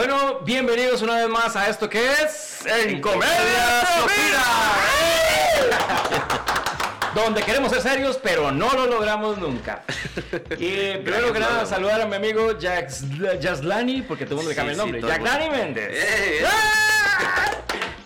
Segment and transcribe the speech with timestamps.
[0.00, 4.42] Bueno, bienvenidos una vez más a esto que es En Comedia Sofía.
[7.14, 9.82] Donde queremos ser serios, pero no lo logramos nunca.
[10.58, 13.04] Y primero que nada, saludar a mi amigo Jax,
[13.42, 15.02] Jaslani, porque todo el mundo le cambia el nombre.
[15.02, 15.90] Jaslani Méndez.
[15.92, 16.46] Eh,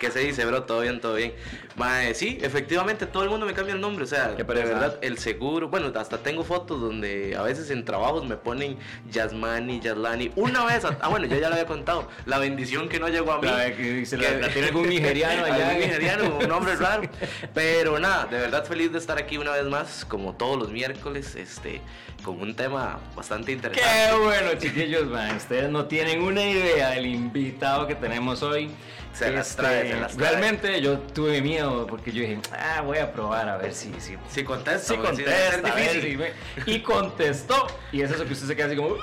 [0.05, 0.65] ¿Qué se dice, bro?
[0.65, 1.33] Todo bien, todo bien.
[1.77, 4.05] Mae, sí, efectivamente, todo el mundo me cambia el nombre.
[4.05, 5.69] O sea, de verdad, el seguro.
[5.69, 8.77] Bueno, hasta tengo fotos donde a veces en trabajos me ponen
[9.11, 10.31] Yasmani, Yaslani.
[10.37, 12.07] Una vez, ah, bueno, yo ya lo había contado.
[12.27, 13.49] La bendición que no llegó a mí.
[13.49, 15.71] La que se la tiene algún nigeriano allá.
[15.71, 17.09] Algún nigeriano, un nombre raro.
[17.55, 21.35] Pero nada, de verdad feliz de estar aquí una vez más, como todos los miércoles,
[21.35, 21.81] este,
[22.23, 23.91] con un tema bastante interesante.
[23.91, 25.35] Qué bueno, chiquillos, man.
[25.35, 28.71] Ustedes no tienen una idea del invitado que tenemos hoy.
[29.15, 30.29] Se las Este, trae, se las trae.
[30.31, 34.17] Realmente yo tuve miedo porque yo dije, ah, voy a probar a ver si, si,
[34.29, 35.31] Si contesta, si contesta.
[35.71, 36.03] a ver difícil.
[36.11, 36.33] si me-
[36.67, 37.67] Y contestó.
[37.93, 38.97] Y es eso que usted se queda así como.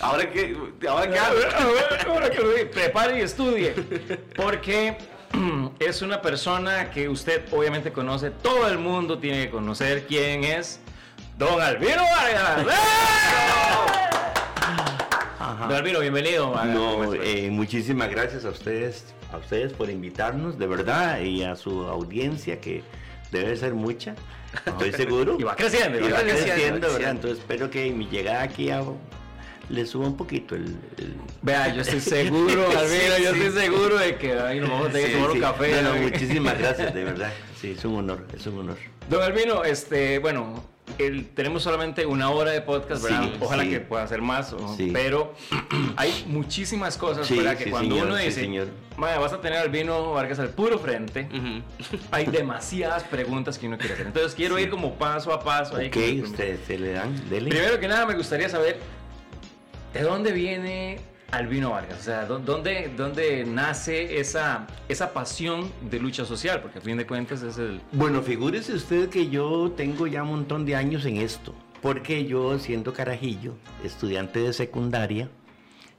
[0.00, 0.56] Ahora que,
[0.88, 1.18] ahora que?
[2.08, 3.74] Ahora que lo vi, prepare y estudie.
[4.34, 4.96] Porque
[5.78, 8.30] es una persona que usted obviamente conoce.
[8.30, 10.80] Todo el mundo tiene que conocer quién es.
[11.36, 12.66] Don Albino Vargas.
[15.60, 16.54] Don Albino, bienvenido.
[16.64, 21.82] No, eh, muchísimas gracias a ustedes, a ustedes por invitarnos, de verdad, y a su
[21.82, 22.82] audiencia que
[23.30, 24.14] debe ser mucha,
[24.66, 25.36] estoy seguro.
[25.38, 25.98] Y va creciendo.
[25.98, 26.52] y va va creciendo.
[26.54, 27.10] creciendo, ¿verdad?
[27.10, 28.82] Entonces espero que mi llegada aquí a-
[29.68, 30.64] le suba un poquito el...
[30.96, 33.40] el- Vea, yo estoy seguro, Albino, Sí, yo sí.
[33.42, 35.82] estoy seguro de que ahí nos vamos a tener que Sí, tomar un café.
[35.82, 36.00] No, ¿no?
[36.00, 37.32] muchísimas gracias, de verdad.
[37.60, 38.76] Sí, es un honor, es un honor.
[39.10, 40.64] Don Albino, este, bueno,
[40.98, 43.22] el- tenemos solamente una hora de podcast, ¿verdad?
[43.24, 43.70] Sí, Ojalá sí.
[43.70, 44.90] que pueda ser más, Sí.
[44.92, 45.34] pero
[45.96, 47.56] hay muchísimas cosas, ¿verdad?
[47.56, 48.68] Que cuando señor, uno dice, señor.
[48.96, 51.28] "Mae, vas a tener a Albino Vargas al puro frente,
[52.10, 54.06] hay demasiadas preguntas que uno quiere hacer.
[54.06, 55.74] Entonces quiero ir como paso a paso.
[55.74, 57.50] Ok, ustedes se le dan, dele.
[57.50, 58.78] Primero que nada, me gustaría saber
[59.94, 61.00] de dónde viene
[61.30, 66.62] Albino Vargas, o sea, ¿dó- ¿dónde, dónde nace esa, esa pasión de lucha social?
[66.62, 67.82] Porque a fin de cuentas es el...
[67.92, 72.58] Bueno, figúrese usted que yo tengo ya un montón de años en esto, porque yo
[72.58, 73.52] siendo carajillo,
[73.84, 75.28] estudiante de secundaria,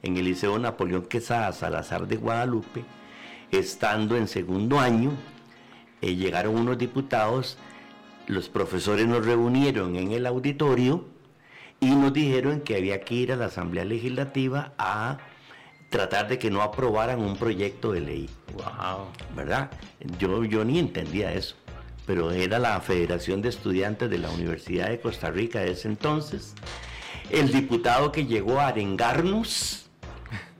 [0.02, 2.82] en el Liceo Napoleón Quesada Salazar de Guadalupe,
[3.52, 5.12] estando en segundo año,
[6.02, 7.56] eh, llegaron unos diputados,
[8.26, 11.04] los profesores nos reunieron en el auditorio
[11.78, 15.18] y nos dijeron que había que ir a la Asamblea Legislativa a
[15.90, 18.30] tratar de que no aprobaran un proyecto de ley.
[18.54, 19.08] ¡Wow!
[19.36, 19.70] ¿verdad?
[20.18, 21.56] Yo, yo ni entendía eso,
[22.06, 26.54] pero era la Federación de Estudiantes de la Universidad de Costa Rica de ese entonces.
[27.30, 29.90] El diputado que llegó a arengarnos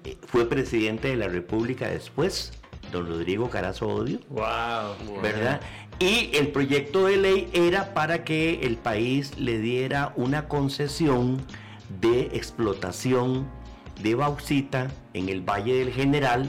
[0.04, 2.52] eh, fue presidente de la República después,
[2.92, 4.18] don Rodrigo Carazo Odio.
[4.28, 5.20] ¡Wow!
[5.22, 5.60] ¿verdad?
[6.00, 11.44] Y el proyecto de ley era para que el país le diera una concesión
[12.00, 13.46] de explotación
[14.02, 16.46] de bauxita en el Valle del General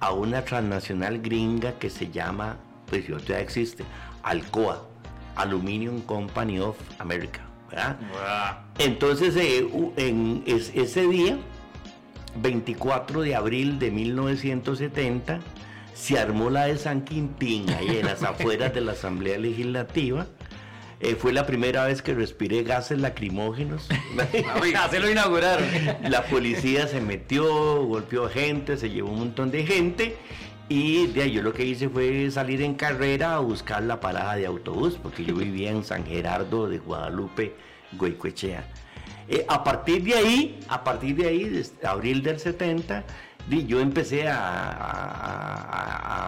[0.00, 2.56] a una transnacional gringa que se llama,
[2.86, 3.84] pues ya existe,
[4.22, 4.86] Alcoa,
[5.36, 7.96] Aluminium Company of America, ¿verdad?
[8.78, 9.66] Entonces, eh,
[9.96, 11.38] en es- ese día,
[12.40, 15.40] 24 de abril de 1970,
[15.94, 20.26] se armó la de San Quintín, ahí en las afueras de la Asamblea Legislativa.
[21.04, 23.88] Eh, fue la primera vez que respiré gases lacrimógenos.
[24.78, 25.66] Así lo inauguraron.
[26.08, 30.16] La policía se metió, golpeó gente, se llevó un montón de gente.
[30.68, 34.36] Y de ahí yo lo que hice fue salir en carrera a buscar la parada
[34.36, 37.54] de autobús, porque yo vivía en San Gerardo de Guadalupe,
[37.92, 38.64] Goicoechea.
[39.28, 43.04] Eh, a partir de ahí, a partir de ahí, desde abril del 70,
[43.46, 45.64] di, yo empecé a, a-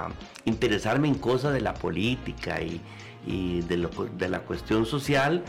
[0.03, 0.11] a- a
[0.45, 2.81] interesarme en cosas de la política y,
[3.27, 5.43] y de, lo- de la cuestión social.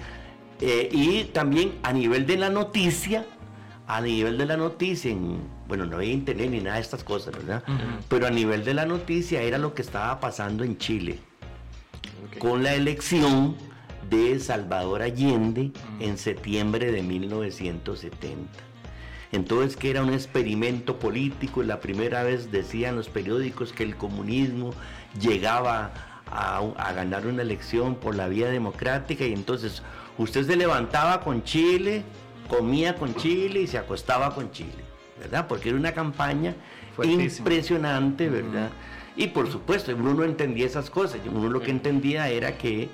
[0.59, 3.25] eh, y también a nivel de la noticia,
[3.87, 7.33] a nivel de la noticia, en- bueno, no había internet ni nada de estas cosas,
[7.35, 7.63] ¿verdad?
[8.09, 11.19] Pero a nivel de la noticia era lo que estaba pasando en Chile
[12.39, 13.55] con la elección
[14.09, 18.49] de Salvador Allende en septiembre de 1970.
[19.33, 23.95] Entonces que era un experimento político y la primera vez decían los periódicos que el
[23.97, 24.73] comunismo
[25.19, 25.91] llegaba
[26.31, 29.81] a, a ganar una elección por la vía democrática y entonces
[30.17, 32.03] usted se levantaba con Chile,
[32.47, 34.83] comía con Chile y se acostaba con Chile,
[35.19, 35.47] ¿verdad?
[35.47, 36.55] Porque era una campaña
[36.95, 37.47] Fuertísimo.
[37.47, 38.69] impresionante, ¿verdad?
[39.15, 42.89] Y por supuesto, uno no entendía esas cosas, uno lo que entendía era que,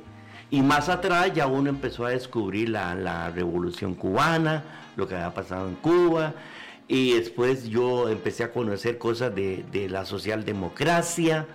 [0.50, 4.64] y más atrás ya uno empezó a descubrir la, la revolución cubana,
[4.96, 6.34] lo que había pasado en Cuba,
[6.88, 11.48] y después yo empecé a conocer cosas de, de la socialdemocracia,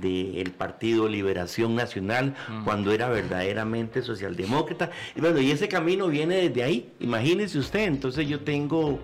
[0.00, 2.34] del Partido Liberación Nacional,
[2.64, 4.90] cuando era verdaderamente socialdemócrata.
[5.14, 8.98] Y bueno, y ese camino viene desde ahí, imagínese usted, entonces yo tengo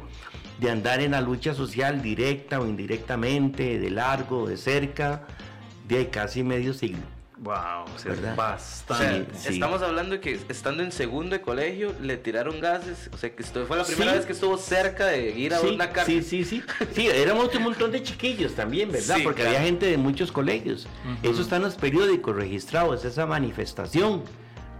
[0.61, 5.27] de andar en la lucha social directa o indirectamente, de largo, de cerca,
[5.89, 7.22] de casi medio siglo.
[7.43, 7.55] Wow,
[7.93, 8.33] o sea, ¿Verdad?
[8.35, 9.37] O sea, bastante.
[9.37, 9.55] Sí.
[9.55, 13.43] estamos hablando de que estando en segundo de colegio le tiraron gases, o sea que
[13.43, 14.17] esto fue la primera Sí.
[14.19, 16.23] vez que estuvo cerca de ir a sí, una cárcel.
[16.23, 16.63] sí, sí, sí.
[16.95, 19.17] Sí, éramos un montón de chiquillos también, ¿verdad?
[19.17, 19.57] Sí, Porque claro.
[19.57, 20.87] había gente de muchos colegios.
[21.25, 24.23] Eso está en los periódicos registrados, esa manifestación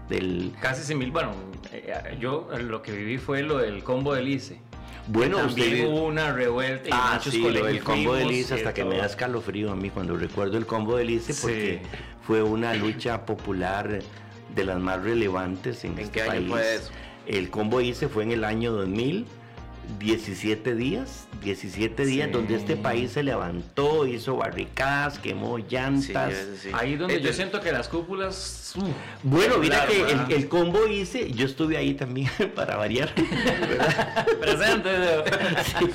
[0.07, 0.53] del...
[0.61, 1.11] Casi mil.
[1.11, 1.33] Bueno,
[1.73, 4.59] eh, yo lo que viví fue lo del combo del ICE.
[5.07, 5.87] Bueno, También usted...
[5.87, 8.97] hubo una revuelta y Ah, muchos sí, colegios del combo de Lice hasta que me
[8.97, 11.87] da escalofrío a mí cuando recuerdo el combo de Lice porque Sí.
[12.25, 13.99] fue una lucha popular
[14.55, 16.47] de las más relevantes en, ¿En este qué año país.
[16.49, 16.91] fue eso?
[17.27, 19.25] El combo Lice fue en el año 2000,
[19.99, 22.33] 17 días, 17 días Sí.
[22.33, 26.33] donde este país se levantó, hizo barricadas, quemó llantas.
[26.61, 26.69] sí.
[26.73, 28.73] Ahí donde Eh, yo siento que las cúpulas.
[28.77, 28.81] uh,
[29.23, 33.13] Bueno, mira que el, el combo hice, yo estuve ahí también para variar.
[34.39, 34.89] Presente.
[35.79, 35.87] Sí.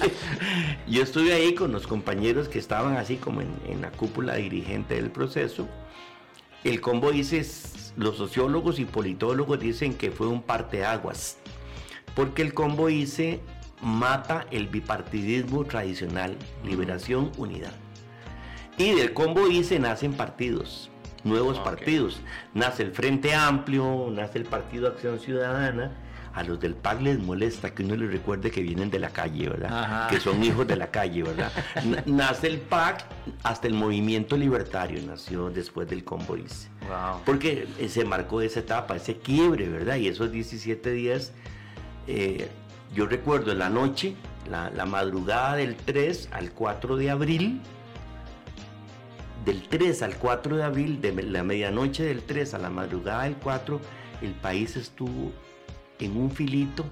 [0.87, 4.95] Yo estuve ahí con los compañeros que estaban así como en, en la cúpula dirigente
[4.95, 5.69] del proceso.
[6.65, 7.45] El combo dice,
[7.97, 11.37] los sociólogos y politólogos dicen que fue un parteaguas,
[12.15, 13.41] porque el combo dice
[13.83, 17.73] mata el bipartidismo tradicional, liberación, unidad.
[18.77, 19.43] Y del combo
[19.81, 20.91] nacen partidos,
[21.25, 22.21] nuevos partidos.
[22.55, 25.93] Nace el Frente Amplio, nace el Partido Acción Ciudadana.
[26.35, 29.49] A los del PAC les molesta que uno les recuerde que vienen de la calle,
[29.49, 29.83] ¿verdad?
[29.83, 30.09] Ajá.
[30.09, 31.51] Que son hijos de la calle, ¿verdad?
[31.85, 33.05] Na- Nace el PAC,
[33.43, 36.69] hasta el movimiento libertario nació después del combo ICE.
[36.87, 37.23] Wow.
[37.25, 39.97] Porque eh, se marcó esa etapa, ese quiebre, ¿verdad?
[39.97, 41.33] Y esos 17 días,
[42.07, 42.49] eh,
[42.95, 44.15] yo recuerdo en la noche,
[44.51, 47.61] la, la madrugada del 3 al 4 de abril,
[49.45, 53.37] del 3 al 4 de abril, de la medianoche del 3 a la madrugada del
[53.37, 53.81] 4,
[54.23, 55.33] el país estuvo
[55.99, 56.85] en un filito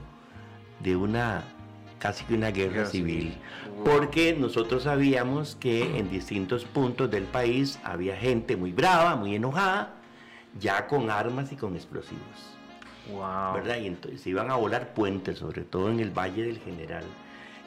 [0.81, 1.45] de una,
[1.99, 3.37] casi que una guerra civil.
[3.85, 9.95] Porque nosotros sabíamos que en distintos puntos del país había gente muy brava, muy enojada,
[10.59, 12.56] ya con armas y con explosivos.
[13.11, 13.55] Wow.
[13.55, 13.79] ¿verdad?
[13.79, 17.05] Y entonces se iban a volar puentes, sobre todo en el Valle del General.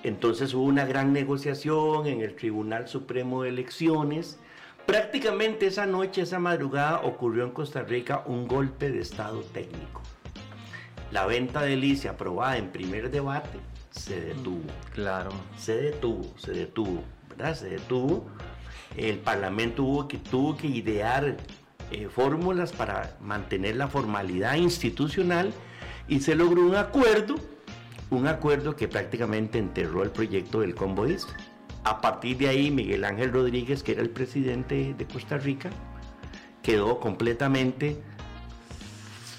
[0.04, 4.40] Entonces hubo una gran negociación en el Tribunal Supremo de Elecciones.
[4.86, 10.02] Prácticamente esa noche, esa madrugada, ocurrió en Costa Rica un golpe de Estado técnico.
[11.12, 13.60] La venta de lice aprobada en primer debate
[13.92, 14.62] se detuvo
[14.94, 15.32] Claro.
[15.58, 17.56] se detuvo, se detuvo, ¿verdad?
[17.56, 18.26] Se detuvo.
[18.96, 21.38] El Parlamento que, tuvo que idear
[21.92, 25.54] eh, fórmulas para mantener la formalidad institucional
[26.08, 27.36] y se logró un acuerdo,
[28.10, 31.28] un acuerdo que prácticamente enterró el proyecto del Convoys.
[31.84, 35.70] A partir de ahí, Miguel Ángel Rodríguez, que era el presidente de Costa Rica,
[36.62, 38.02] quedó completamente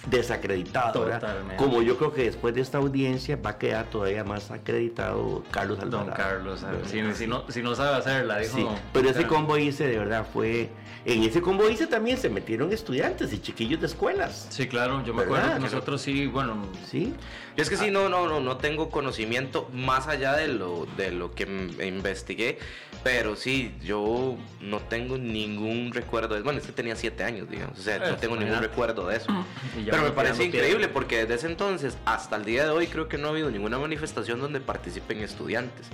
[0.06, 1.04] desacreditado.
[1.04, 1.56] Totalmente.
[1.56, 5.78] Como yo creo que después de esta audiencia va a quedar todavía más acreditado Carlos
[5.80, 6.06] Alvarado.
[6.06, 8.56] Don Carlos, si, si no, si no sabe hacerla, dijo.
[8.56, 10.70] Sí, pero ese combo hice de verdad fue...
[11.06, 14.46] En ese combo hice también se metieron estudiantes y chiquillos de escuelas.
[14.50, 15.38] Sí, claro, yo me ¿Verdad?
[15.38, 17.14] acuerdo que nosotros sí, bueno, ¿Sí?
[17.56, 21.10] Yo es que sí, no, no, no, no tengo conocimiento más allá de lo, de
[21.10, 21.44] lo que
[21.84, 22.58] investigué,
[23.02, 27.78] pero sí, yo no tengo ningún recuerdo de, bueno, es que tenía siete años, digamos,
[27.78, 29.26] o sea, no Eh, tengo ningún recuerdo de eso.
[29.80, 30.92] Y Pero me parece increíble piedra.
[30.92, 33.78] porque desde ese entonces hasta el día de hoy creo que no ha habido ninguna
[33.78, 35.86] manifestación donde participen estudiantes.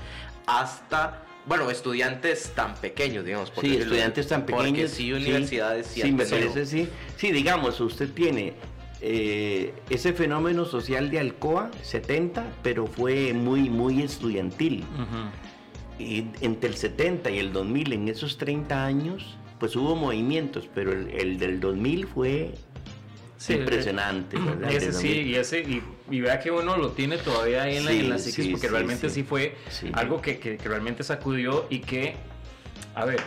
[0.47, 3.51] Hasta, bueno, estudiantes tan pequeños, digamos.
[3.55, 3.85] Sí, decirlo.
[3.85, 4.69] estudiantes tan pequeños.
[4.69, 6.89] Porque sí, universidades sí, sí, me parece sí.
[7.17, 8.55] Sí, digamos, usted tiene
[9.01, 14.85] eh, ese fenómeno social de Alcoa, 70, pero fue muy, muy estudiantil.
[15.99, 20.93] Y entre el 70 y el 2000, en esos 30 años, pues hubo movimientos, pero
[20.93, 22.55] el, el del 2000 fue
[23.37, 24.71] Sí, impresionante, ¿verdad?
[24.71, 25.27] Ese sí, 2000.
[25.27, 28.09] y ese, y, y vea que uno lo tiene todavía ahí en la, Sí, en
[28.11, 29.23] la psiquis, sí, porque realmente sí.
[29.23, 29.57] fue
[29.93, 32.17] algo que, que- que realmente sacudió y que,
[32.95, 33.21] a ver,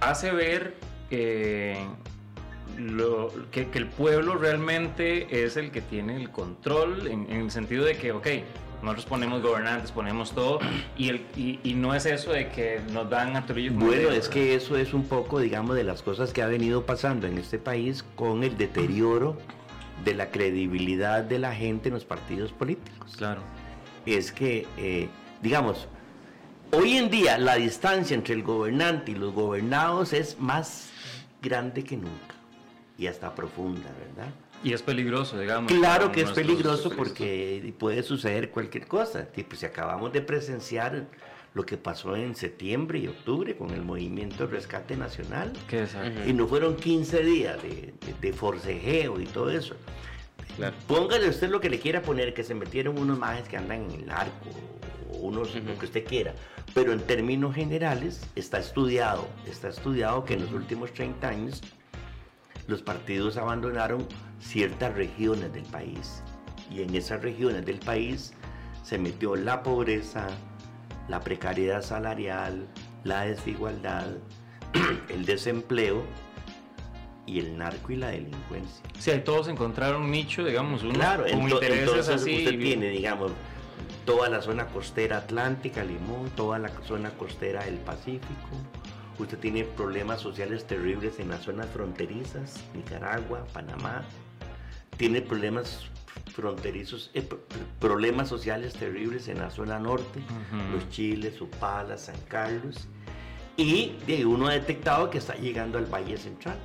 [0.00, 0.74] hace ver
[1.10, 1.86] eh,
[2.78, 7.50] lo, que, que el pueblo realmente es el que tiene el control, en, en el
[7.50, 8.26] sentido de que, ok,
[8.84, 10.60] nosotros ponemos gobernantes, ponemos todo,
[10.96, 14.28] y, el, y, y no es eso de que nos dan a Trujillo Bueno, es
[14.28, 17.58] que eso es un poco, digamos, de las cosas que ha venido pasando en este
[17.58, 19.38] país con el deterioro
[20.04, 23.14] de la credibilidad de la gente en los partidos políticos.
[23.16, 23.40] Claro.
[24.06, 25.08] Es que, eh,
[25.40, 25.88] digamos,
[26.72, 30.90] hoy en día la distancia entre el gobernante y los gobernados es más
[31.40, 32.34] grande que nunca
[32.98, 34.32] y hasta profunda, ¿verdad?
[34.64, 35.70] Y es peligroso, digamos.
[35.72, 39.26] Claro que es peligroso porque puede suceder cualquier cosa.
[39.26, 41.06] Tipo, si acabamos de presenciar
[41.52, 45.94] lo que pasó en septiembre y octubre con el movimiento Rescate Nacional, ¿Qué es?
[45.94, 46.28] Ujú.
[46.28, 47.68] y no fueron 15 días de,
[48.04, 49.76] de- de forcejeo y todo eso.
[50.56, 50.74] Claro.
[50.88, 54.02] Póngale usted lo que le quiera poner, que se metieron unos majes que andan en
[54.02, 54.48] el arco,
[55.12, 56.34] o unos, lo que usted quiera.
[56.74, 61.60] Pero en términos generales está estudiado, está estudiado que en los últimos 30 años
[62.66, 64.06] los partidos abandonaron
[64.40, 66.22] ciertas regiones del país.
[66.70, 68.32] Y en esas regiones del país
[68.82, 70.26] se metió la pobreza,
[71.08, 72.66] la precariedad salarial,
[73.04, 74.06] la desigualdad,
[75.08, 76.02] el desempleo
[77.26, 78.82] y el narco y la delincuencia.
[78.98, 82.38] Si ahí todos encontraron un nicho, digamos, uno Claro, con ento- entonces así.
[82.38, 83.32] usted tiene, digamos,
[84.04, 88.50] toda la zona costera atlántica, Limón, toda la zona costera del Pacífico.
[89.18, 94.02] Usted tiene problemas sociales terribles en las zonas fronterizas, Nicaragua, Panamá.
[94.96, 95.86] Tiene problemas
[96.32, 97.38] fronterizos, eh, pr-
[97.78, 100.72] problemas sociales terribles en la zona norte, Ujú.
[100.76, 102.88] los Chiles, Upala, San Carlos.
[103.56, 106.56] Y de uno ha detectado que está llegando al Valle Central.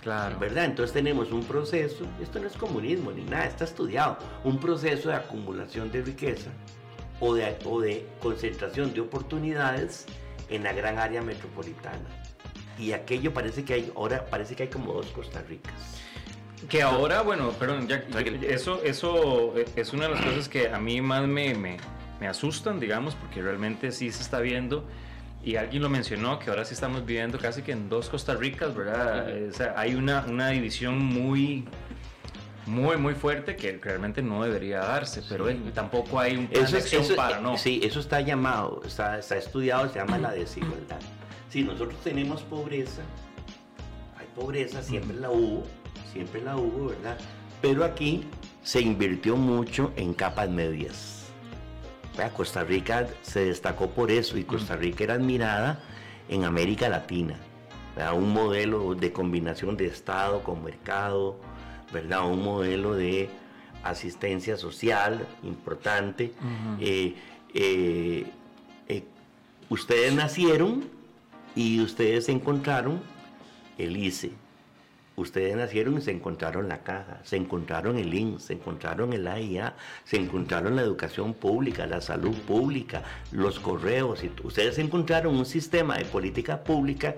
[0.00, 0.36] Claro.
[0.40, 0.64] ¿verdad?
[0.64, 5.14] Entonces tenemos un proceso, esto no es comunismo ni nada, está estudiado, un proceso de
[5.14, 6.50] acumulación de riqueza
[7.20, 10.06] o de, o de concentración de oportunidades
[10.54, 11.98] en la gran área metropolitana.
[12.78, 16.00] Y aquello parece que hay, ahora parece que hay como dos Costa Ricas.
[16.68, 18.04] Que ahora, bueno, perdón, ya,
[18.42, 21.76] eso, eso eh, es una de las cosas que a mí más me, me,
[22.20, 24.86] me asustan, digamos, porque realmente sí se está viendo,
[25.44, 28.74] y alguien lo mencionó, que ahora sí estamos viviendo casi que en dos Costa Ricas,
[28.74, 29.26] ¿verdad?
[29.48, 31.64] O sea, hay una, una división muy,
[32.66, 36.72] muy, muy fuerte que realmente no debería darse, pero eh, tampoco hay un plan Eso,
[36.72, 37.56] de es- acción eso- para, eh, ¿no?
[37.58, 41.00] Sí, eso está llamado, está, está estudiado, se llama la desigualdad.
[41.50, 43.02] Si nosotros tenemos pobreza,
[44.18, 45.64] hay pobreza, siempre la hubo,
[46.12, 47.18] siempre la hubo, ¿verdad?
[47.60, 48.24] Pero aquí
[48.62, 51.18] se invirtió mucho en capas medias.
[52.36, 55.80] Costa Rica se destacó por eso y Costa Rica era admirada
[56.28, 57.36] en América Latina.
[57.96, 58.14] ¿verdad?
[58.14, 61.38] Un modelo de combinación de Estado con mercado,
[61.92, 62.28] ¿verdad?
[62.28, 63.28] Un modelo de
[63.82, 66.32] asistencia social importante.
[66.80, 67.14] Eh,
[67.54, 68.26] eh,
[68.88, 69.04] eh,
[69.68, 70.84] ustedes nacieron
[71.54, 73.02] y ustedes encontraron
[73.78, 74.32] el ICE.
[75.14, 79.74] Ustedes nacieron y se encontraron la caja, se encontraron el INS, se encontraron el AIA,
[80.04, 84.24] se encontraron la educación pública, la salud pública, los correos.
[84.24, 87.14] Y ustedes encontraron un sistema de política pública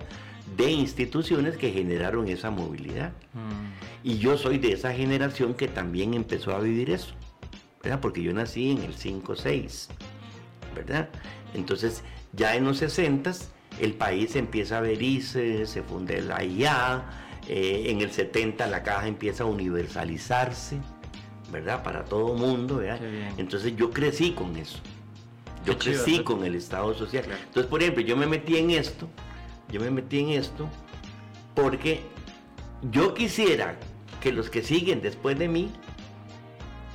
[0.57, 3.11] de instituciones que generaron esa movilidad.
[3.33, 4.07] Mm.
[4.07, 7.13] Y yo soy de esa generación que también empezó a vivir eso,
[7.81, 7.99] ¿verdad?
[7.99, 9.87] Porque yo nací en el 5-6,
[10.75, 11.09] ¿verdad?
[11.53, 13.31] Entonces, ya en los 60
[13.79, 17.05] el país empieza a abrirse, se funda el AIA,
[17.47, 20.77] eh, en el 70 la caja empieza a universalizarse,
[21.51, 21.83] ¿verdad?
[21.83, 22.81] Para todo mundo.
[23.37, 24.79] Entonces yo crecí con eso.
[25.65, 27.25] Yo Qué crecí con el Estado Social.
[27.47, 29.09] Entonces, por ejemplo, yo me metí en esto,
[29.75, 30.69] yo me metí en esto
[31.53, 31.99] porque
[32.91, 33.75] yo quisiera
[34.21, 35.69] que los que siguen después de mí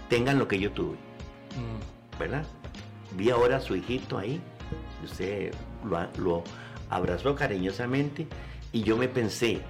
[0.08, 0.96] tengan lo que yo tuve,
[1.56, 2.18] Mm.
[2.18, 2.46] ¿verdad?
[3.18, 4.40] Vi ahora a su hijito ahí,
[5.04, 5.52] usted
[6.16, 6.42] lo,
[6.88, 8.26] abrazó cariñosamente
[8.72, 9.60] y yo me pensé,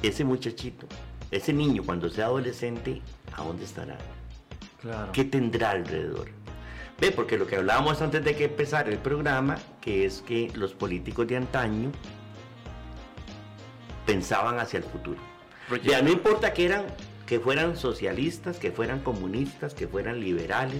[0.00, 0.86] ese muchachito,
[1.32, 3.02] ese niño cuando sea adolescente,
[3.36, 3.98] ¿a dónde estará?
[4.80, 5.10] Claro.
[5.12, 6.28] ¿Qué tendrá alrededor?
[7.00, 10.74] Ve, porque lo que hablábamos antes de que empezara el programa, que es que los
[10.74, 11.90] políticos de antaño
[14.10, 15.20] pensaban hacia el futuro.
[15.84, 16.86] Ya no importa que eran
[17.26, 20.76] que fueran socialistas, que fueran comunistas, que fueran liberales,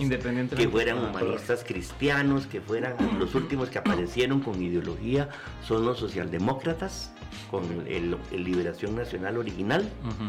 [0.57, 5.29] que fueran Ah, humanistas cristianos, que fueran los últimos que aparecieron con ideología
[5.65, 7.13] son los socialdemócratas,
[7.53, 9.83] con el, el Liberación Nacional original.
[10.03, 10.25] Ujú.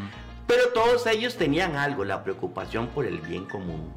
[0.46, 3.92] Pero todos ellos tenían algo, la preocupación por el bien común,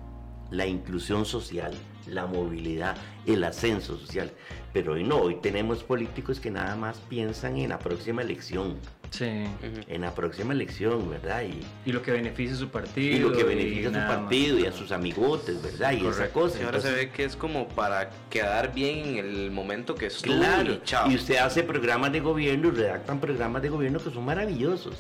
[0.51, 1.75] la inclusión social,
[2.07, 2.97] la movilidad,
[3.27, 4.33] el ascenso social.
[4.73, 8.77] Pero hoy no, hoy tenemos políticos que nada más piensan en la próxima elección,
[9.11, 9.45] Sí.
[9.89, 11.43] En la próxima elección, ¿verdad?
[11.43, 13.17] Y, Y lo que beneficia a su partido.
[13.17, 14.17] y lo que beneficia a su más.
[14.17, 15.93] partido y a sus amigotes, ¿verdad?
[15.93, 16.59] Y esa cosa.
[16.59, 20.07] Y ahora se Entonces, ve que es como para quedar bien en el momento que
[20.07, 21.11] estuvo Claro, y chao.
[21.11, 24.97] y usted hace programas de gobierno y redactan programas de gobierno que son maravillosos.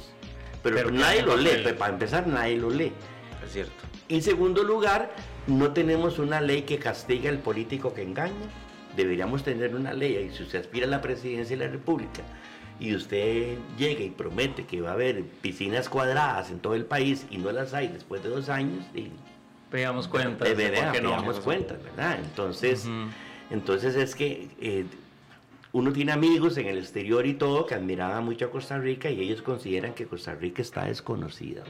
[0.62, 2.92] Pero, nadie los lee, pues, para empezar nadie los lee.
[3.44, 3.72] Es cierto.
[4.08, 5.14] En segundo lugar,
[5.46, 8.32] no tenemos una ley que castiga al político que engaña.
[8.96, 10.30] Deberíamos tener una ley.
[10.30, 12.22] Y si usted aspira a la presidencia de la República
[12.80, 17.26] y usted llega y promete que va a haber piscinas cuadradas en todo el país
[17.30, 19.10] y no las hay después de dos años, y
[19.70, 20.48] Pegamos cuentas.
[20.48, 21.10] de verdad, no.
[21.10, 22.20] pegamos cuentas, ¿verdad?
[22.22, 22.88] Entonces,
[23.50, 24.84] entonces es que eh,
[25.72, 29.20] uno tiene amigos en el exterior y todo que admiraban mucho a Costa Rica y
[29.20, 31.64] ellos consideran que Costa Rica está desconocida.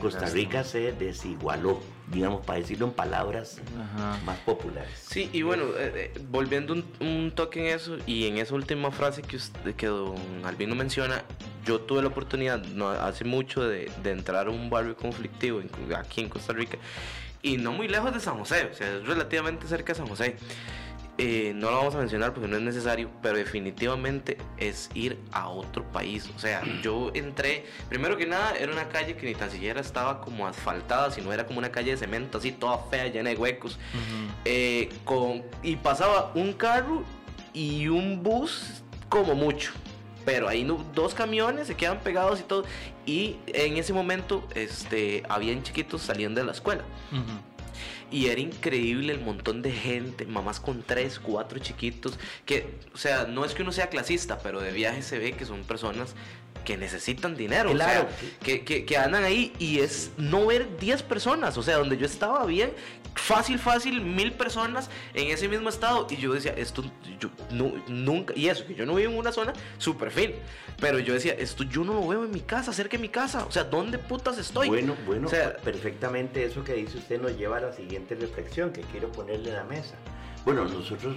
[0.00, 0.26] Costa.
[0.26, 4.18] Rica se desigualó, digamos, para decirlo en palabras Ajá.
[4.24, 4.90] más populares.
[5.06, 8.90] Sí, y bueno, eh, eh, volviendo un, un toque en eso y en esa última
[8.90, 11.24] frase que, usted, que don Albino menciona,
[11.64, 15.70] yo tuve la oportunidad no, hace mucho de, de entrar a un barrio conflictivo en-
[15.94, 16.78] aquí en Costa Rica
[17.42, 20.36] y no muy lejos de San José, o sea, es relativamente cerca de San José.
[21.18, 25.48] Eh, no lo vamos a mencionar porque no es necesario, pero definitivamente es ir a
[25.48, 26.30] otro país.
[26.34, 30.22] O sea, yo entré, primero que nada, era una calle que ni tan siquiera estaba
[30.22, 33.78] como asfaltada, sino era como una calle de cemento, así toda fea, llena de huecos.
[34.46, 37.04] Eh, con, y pasaba un carro
[37.52, 39.72] y un bus como mucho.
[40.24, 42.64] Pero ahí no, dos camiones se quedan pegados y todo.
[43.04, 46.84] Y en ese momento este, habían chiquitos saliendo de la escuela.
[48.10, 53.24] Y era increíble el montón de gente, mamás con tres, cuatro chiquitos, que, o sea,
[53.24, 56.14] no es que uno sea clasista, pero de viaje se ve que son personas
[56.64, 58.06] que necesitan dinero, Claro.
[58.06, 61.76] o sea, que, que, que andan ahí y es no ver 10 personas, o sea,
[61.78, 62.72] donde yo estaba bien,
[63.14, 66.82] fácil, fácil, mil personas en ese mismo estado y yo decía, esto,
[67.20, 70.32] yo no, nunca, y eso, que yo no vivo en una zona súper fin,
[70.80, 73.44] pero yo decía, esto yo no lo veo en mi casa, cerca de mi casa,
[73.44, 74.68] o sea, ¿dónde putas estoy?
[74.68, 78.72] Bueno, bueno, O sea, perfectamente eso que dice usted nos lleva a la siguiente reflexión
[78.72, 79.94] que quiero ponerle en la mesa.
[80.44, 81.16] Bueno, nosotros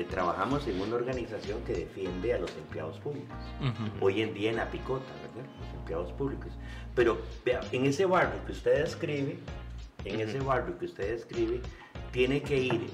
[0.00, 3.36] eh, trabajamos en una organización que defiende a los empleados públicos.
[4.00, 5.48] Hoy en día en la picota, ¿verdad?
[5.60, 6.52] Los empleados públicos.
[6.94, 9.38] Pero vea, en ese barrio que usted describe,
[10.04, 11.60] en ese barrio que usted describe,
[12.12, 12.90] tiene que ir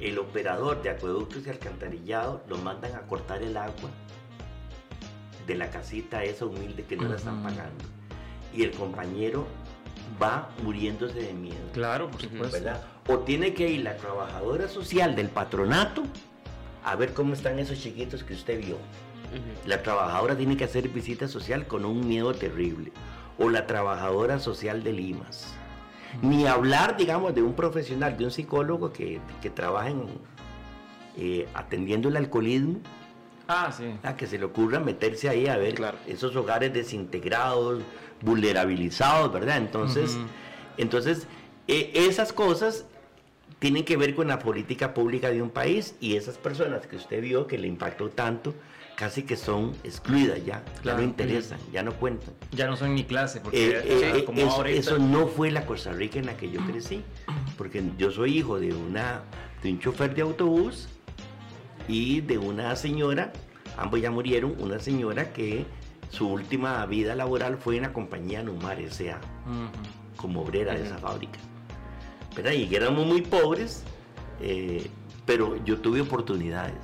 [0.00, 3.90] el operador de acueductos y alcantarillado, lo mandan a cortar el agua
[5.46, 7.84] de la casita esa humilde que no la están pagando.
[8.52, 9.46] Y el compañero
[10.20, 11.70] va muriéndose de miedo.
[11.72, 12.52] Claro, por supuesto.
[12.52, 12.82] ¿verdad?
[13.08, 16.02] O tiene que ir la trabajadora social del patronato
[16.84, 18.78] a ver cómo están esos chiquitos que usted vio.
[19.66, 22.92] La trabajadora tiene que hacer visita social con un miedo terrible.
[23.38, 25.52] O la trabajadora social de Limas.
[26.22, 30.06] Ni hablar, digamos, de un profesional, de un psicólogo que, que trabaja en,
[31.16, 32.78] eh, atendiendo el alcoholismo,
[33.48, 33.84] Ah, sí.
[34.02, 35.98] a que se le ocurra meterse ahí a ver Claro.
[36.06, 37.82] esos hogares desintegrados,
[38.22, 39.58] vulnerabilizados, ¿verdad?
[39.58, 40.16] Entonces,
[40.78, 41.26] entonces
[41.68, 42.86] eh, esas cosas
[43.58, 47.22] tienen que ver con la política pública de un país y esas personas que usted
[47.22, 48.54] vio que le impactó tanto,
[48.96, 52.34] casi que son excluidas ya, no interesan, ya no cuentan.
[52.52, 54.78] Ya no son ni clase, porque Eh, o sea, eh, como eso, ahorita.
[54.78, 57.02] eso no fue la Costa Rica en la que yo crecí,
[57.56, 59.22] porque yo soy hijo de, una,
[59.62, 60.88] de un chofer de autobús
[61.88, 63.32] y de una señora,
[63.76, 65.64] ambos ya murieron, una señora que
[66.10, 69.20] su última vida laboral fue en la compañía Numar S.A.
[70.16, 71.38] Como obrera de esa fábrica.
[72.36, 72.52] ¿Verdad?
[72.52, 73.82] Y éramos muy pobres,
[74.40, 74.88] eh,
[75.24, 76.74] pero yo tuve oportunidades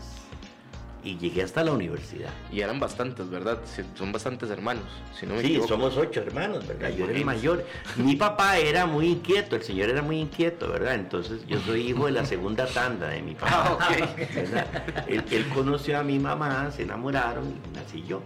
[1.04, 2.30] y llegué hasta la universidad.
[2.52, 3.58] Y eran bastantes, ¿verdad?
[3.98, 4.84] Son bastantes hermanos,
[5.18, 5.68] si no me Sí, equivoco.
[5.68, 6.90] somos ocho hermanos, ¿verdad?
[6.96, 7.66] Yo era el mayor.
[7.96, 10.94] Mi papá era muy inquieto, el señor era muy inquieto, ¿verdad?
[10.94, 13.50] Entonces yo soy hijo de la segunda tanda de mi papá.
[13.52, 14.34] Ah, ok.
[14.34, 14.84] ¿verdad?
[15.08, 18.22] Él, él conoció a mi mamá, se enamoraron y nací yo.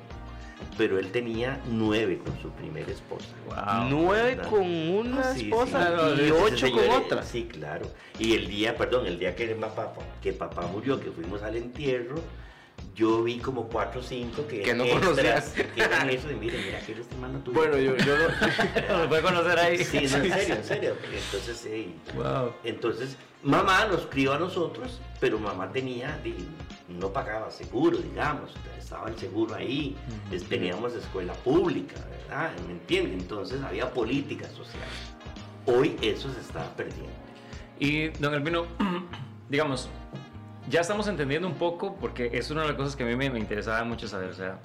[0.79, 3.27] Pero él tenía nueve con su primera esposa.
[3.47, 3.89] Wow.
[3.89, 4.51] Nueve ¿verdad?
[4.51, 6.23] con una Ah, sí, esposa sí.
[6.23, 7.23] Y ocho señor, con otra.
[7.23, 7.87] Sí, claro.
[8.19, 12.17] Y el día, perdón, el día que papá, que papá murió, que fuimos al entierro,
[12.95, 15.53] yo vi como cuatro o cinco que, Que no extras, conocías.
[15.75, 17.59] Que eran eso, y mire, mira, que este hermano tuyo.
[17.59, 18.99] Bueno, yo, yo no.
[19.03, 19.79] Lo puede conocer ahí.
[19.85, 20.97] Sí, no, en serio, en serio.
[21.13, 21.95] Entonces, sí.
[22.15, 22.53] Wow.
[22.65, 26.19] Entonces, mamá nos crió a nosotros, pero mamá tenía,
[26.89, 29.97] no pagaba seguro, digamos, estaba el seguro ahí,
[30.27, 30.37] Ujú.
[30.37, 32.53] es- teníamos escuela pública, ¿verdad?
[32.67, 33.15] ¿Me entiende?
[33.15, 34.89] Entonces había política social.
[35.67, 37.11] Hoy eso se está perdiendo.
[37.81, 38.67] Y, don Albino,
[39.49, 39.89] digamos,
[40.71, 43.31] ya estamos entendiendo un poco, porque es una de las cosas que a mí me,
[43.31, 44.59] me interesaba mucho saber, o sea,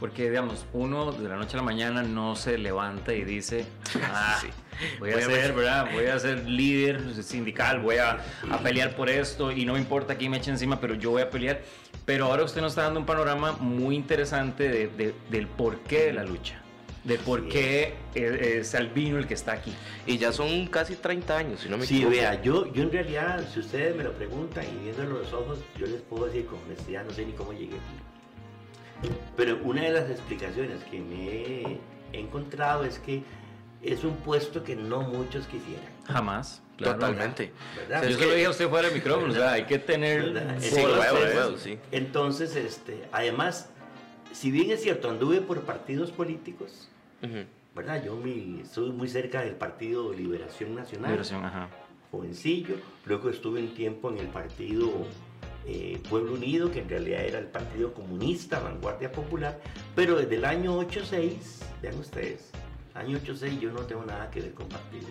[0.00, 3.66] porque, digamos, uno de la noche a la mañana no se levanta y dice,
[4.02, 4.48] ah, Sí.
[5.00, 5.88] voy a Voy a ser, ver- ¿verdad?
[5.92, 8.18] Voy a ser líder sindical, voy a,
[8.50, 11.22] a pelear por esto y no me importa quién me eche encima, pero yo voy
[11.22, 11.62] a pelear.
[12.04, 16.12] Pero ahora usted nos está dando un panorama muy interesante de- de- del porqué de
[16.14, 16.62] la lucha,
[17.04, 19.74] de por qué es, es Albino el que está aquí.
[20.06, 22.16] Y ya son casi 30 años, si no me Sí, equivoco.
[22.16, 25.86] vea, yo, yo en realidad, si ustedes me lo preguntan y viéndolo los ojos, yo
[25.86, 28.02] les puedo decir con honestidad, no sé ni cómo llegué aquí.
[29.36, 31.78] Pero una de las explicaciones que me he
[32.12, 33.22] encontrado es que
[33.82, 36.62] es un puesto que no muchos quisieran, Jamás.
[36.76, 36.94] claro.
[36.94, 37.52] Totalmente.
[37.76, 38.02] ¿verdad?
[38.02, 39.78] Sí, Yo es se lo dije a usted fuera del micrófono, o sea, hay que
[39.78, 40.42] tener ¿verdad?
[40.54, 40.64] bolas.
[40.64, 41.78] Sí, huevo, sí.
[41.92, 43.70] entonces, este, además,
[44.32, 46.88] si bien es cierto, anduve por partidos políticos.
[47.74, 48.02] ¿verdad?
[48.04, 51.10] Yo mi- estuve muy cerca del Partido Liberación Nacional.
[51.12, 51.68] Liberación, ajá.
[52.10, 52.74] jovencillo.
[53.06, 54.90] Luego estuve un tiempo en el partido
[55.70, 59.60] eh, Pueblo Unido, que en realidad era el Partido Comunista, Vanguardia Popular.
[59.94, 62.50] Pero desde el año 86, vean ustedes,
[62.94, 65.10] Año 86 yo no tengo nada que ver con partidos.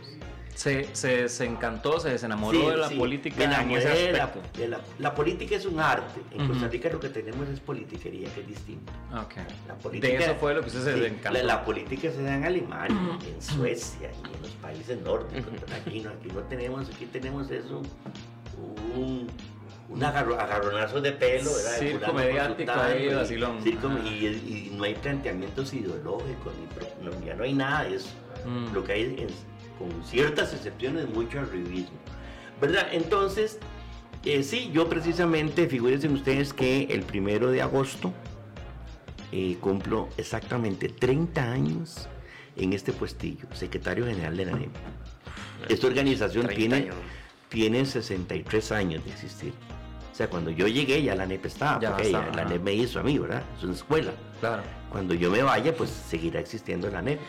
[0.55, 4.31] Se, se, se encantó, se desenamoró Sí, de la sí, política en ese de la-
[4.57, 6.19] de la, la política es un arte.
[6.31, 6.53] En Ujú.
[6.53, 8.91] Costa Rica lo que tenemos es politiquería, que es distinto.
[9.13, 9.35] Ok.
[9.67, 11.43] La De política- eso fue lo que usted se Sí, encantó.
[11.43, 15.47] La, política se da en Alemania, en Suecia y en los países nórdicos.
[15.53, 15.55] Ujú.
[15.65, 17.83] pero Aquí no, aquí no tenemos, aquí tenemos eso,
[18.95, 19.27] un,
[19.89, 21.77] un agarro- agarronazo de pelo, ¿verdad?
[21.79, 23.61] Circo mediático ahí, y- vacilón.
[23.63, 27.95] circo, y, y no hay planteamientos ideológicos, ni pro- no, ya no hay nada de
[27.95, 28.09] eso.
[28.45, 28.73] Mm.
[28.73, 29.33] Lo que hay es,
[29.79, 31.97] con ciertas excepciones, mucho arribismo.
[32.59, 32.87] ¿Verdad?
[32.91, 33.59] Entonces,
[34.25, 38.13] eh, sí, yo precisamente, figúrense ustedes que el primero de agosto
[39.31, 42.07] eh, cumplo exactamente 30 años
[42.55, 44.69] en este puestillo, secretario general de la NEP.
[45.69, 46.95] Esta organización 30 tiene, años.
[47.49, 49.53] Tiene 63 años de existir.
[50.11, 52.45] O sea, cuando yo llegué ya la NEP estaba, Ya porque estaba, la.
[52.45, 53.43] NEP me hizo a mí, ¿verdad?
[53.57, 54.11] Es una escuela.
[54.39, 54.63] Claro.
[54.91, 57.19] Cuando yo me vaya, pues seguirá existiendo la NEP.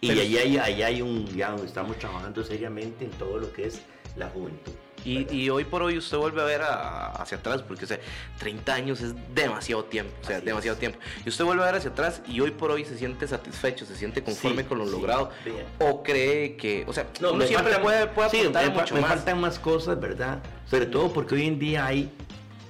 [0.00, 3.82] Y ahí hay, ahí hay un, ya estamos trabajando seriamente en todo lo que es
[4.16, 4.72] la juventud.
[5.06, 8.00] Y, y hoy por hoy usted vuelve a ver a- hacia atrás, porque o sea,
[8.40, 10.80] 30 años es demasiado tiempo, o sea, Así demasiado es.
[10.80, 10.98] tiempo.
[11.24, 13.94] Y usted vuelve a ver hacia atrás y hoy por hoy se siente satisfecho, se
[13.94, 15.30] siente conforme Sí, con lo sí, logrado.
[15.44, 15.64] bien.
[15.78, 19.00] O cree que, o sea, uno me siempre faltan- puede, puede sí, me, mucho me
[19.02, 19.10] más.
[19.10, 20.40] faltan más cosas, ¿verdad?
[20.68, 22.10] Sobre todo porque hoy en día hay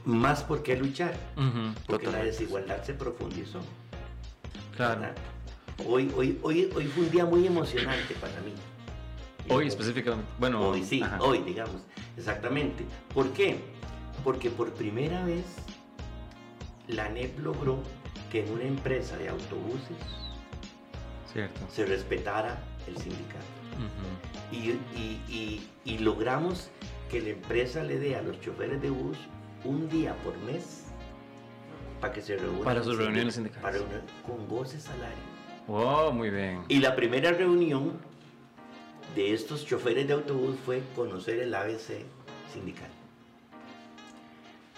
[0.04, 1.14] más por qué luchar,
[1.86, 3.60] porque la desigualdad se profundizó.
[4.76, 5.00] Claro.
[5.00, 5.16] ¿verdad?
[5.86, 8.52] Hoy, hoy, hoy, hoy fue un día muy emocionante para mí.
[9.48, 10.26] Hoy específicamente.
[10.38, 11.18] Bueno, Hoy sí, ajá.
[11.20, 11.82] hoy, digamos,
[12.16, 12.84] exactamente.
[13.14, 13.58] ¿Por qué?
[14.24, 15.44] Porque por primera vez
[16.88, 17.78] la NEP logró
[18.30, 19.96] que en una empresa de autobuses
[21.32, 21.60] Cierto.
[21.70, 23.44] se respetara el sindicato.
[23.76, 24.56] Ujú.
[24.56, 26.70] Y, y- y- y logramos
[27.10, 29.18] que la empresa le dé a los choferes de bus
[29.64, 30.84] un día por mes
[32.00, 32.62] para que se reúnan.
[32.64, 33.62] Para sus reuniones sindic- sindicales.
[33.62, 35.16] Para reunir con goce salario.
[35.68, 36.62] Wow, muy bien.
[36.68, 37.92] Y la primera reunión
[39.16, 42.04] de estos choferes de autobús fue conocer el ABC
[42.52, 42.88] sindical.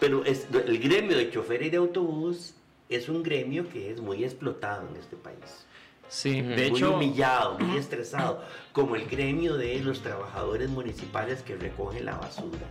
[0.01, 2.55] Pero es- el gremio de choferes de autobús
[2.89, 5.67] es un gremio que es muy explotado en este país.
[6.09, 11.57] Sí, de muy hecho, humillado, muy estresado, como el gremio de los trabajadores municipales que
[11.57, 12.67] recogen la basura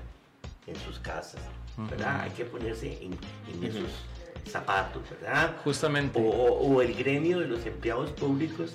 [0.66, 1.42] en sus casas,
[1.78, 2.16] ¿verdad?
[2.16, 2.24] Ujú.
[2.24, 3.12] Hay que ponerse en,
[3.54, 3.90] en esos
[4.50, 5.56] zapatos, ¿verdad?
[5.64, 6.20] justamente.
[6.20, 8.74] O- o el gremio de los empleados públicos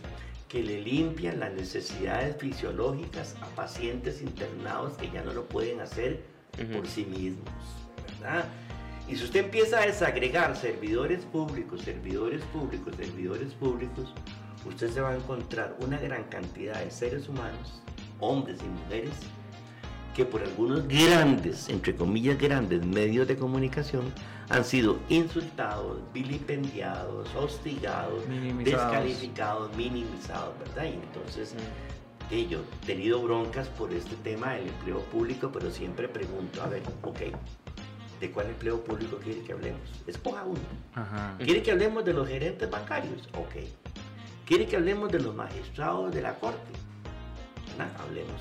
[0.52, 6.24] que le limpian las necesidades fisiológicas a pacientes internados que ya no lo pueden hacer
[6.74, 7.48] por sí mismos,
[8.06, 8.44] ¿verdad?
[9.08, 14.12] Y si usted empieza a desagregar servidores públicos, servidores públicos, servidores públicos,
[14.66, 17.82] usted se va a encontrar una gran cantidad de seres humanos,
[18.20, 19.14] hombres y mujeres,
[20.14, 24.12] que por algunos grandes, entre comillas grandes, medios de comunicación
[24.48, 28.90] han sido insultados, vilipendiados, hostigados, Minimizados.
[28.92, 30.84] descalificados, minimizados, ¿verdad?
[30.84, 31.54] Y entonces
[32.28, 36.66] que yo he tenido broncas por este tema del empleo público, pero siempre pregunto, a
[36.66, 37.18] ver, ok,
[38.20, 39.80] ¿de cuál empleo público quiere que hablemos?
[40.06, 40.60] Escoja uno.
[40.94, 41.34] Ajá.
[41.38, 43.28] ¿Quiere que hablemos de los gerentes bancarios?
[43.34, 43.64] Ok.
[44.46, 46.72] ¿Quiere que hablemos de los magistrados de la corte?
[47.76, 47.92] ¿Verdad?
[48.00, 48.40] Hablemos.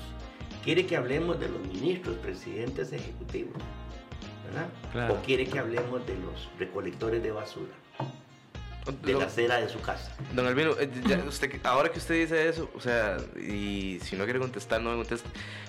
[0.64, 3.56] ¿Quiere que hablemos de los ministros, presidentes ejecutivos?
[4.52, 4.68] ¿Verdad?
[4.92, 5.14] Claro.
[5.14, 7.72] ¿O quiere que hablemos de los recolectores de basura?
[9.02, 10.12] De la acera de su casa.
[10.34, 14.24] Don Albino, eh, ya usted, ahora que usted dice eso, o sea, y si no
[14.24, 15.28] quiere contestar, no me conteste,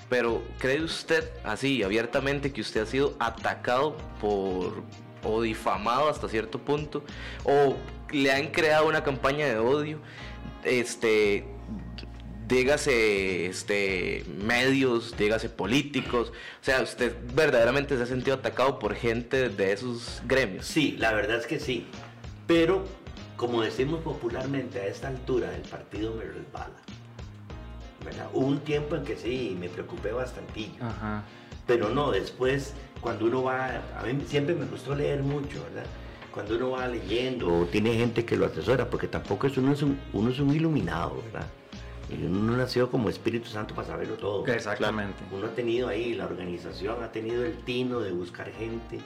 [0.10, 4.82] pero ¿cree usted así, abiertamente, que usted ha sido atacado por,
[5.24, 7.04] o difamado hasta cierto punto,
[7.44, 7.78] o
[8.12, 10.00] le han creado una campaña de odio,
[10.64, 11.46] este,
[12.48, 19.50] dígase, este, medios, dígase políticos, o sea, usted verdaderamente se ha sentido atacado por gente
[19.50, 20.66] de esos gremios?
[20.66, 21.86] Sí, la verdad es que sí.
[22.48, 22.84] Pero,
[23.38, 26.76] como decimos popularmente, a esta altura el partido me resbala.
[28.04, 28.28] ¿verdad?
[28.34, 30.84] Hubo un tiempo en que sí, me preocupé bastantillo.
[30.84, 31.24] Ajá.
[31.66, 35.86] Pero no, después, cuando uno va, a mí siempre me gustó leer mucho, ¿verdad?
[36.34, 39.82] Cuando uno va leyendo, o tiene gente que lo asesora, porque tampoco es uno, es
[39.82, 41.48] un, uno es un iluminado, ¿verdad?
[42.22, 44.46] Uno no nació como Espíritu Santo para saberlo todo.
[44.48, 45.24] Exactamente.
[45.32, 49.00] Uno ha tenido ahí, la organización ha tenido el tino de buscar gente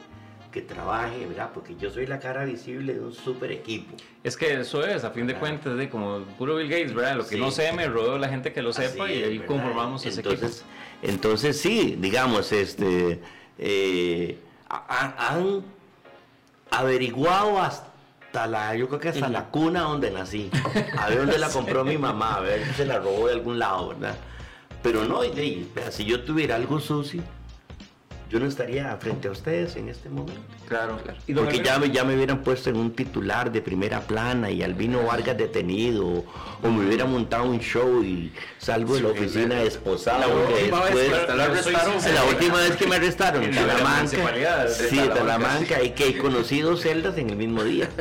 [0.51, 1.51] que trabaje, ¿verdad?
[1.53, 3.95] Porque yo soy la cara visible de un super equipo.
[4.23, 7.17] Es que eso es, a fin de cuentas, de como puro Bill Gates, ¿verdad?
[7.17, 7.41] Lo que Sí.
[7.41, 9.45] no sé, me rodeo la gente que lo sepa y ahí ¿verdad?
[9.47, 11.13] conformamos ese entonces, equipo.
[11.13, 13.19] Entonces sí, digamos, este,
[13.59, 14.39] eh,
[14.69, 14.85] ha-
[15.17, 15.63] ha- han
[16.71, 17.86] averiguado hasta
[18.45, 20.51] la, yo creo que hasta la cuna donde nací,
[20.99, 23.57] a ver dónde la compró mi mamá, a ver si se la robó de algún
[23.57, 24.15] lado, ¿verdad?
[24.83, 27.23] Pero no, y- y, si yo tuviera algo sucio,
[28.29, 30.41] yo no estaría frente a ustedes en este momento.
[30.67, 31.17] Claro, Claro.
[31.27, 34.61] Y Porque ya me, ya me hubieran puesto en un titular de primera plana y
[34.63, 36.25] Albino Vargas detenido, o,
[36.63, 40.19] o me hubiera montado un show y salgo de la oficina esposado.
[40.19, 41.93] La última vez después- que hasta la Yo soy arrestaron.
[42.01, 42.15] sincero.
[42.15, 44.31] la última vez que me arrestaron en En la Talamanca.
[44.65, 45.13] de Sí, Talamanca.
[45.15, 47.89] Talamanca, y que conocí dos celdas en el mismo día.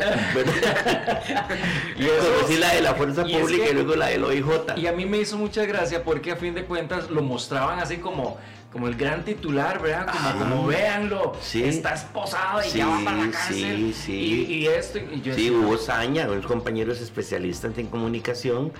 [1.99, 4.25] Y eso- conocí la de la Fuerza y es Pública que- y luego la del
[4.25, 4.47] OIJ.
[4.77, 7.99] Y a mí me hizo mucha gracia porque a fin de cuentas lo mostraban así
[7.99, 8.39] como,
[8.77, 10.07] como el gran titular, ¿verdad?
[10.13, 10.37] Como, Ah.
[10.39, 11.65] como véanlo, Sí.
[11.65, 13.95] está esposado y Sí, ya va para la sí, cárcel.
[13.95, 14.13] sí.
[14.51, 18.73] Y, y esto, y yo Sí, hubo saña, unos compañeros especialistas en comunicación.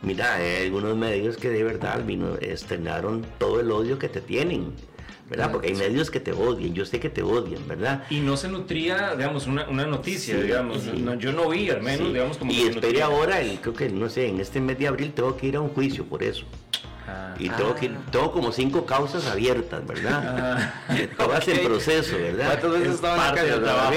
[0.00, 4.72] Mira, hay algunos medios que de verdad vino, estrenaron todo el odio que te tienen,
[5.28, 5.52] ¿verdad?
[5.52, 8.04] Porque hay medios que te odian, yo sé que te odian, ¿verdad?
[8.08, 10.80] Y no se nutría, digamos, una, una noticia, Sí, digamos.
[10.82, 10.92] sí.
[10.96, 12.12] No, yo no vi, al menos, Sí.
[12.14, 13.04] digamos, como y espere nutría.
[13.04, 15.60] ahora, y creo que, no sé, en este mes de abril tengo que ir a
[15.60, 16.46] un juicio por eso.
[17.08, 17.34] Ah.
[17.38, 20.72] Y tengo, que, tengo como cinco causas abiertas, ¿verdad?
[21.18, 21.64] Todas en Ok.
[21.64, 22.46] proceso, ¿verdad?
[22.46, 23.62] ¿Cuántas veces Es estaba en la cárcel?
[23.62, 23.94] trabajo.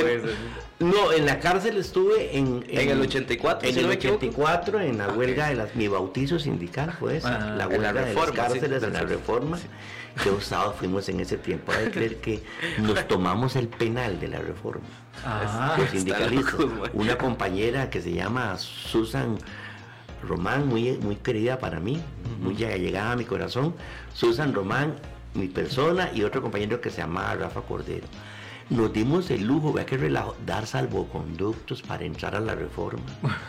[0.78, 2.66] No, en la cárcel estuve en...
[2.68, 4.18] En el 84, En el no me equivoco.
[4.26, 7.94] 84, en la Ah, huelga de las, mi bautizo sindical fue Ah, la en huelga
[7.94, 9.06] la de Reforma, las sí, cárceles sí, en la sí.
[9.06, 9.58] reforma.
[10.22, 12.44] Qué osados fuimos en ese tiempo de creer que
[12.80, 14.84] nos tomamos el penal de la reforma.
[15.26, 16.56] Ah, Los sindicalistas.
[16.94, 19.38] Una compañera que se llama Susan
[20.28, 22.02] Román, muy, muy querida para mí,
[22.42, 23.76] muy llegada a mi corazón.
[24.14, 24.96] Susan Román,
[25.34, 28.08] mi persona, y otro compañero que se llamaba Rafa Cordero.
[28.70, 33.02] Nos dimos el lujo, vea qué relajo, dar salvoconductos para entrar a la reforma.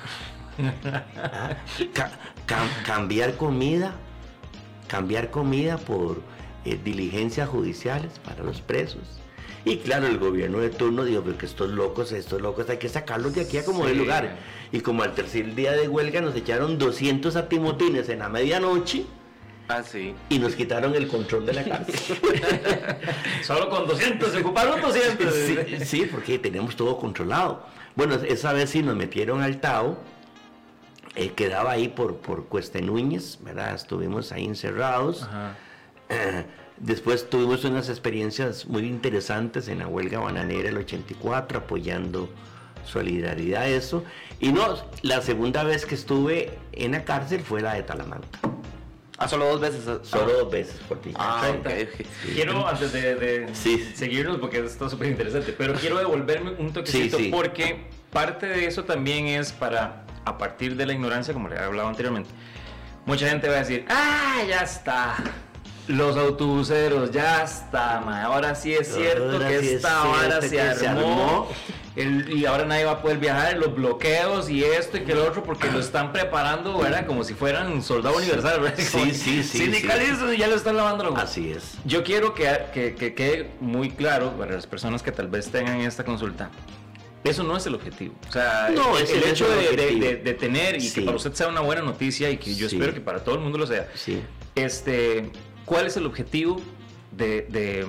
[0.59, 1.51] Ah,
[1.93, 2.13] ca-
[2.47, 3.93] cam- cambiar comida,
[4.89, 6.23] cambiar comida por
[6.65, 9.21] eh, diligencias judiciales para los presos.
[9.67, 12.89] Y claro, el gobierno de turno dijo, pero que estos locos, estos locos hay que
[12.89, 13.99] sacarlos de aquí a como de Sí.
[13.99, 14.37] lugar.
[14.71, 19.05] Y como al tercer día de huelga nos echaron 200 atimotines en la medianoche
[19.67, 20.15] Ah, sí.
[20.29, 22.17] y nos quitaron el control de la cárcel.
[23.43, 25.35] Solo con 200, se ocuparon 200.
[25.35, 27.67] sí, sí, porque tenemos todo controlado.
[27.97, 29.99] Bueno, esa vez sí nos metieron al Tao,
[31.17, 33.75] eh, quedaba ahí por, por Cuesta Núñez, ¿verdad?
[33.75, 35.25] Estuvimos ahí encerrados.
[35.25, 35.57] Ajá.
[36.09, 36.45] Eh,
[36.79, 42.29] Después tuvimos unas experiencias muy interesantes en la huelga bananera el 84, apoyando
[42.85, 44.05] solidaridad, eso.
[44.41, 48.39] Y no, la segunda vez que estuve en la cárcel fue la de Talamanca.
[49.19, 49.85] Ah, solo dos veces.
[50.03, 51.11] Solo dos veces por ti.
[51.15, 52.07] Ah, ok, ok.
[52.35, 53.83] Quiero, antes de, de Sí.
[53.95, 57.31] seguirnos, porque esto está súper interesante, pero quiero devolverme un toquecito Sí, sí.
[57.31, 61.59] porque parte de eso también es para, a partir de la ignorancia, como le he
[61.59, 62.29] hablado anteriormente,
[63.07, 65.17] mucha gente va a decir, ah, ya está.
[65.89, 70.41] Los autobuseros, ya está, ma, ahora sí es cierto Ahora que sí es esta cierto
[70.43, 70.49] se
[70.81, 71.49] se armó,
[71.95, 75.25] el- y ahora nadie va a poder viajar, los bloqueos y esto y que lo
[75.25, 77.07] otro, porque lo están preparando, ¿verdad?
[77.07, 78.79] Como si fueran soldado universal, ¿verdad?
[78.79, 81.75] Sí, sí, sí, Sindicalistas y ya lo están lavando los Así es.
[81.85, 85.81] yo quiero que, que- que quede muy claro para las personas que tal vez tengan
[85.83, 86.51] esta consulta.
[87.23, 88.15] Eso no es el objetivo.
[88.29, 90.01] O sea, No, el, el hecho el de, de- objetivo.
[90.01, 90.95] de- de tener y Sí.
[91.01, 92.77] que para usted sea una buena noticia y que yo Sí.
[92.77, 93.89] espero que para todo el mundo lo sea.
[93.95, 94.21] Sí.
[94.55, 95.31] Este,
[95.67, 96.57] ¿Cuál es el objetivo
[97.17, 97.87] de, de-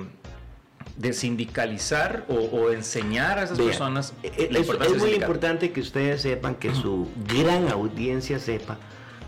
[0.96, 5.70] de sindicalizar o, o enseñar a esas personas la es, es importancia del muy importante
[5.70, 8.78] que ustedes sepan que su gran audiencia sepa,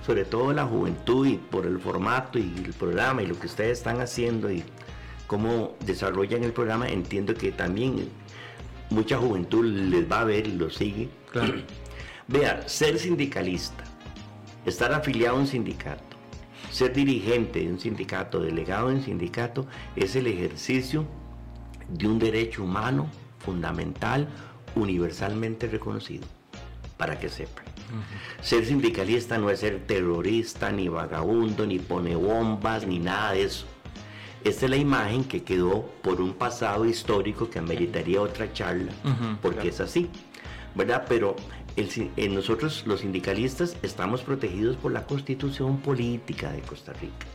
[0.04, 3.78] sobre todo la juventud y por el formato y el programa y lo que ustedes
[3.78, 4.64] están haciendo y
[5.28, 8.08] cómo desarrollan el programa, entiendo que también
[8.88, 11.08] mucha juventud les va a ver y lo sigue.
[11.30, 11.54] Claro.
[12.26, 13.84] Vea, ser sindicalista,
[14.66, 16.09] estar afiliado a un sindicato,
[16.70, 21.06] ser dirigente de un sindicato, delegado de un sindicato, es el ejercicio
[21.88, 24.28] de un derecho humano fundamental,
[24.74, 26.26] universalmente reconocido,
[26.96, 27.64] para que sepan.
[28.40, 33.66] Ser sindicalista no es ser terrorista, ni vagabundo, ni pone bombas, ni nada de eso.
[34.44, 38.92] Esta es la imagen que quedó por un pasado histórico que ameritaría otra charla,
[39.42, 39.70] porque claro.
[39.70, 40.08] es así,
[40.74, 41.04] ¿verdad?
[41.08, 41.36] Pero
[42.16, 47.26] el nosotros los sindicalistas estamos protegidos por la constitución política de Costa Rica.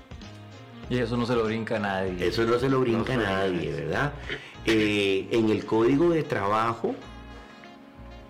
[0.89, 2.27] Y eso no se lo brinca a nadie.
[2.27, 4.13] Eso no se lo brinca a nadie, ¿verdad?
[4.65, 6.95] Eh, en el código de trabajo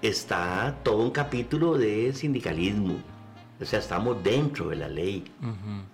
[0.02, 2.98] está todo un capítulo de sindicalismo.
[3.60, 5.24] O sea, estamos dentro de la ley.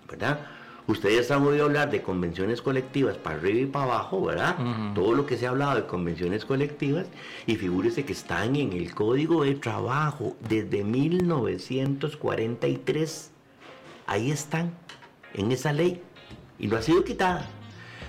[0.08, 0.40] ¿verdad?
[0.92, 4.58] Ustedes han oído hablar de convenciones colectivas para arriba y para abajo, ¿verdad?
[4.94, 7.08] Todo lo que se ha hablado de convenciones colectivas
[7.48, 13.32] y figúrese que están en el código de trabajo desde 1943.
[14.06, 14.74] Ahí están,
[15.34, 16.02] en esa ley,
[16.60, 17.48] y no ha sido quitada,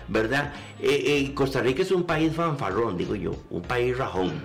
[0.08, 0.52] ¿verdad?
[0.80, 4.42] Eh, eh, Costa Rica es un país fanfarrón, digo yo, un país rajón,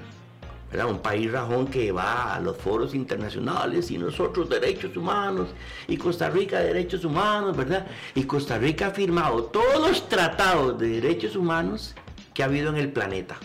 [0.73, 5.49] Un país rajón que va a los foros internacionales y nosotros derechos humanos,
[5.87, 7.87] y Costa Rica derechos humanos, ¿verdad?
[8.15, 11.95] Y Costa Rica ha firmado todos los tratados de derechos humanos
[12.33, 13.37] que ha habido en el planeta.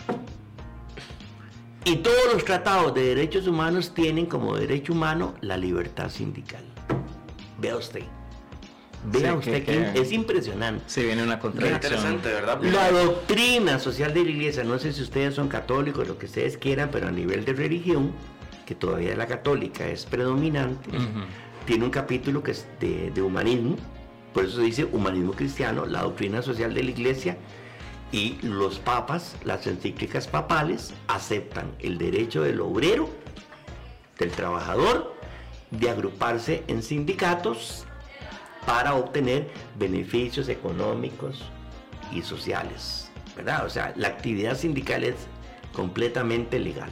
[1.85, 6.65] Y todos los tratados de derechos humanos tienen como derecho humano la libertad sindical.
[7.59, 8.05] Vea usted.
[9.05, 10.85] Vea Sí, usted que- es impresionante.
[10.87, 11.93] Sí, viene una contradicción.
[11.95, 12.62] interesante, ¿verdad?
[12.62, 16.57] La doctrina social de la iglesia, no sé si ustedes son católicos, lo que ustedes
[16.57, 18.12] quieran, pero a nivel de religión,
[18.67, 20.88] que todavía la católica es predominante,
[21.67, 23.77] tiene un capítulo que es de, de humanismo,
[24.33, 27.37] por eso dice humanismo cristiano, la doctrina social de la iglesia,
[28.12, 33.09] y los papas, las encíclicas papales, aceptan el derecho del obrero,
[34.19, 35.15] del trabajador,
[35.71, 37.85] de agruparse en sindicatos
[38.66, 41.42] para obtener beneficios económicos
[42.12, 43.64] y sociales, ¿verdad?
[43.66, 45.14] O sea, la actividad sindical es
[45.72, 46.90] completamente legal,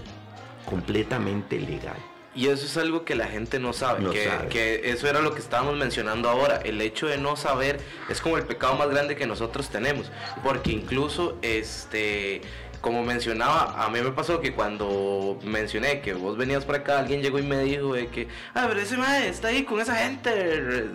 [0.67, 1.97] completamente legal.
[2.35, 4.49] Y eso es algo que la gente no sabe, No que, sabe.
[4.49, 6.59] que eso era lo que estábamos mencionando ahora.
[6.65, 10.13] El hecho de no saber es como el pecado más grande que nosotros tenemos.
[10.45, 12.41] Porque incluso, este,
[12.81, 17.23] como mencionaba, a mí me pasó que cuando mencioné que vos venías por acá, alguien
[17.23, 20.87] llegó y me dijo de que, ah, pero ese mae está ahí con esa gente,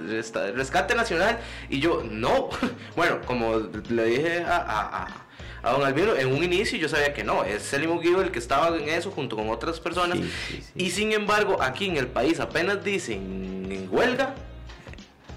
[0.56, 1.40] rescate nacional.
[1.70, 2.50] Y yo, no.
[2.96, 3.58] bueno, como
[3.90, 4.58] le dije a...
[4.58, 5.22] a- a-
[5.64, 8.38] a don Albino, en un inicio yo sabía que no, es Celimo Guido el que
[8.38, 10.16] estaba en eso junto con otras personas.
[10.20, 10.72] Sí, sí, sí.
[10.76, 14.36] Y sin embargo, aquí en el país apenas dicen en huelga,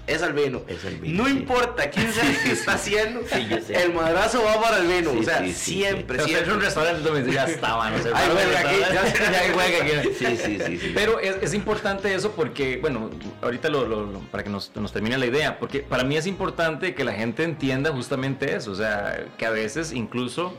[0.09, 0.63] es Albino.
[0.67, 1.37] Es Albino, No sí.
[1.37, 3.21] importa quién sea el que está haciendo,
[3.69, 5.13] el madrazo va para Albino.
[5.13, 6.55] Sí, o sea, sí, sí, siempre, O sea, es siempre.
[6.55, 8.11] un restaurante donde ya estaba, no sé.
[8.13, 10.09] Huelga aquí, ya- ya hay huelga aquí.
[10.19, 10.93] Sí, sí, sí, sí.
[10.95, 13.11] Pero es, es importante eso porque, bueno,
[13.43, 16.27] ahorita lo, lo- lo- para que nos, nos termine la idea, porque para mí es
[16.27, 20.55] importante que la gente entienda justamente eso, o sea, que a veces incluso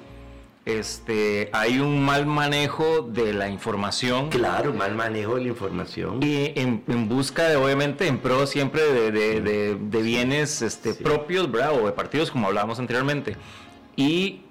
[0.66, 6.20] este, hay un mal manejo de la información Claro, mal manejo de la información.
[6.22, 10.94] y en, en busca de, obviamente, en pro siempre de, de- de- de bienes este,
[10.94, 11.04] Sí.
[11.04, 11.74] propios, ¿verdad?
[11.82, 13.36] O de partidos, como hablábamos anteriormente.
[13.96, 14.42] Y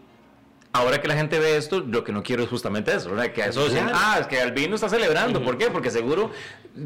[0.72, 3.33] ahora que la gente ve esto, lo que no quiero es justamente eso, ¿verdad?
[3.33, 3.98] Que eso dicen, Claro.
[4.00, 5.42] ah, es que Albino está celebrando.
[5.42, 5.70] ¿Por qué?
[5.70, 6.31] Porque seguro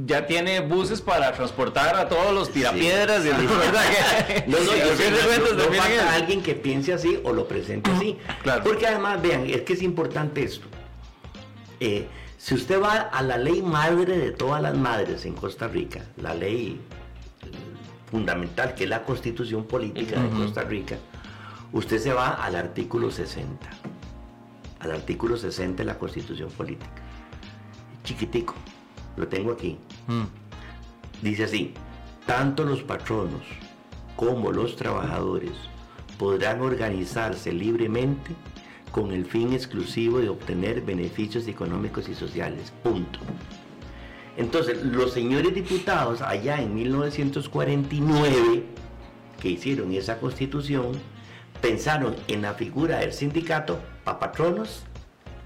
[0.07, 3.35] ya tiene buses para transportar a todos los tirapiedras, y Sí.
[3.47, 3.85] ¿verdad?
[4.27, 4.79] Que- No, no, de
[5.57, 8.17] no- no falta alguien que piense así o lo presente así.
[8.43, 8.63] Claro.
[8.65, 10.67] Porque además, vean, es que es importante esto.
[11.81, 12.07] Eh,
[12.39, 16.33] si usted va a la ley madre de todas las madres en Costa Rica, la
[16.35, 16.81] ley
[18.11, 20.29] fundamental que es la constitución política de.
[20.31, 20.97] Costa Rica,
[21.73, 23.69] usted se va al artículo 60.
[24.81, 27.03] Al artículo 60 de la constitución política.
[28.05, 28.55] Chiquitico,
[29.17, 29.79] lo tengo aquí.
[30.09, 30.25] Mm.
[31.23, 31.75] Dice así,
[32.27, 33.43] tanto los patronos
[34.17, 35.53] como los trabajadores
[36.19, 38.35] podrán organizarse libremente
[38.91, 42.73] con el fin exclusivo de obtener beneficios económicos y sociales.
[42.83, 43.19] Punto.
[44.37, 48.65] Entonces, los señores diputados allá en 1949,
[49.41, 50.93] que hicieron esa constitución,
[51.63, 54.83] pensaron en la figura del sindicato para patronos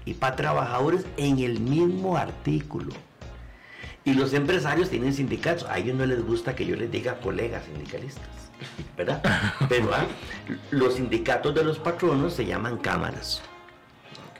[0.03, 2.91] y para trabajadores en el mismo artículo.
[4.03, 5.65] Y los empresarios tienen sindicatos.
[5.69, 8.25] A ellos no les gusta que yo les diga colegas sindicalistas,
[8.97, 9.21] ¿verdad?
[9.69, 10.05] Pero ah,
[10.71, 13.41] los sindicatos de los patronos se llaman cámaras.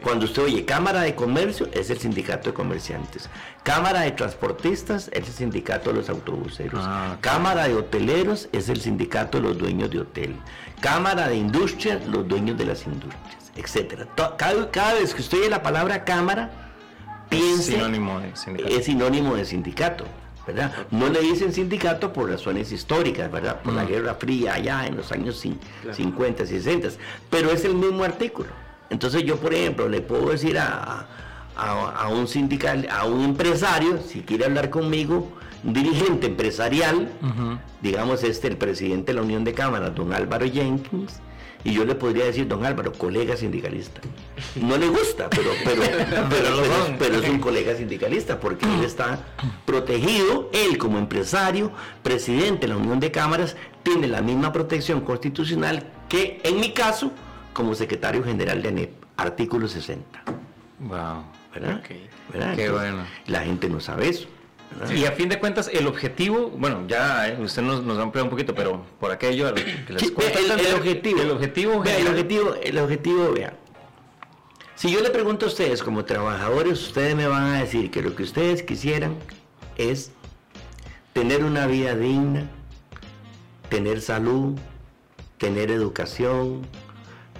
[0.03, 3.29] Cuando usted oye Cámara de Comercio, es el sindicato de comerciantes.
[3.63, 6.81] Cámara de transportistas, es el sindicato de los autobuseros.
[6.83, 7.17] Ah.
[7.19, 10.35] Cámara de hoteleros, es el sindicato de los dueños de hotel.
[10.79, 13.25] Cámara de industrias, los dueños de las industrias.
[14.15, 16.51] To- Cada, cada vez que usted oye la palabra cámara,
[17.29, 18.75] piense sinónimo de sindicato.
[18.75, 20.05] es sinónimo de sindicato,
[20.45, 20.71] ¿verdad?
[20.91, 23.61] No le dicen sindicato por razones históricas, ¿verdad?
[23.61, 23.87] Por la Mm.
[23.87, 25.41] Guerra Fría allá en los años
[25.81, 25.95] Claro.
[25.97, 26.89] 50, 60,
[27.31, 28.49] pero es el mismo artículo.
[28.91, 31.05] Entonces yo, por ejemplo, le puedo decir a,
[31.57, 35.31] a- a un sindical, a un empresario, si quiere hablar conmigo,
[35.63, 37.09] un dirigente empresarial,
[37.81, 41.19] digamos este, el presidente de la Unión de Cámaras, don Álvaro Jenkins,
[41.63, 43.99] y yo le podría decir, don Álvaro, colega sindicalista.
[44.55, 45.81] No le gusta, pero, pero,
[46.29, 49.19] pero, pero es un colega sindicalista, porque él está
[49.65, 51.71] protegido, él como empresario,
[52.03, 57.11] presidente de la Unión de Cámaras, tiene la misma protección constitucional que, en mi caso,
[57.51, 60.23] como secretario general de ANEP, artículo 60.
[60.79, 61.23] Wow.
[61.59, 61.81] ¿Verdad?
[61.83, 63.05] Qué Entonces, bueno.
[63.27, 64.27] La gente no sabe eso.
[64.79, 64.95] ¿verdad?
[64.95, 68.31] Y a fin de cuentas, el objetivo, bueno, ya eh, usted nos, nos ampliado un
[68.31, 71.21] poquito, pero por aquello que les Sí, cuento el, objetivo.
[71.21, 73.53] El objetivo, Vea, el objetivo, el objetivo, vea.
[74.75, 78.15] Si yo le pregunto a ustedes como trabajadores, ustedes me van a decir que lo
[78.15, 79.15] que ustedes quisieran
[79.77, 80.11] es
[81.13, 82.47] tener una vida digna,
[83.69, 84.55] tener salud,
[85.39, 86.61] tener educación,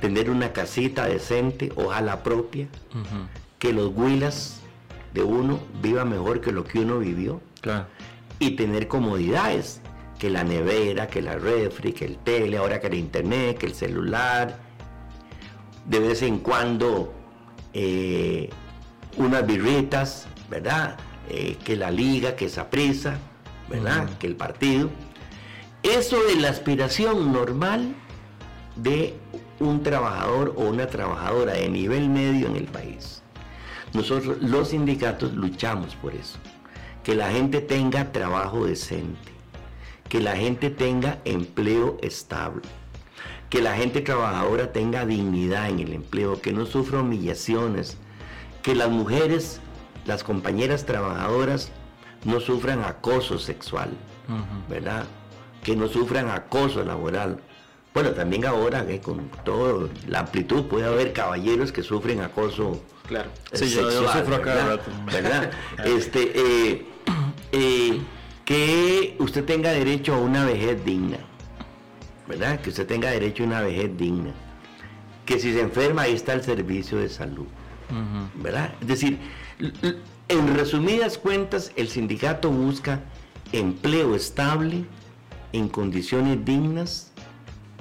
[0.02, 3.28] tener una casita decente, ojalá propia, Ujú,
[3.60, 4.60] que los huilas
[5.14, 7.88] de uno vivan mejor que lo que uno vivió Claro.
[8.40, 9.82] y tener comodidades,
[10.20, 13.74] que la nevera, que la refri, que el tele, ahora que el internet, que el
[13.74, 14.60] celular.
[15.86, 17.14] de vez en cuando
[17.74, 18.50] eh,
[19.18, 20.98] unas birritas, ¿verdad?
[21.30, 23.18] Eh, que la liga, que esa prisa,
[23.70, 24.10] ¿verdad?
[24.20, 24.90] Que el partido.
[25.84, 27.96] Eso es la aspiración normal
[28.76, 29.14] de
[29.60, 33.24] un trabajador o una trabajadora de nivel medio en el país.
[33.94, 36.38] Nosotros los sindicatos luchamos por eso,
[37.04, 39.32] que la gente tenga trabajo decente,
[40.10, 42.62] que la gente tenga empleo estable,
[43.50, 47.98] que la gente trabajadora tenga dignidad en el empleo, que no sufra humillaciones,
[48.62, 49.62] que las mujeres,
[50.06, 51.72] las compañeras trabajadoras
[52.26, 53.90] no sufran acoso sexual,
[54.70, 55.06] ¿verdad?
[55.64, 57.40] Que no sufran acoso laboral.
[57.94, 63.30] Bueno, también ahora que con toda la amplitud puede haber caballeros que sufren acoso Claro.
[63.54, 64.78] Sí, yo- yo sufro a cada ¿verdad?
[64.78, 64.92] rato.
[65.06, 65.52] ¿verdad?
[65.86, 66.86] Este, eh,
[67.52, 68.00] eh,
[68.46, 71.18] que usted tenga derecho a una vejez digna,
[72.28, 72.60] ¿verdad?
[72.62, 74.32] Que usted tenga derecho a una vejez digna.
[75.26, 77.48] Que si se enferma, ahí está el servicio de salud,
[78.36, 78.74] ¿verdad?
[78.82, 79.18] Es decir,
[80.30, 83.02] en resumidas cuentas, el sindicato busca
[83.52, 84.86] empleo estable,
[85.54, 87.12] en condiciones dignas,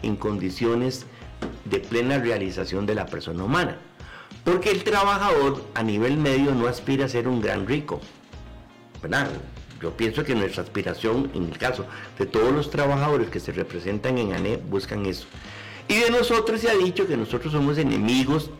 [0.03, 1.07] en condiciones
[1.65, 3.79] de plena realización de la persona humana.
[4.47, 8.01] Porque el trabajador a nivel medio no aspira a ser un gran rico.
[9.03, 9.29] ¿verdad?
[9.81, 11.85] Yo pienso que nuestra aspiración, en el caso
[12.19, 15.27] de todos los trabajadores que se representan en ANE, buscan eso.
[15.89, 18.51] Y de nosotros se ha dicho que nosotros somos enemigos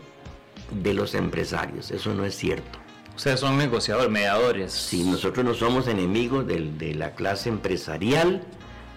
[0.71, 1.91] de los empresarios.
[1.91, 2.79] Eso no es cierto.
[3.15, 4.73] Ustedes son negociadores, mediadores.
[4.73, 8.43] Si nosotros no somos enemigos de la clase empresarial,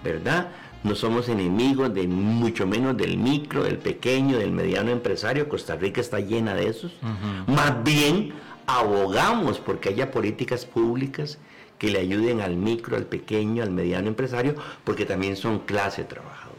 [0.04, 0.48] ¿verdad?
[0.82, 5.48] No somos enemigos de mucho menos del micro, del pequeño, del mediano empresario.
[5.48, 6.92] Costa Rica está llena de esos.
[7.46, 8.32] Más bien
[8.66, 11.38] abogamos porque haya políticas públicas
[11.78, 14.54] que le ayuden al micro, al pequeño, al mediano empresario,
[14.84, 16.50] porque también son clase trabajadora.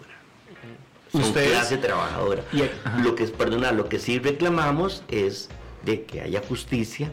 [1.12, 2.44] Son Ustedes- clase trabajadora.
[2.54, 3.02] Y-.
[3.04, 5.50] Lo que es, perdona, lo que sí reclamamos es
[5.86, 7.12] de que haya justicia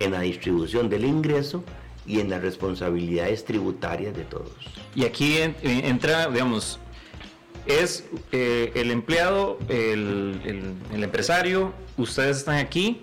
[0.00, 1.64] en la distribución del ingreso
[2.06, 4.50] y en las responsabilidades tributarias de todos.
[4.94, 6.78] Y aquí en- en- entra, digamos,
[7.66, 13.02] es eh, el empleado, el, el- el empresario, ustedes están aquí,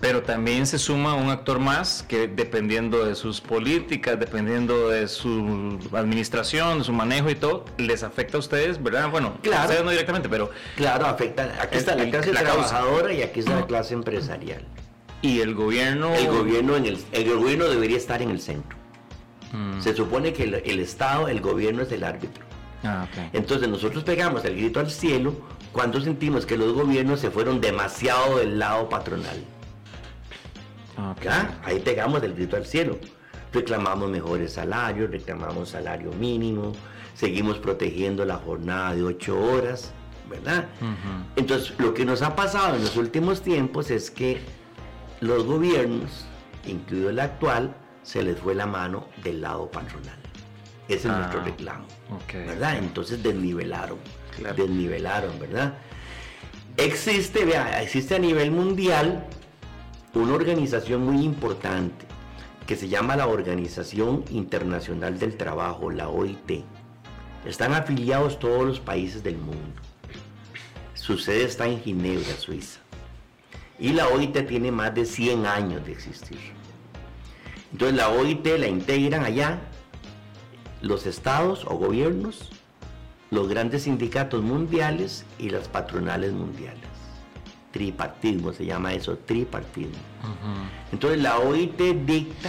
[0.00, 5.78] pero también se suma un actor más que dependiendo de sus políticas, dependiendo de su
[5.92, 9.08] administración, de su manejo y todo, les afecta a ustedes, ¿verdad?
[9.10, 9.62] Bueno, Claro.
[9.62, 11.44] a ustedes no directamente, pero Claro, afecta.
[11.62, 12.68] Aquí El- está la el- clase la causa.
[12.68, 14.64] trabajadora y aquí está la clase empresarial.
[15.26, 16.14] Y el gobierno...
[16.14, 18.76] El gobierno, en el, el gobierno debería estar en el centro.
[19.52, 19.80] Mm.
[19.80, 22.44] Se supone que el, el Estado, el gobierno es el árbitro.
[22.84, 23.06] Ah.
[23.32, 25.34] Entonces nosotros pegamos el grito al cielo
[25.72, 29.42] cuando sentimos que los gobiernos se fueron demasiado del lado patronal.
[30.96, 31.14] Ah.
[31.64, 32.98] Ahí pegamos el grito al cielo.
[33.52, 36.72] Reclamamos mejores salarios, reclamamos salario mínimo,
[37.14, 39.92] seguimos protegiendo la jornada de ocho horas,
[40.28, 40.66] ¿verdad?
[41.36, 44.40] Entonces, lo que nos ha pasado en los últimos tiempos es que
[45.20, 46.24] los gobiernos,
[46.66, 50.18] incluido el actual, se les fue la mano del lado patronal.
[50.88, 52.32] Ese es Ah, nuestro reclamo, ok.
[52.46, 52.78] ¿verdad?
[52.78, 53.98] Entonces desnivelaron,
[54.36, 54.54] Claro.
[54.56, 55.74] desnivelaron, ¿verdad?
[56.76, 59.24] Existe, vea, existe a nivel mundial
[60.14, 62.06] una organización muy importante
[62.66, 66.64] que se llama la Organización Internacional del Trabajo, la OIT.
[67.44, 69.80] Están afiliados todos los países del mundo.
[70.94, 72.80] Su sede está en Ginebra, Suiza.
[73.78, 76.38] Y la OIT tiene más de 100 años de existir.
[77.72, 79.60] Entonces la OIT la integran allá
[80.80, 82.50] los estados o gobiernos,
[83.30, 86.80] los grandes sindicatos mundiales y las patronales mundiales.
[87.72, 89.98] Tripartismo se llama eso, tripartismo.
[90.92, 92.48] Entonces la OIT dicta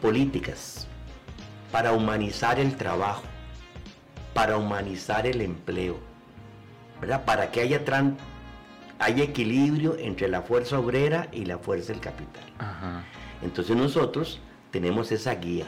[0.00, 0.88] políticas
[1.70, 3.22] para humanizar el trabajo,
[4.34, 5.98] para humanizar el empleo,
[7.00, 7.24] ¿verdad?
[7.24, 7.84] Para que haya,
[8.98, 12.44] haya equilibrio entre la fuerza obrera y la fuerza del capital.
[12.58, 13.04] Ajá.
[13.42, 14.40] Entonces nosotros
[14.70, 15.66] tenemos esa guía.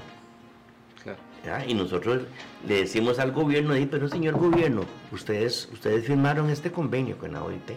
[1.03, 1.18] Claro.
[1.45, 1.64] ¿ya?
[1.66, 2.22] Y nosotros
[2.66, 7.43] le decimos al gobierno, "Di, pero señor gobierno, ustedes, ustedes firmaron este convenio con la
[7.45, 7.72] OIT.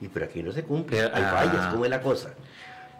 [0.00, 1.30] Y pero aquí no se cumple, hay Ah.
[1.36, 2.30] fallas, ¿cómo es la cosa?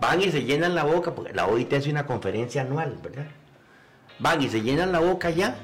[0.00, 3.26] Van y se llenan la boca, porque la OIT hace una conferencia anual, ¿verdad?
[4.20, 5.56] Van y se llenan la boca ya,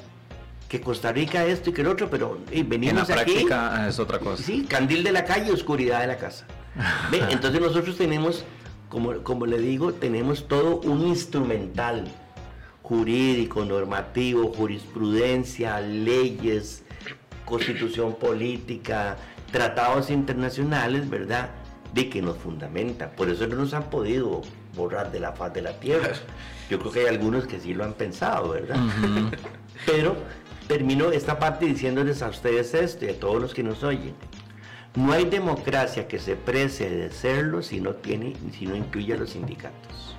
[0.68, 3.12] que Costa Rica esto y que el otro, pero eh, En la venimos aquí.
[3.12, 4.42] práctica ah, es otra cosa.
[4.42, 6.46] Sí, candil de la calle, oscuridad de la casa.
[7.10, 8.44] Ve, Entonces nosotros tenemos,
[8.88, 12.08] como, como le digo, tenemos todo un instrumental
[12.82, 16.84] jurídico, normativo, jurisprudencia, leyes,
[17.44, 19.16] constitución política,
[19.50, 21.50] tratados internacionales, ¿verdad?
[21.92, 23.12] De que nos fundamentan.
[23.16, 24.42] Por eso no nos han podido
[24.74, 26.12] borrar de la faz de la tierra.
[26.70, 28.76] Yo creo que hay algunos que sí lo han pensado, ¿verdad?
[29.86, 30.16] Pero
[30.66, 34.14] termino esta parte diciéndoles a ustedes esto y a todos los que nos oyen.
[34.94, 39.16] No hay democracia que se precie de serlo si no, tiene, si no incluye a
[39.16, 40.14] los sindicatos.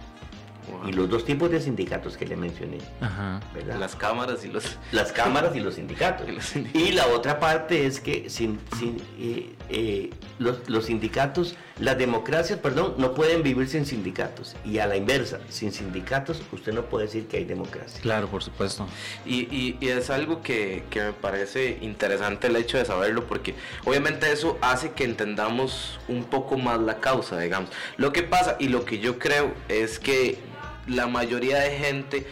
[0.86, 2.80] Y los dos tipos de sindicatos que le mencioné.
[3.00, 3.40] Ajá.
[3.80, 4.78] Las cámaras y los...
[4.92, 6.28] las cámaras y los sindicatos.
[6.28, 6.90] Y los sindicatos.
[6.90, 10.10] Y la otra parte es que sin, sin, eh, eh,
[10.40, 14.56] los, los sindicatos, las democracias, perdón, no pueden vivir sin sindicatos.
[14.66, 18.00] Y a la inversa, sin sindicatos usted no puede decir que hay democracia.
[18.02, 18.88] Claro, por supuesto.
[19.26, 23.56] Y, y- y es algo que, que me parece interesante el hecho de saberlo porque
[23.86, 27.70] obviamente eso hace que entendamos un poco más la causa, digamos.
[27.98, 30.38] Lo que pasa y lo que yo creo es que
[30.88, 32.28] la mayoría de gente,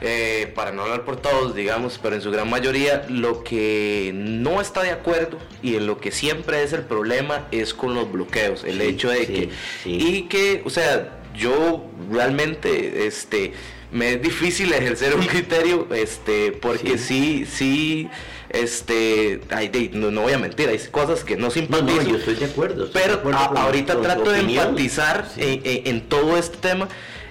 [0.00, 4.60] eh, para no hablar por todos, digamos, pero en su gran mayoría, lo que no
[4.60, 8.64] está de acuerdo y en lo que siempre es el problema es con los bloqueos.
[8.64, 9.48] El Sí, hecho de sí, que...
[9.82, 9.90] sí.
[10.00, 13.52] Y que, o sea, yo realmente, este,
[13.90, 18.08] me es difícil ejercer un criterio, este, porque sí, sí,
[18.50, 22.02] este, ay, no, no voy a mentir, hay cosas que no No, simpatizo.
[22.02, 22.84] no, yo estoy de acuerdo.
[22.86, 24.64] estoy de Pero acuerdo a- con- ahorita trato de opinión.
[24.68, 25.40] empatizar Sí.
[25.42, 26.88] en, en- en todo este tema,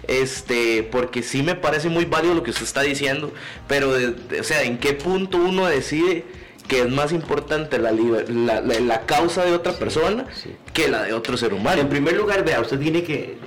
[0.08, 3.34] este, porque sí me parece muy válido lo que usted está diciendo,
[3.68, 6.26] pero, de- de- o sea, ¿en qué punto uno decide
[6.68, 10.56] que es más importante la, liber- la, la- la causa de otra persona sí.
[10.74, 11.82] que la de otro ser humano?
[11.82, 13.38] En primer lugar, vea, usted tiene que,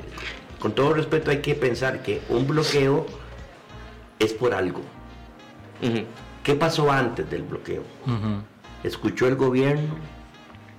[0.59, 3.07] con todo respeto, hay que pensar que un bloqueo
[4.19, 4.83] es por algo.
[6.45, 7.83] ¿Qué pasó antes del bloqueo?
[8.85, 9.95] Escuchó el gobierno,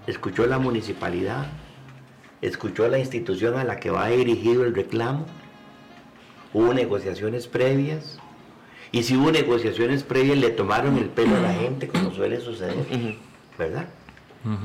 [0.08, 1.48] escuchó la municipalidad,
[2.42, 5.26] escuchó la institución a la que va dirigido el reclamo,
[6.54, 8.18] hubo negociaciones previas,
[8.91, 12.76] y si hubo negociaciones previas le tomaron el pelo a la gente, como suele suceder.
[13.58, 13.88] ¿verdad?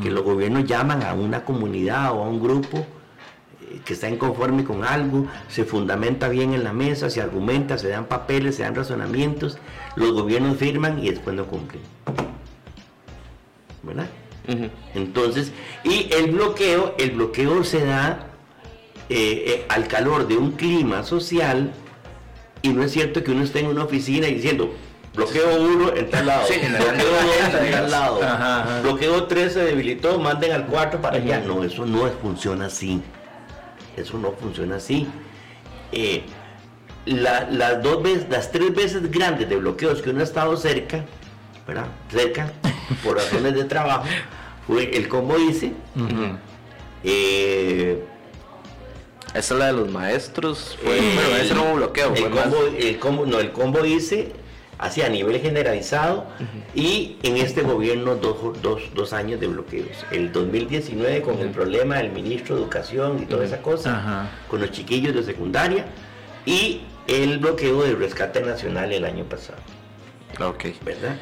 [0.02, 4.64] Que los gobiernos llaman a una comunidad o a un grupo eh, que está inconforme
[4.64, 8.74] con algo, se fundamenta bien en la mesa, se argumenta, se dan papeles, se dan
[8.74, 9.58] razonamientos,
[9.94, 11.82] los gobiernos firman y después no cumplen.
[13.82, 14.08] ¿Verdad?
[14.94, 15.52] Entonces,
[15.84, 18.30] y el bloqueo, el bloqueo se da
[19.08, 21.72] eh, eh, al calor de un clima social
[22.62, 24.74] y no es cierto que uno esté en una oficina diciendo
[25.14, 28.80] bloqueo uno en tal lado, Sí, bloqueo dos en tal lado, Ajá, ajá.
[28.82, 31.40] bloqueo 3 se debilitó, manden al cuarto para allá.
[31.46, 33.00] No, eso no funciona así.
[33.96, 35.06] Eso no funciona así.
[35.92, 36.22] Eh,
[37.06, 41.04] la- las dos veces, las tres veces grandes de bloqueos que uno ha estado cerca,
[41.66, 41.86] ¿verdad?
[42.10, 42.52] Cerca,
[43.04, 44.04] por razones de trabajo,
[44.66, 46.36] fue el combo ICE, Ujú.
[47.04, 48.04] eh,
[49.36, 50.78] Esa es la de los maestros.
[50.82, 52.14] Fue, eh, bueno, ese no hubo bloqueo.
[52.14, 54.32] el combo, el combo, no, el combo ICE
[54.78, 56.26] así a nivel generalizado
[56.74, 60.04] y en este gobierno dos, dos, dos años de bloqueos.
[60.10, 64.70] El 2019 con el problema del ministro de Educación y toda esa cosa, con los
[64.70, 65.86] chiquillos de secundaria
[66.44, 69.58] y el bloqueo del rescate nacional el año pasado.
[70.40, 70.64] Ok.
[70.84, 71.16] ¿verdad?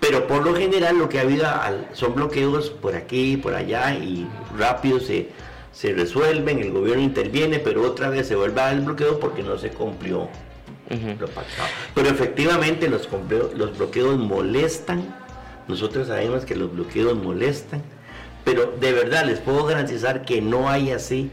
[0.00, 1.46] Pero por lo general lo que ha habido
[1.92, 4.28] son bloqueos por aquí por allá y
[4.58, 5.28] rápido se,
[5.74, 9.42] se resuelven, el gobierno interviene, pero otra vez se vuelve a dar el bloqueo porque
[9.42, 10.20] no se cumplió
[10.90, 11.16] Ujú.
[11.18, 11.68] lo pactado.
[11.94, 13.08] Pero efectivamente los,
[13.56, 15.02] los bloqueos molestan,
[15.68, 17.82] nosotros sabemos que los bloqueos molestan,
[18.44, 21.30] pero de verdad les puedo garantizar que no hay así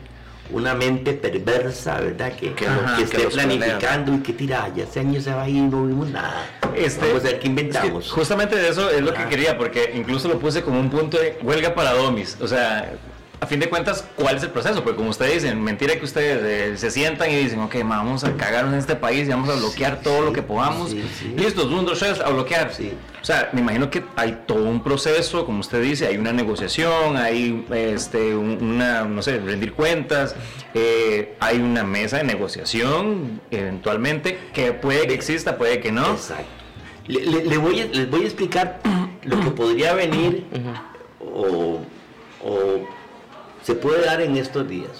[0.51, 2.33] una mente perversa, ¿verdad?
[2.33, 2.65] Que, Que que,
[2.97, 3.57] que esté planea.
[3.57, 6.45] planificando y que tira, ya este año se va a ir y no vimos nada.
[6.75, 8.11] Este, Vamos a ver qué es que inventamos.
[8.11, 11.37] justamente de eso es lo que quería, porque incluso lo puse como un punto de
[11.43, 12.37] huelga para domis.
[12.41, 12.93] O sea,
[13.41, 14.83] a fin de cuentas, ¿cuál es el proceso?
[14.83, 18.23] Porque como ustedes dicen, mentira que ustedes eh, se sientan y dicen, ok, ma, vamos
[18.23, 20.91] a cagar en este país y vamos a bloquear todo lo que podamos.
[20.91, 21.33] sí, sí.
[21.35, 22.71] Listos, uno, dos, tres, a bloquear.
[22.71, 22.93] Sí.
[23.19, 27.17] O sea, me imagino que hay todo un proceso, como usted dice, hay una negociación,
[27.17, 30.35] hay este, un- una, no sé, rendir cuentas,
[30.75, 36.11] eh, hay una mesa de negociación eventualmente, que puede que exista, puede que no.
[36.11, 36.45] Exacto.
[37.07, 38.79] Le, le- le voy a, les voy a explicar
[39.23, 40.45] lo que podría venir
[41.19, 41.79] o,
[42.43, 42.87] o
[43.63, 44.91] se puede dar en estos días.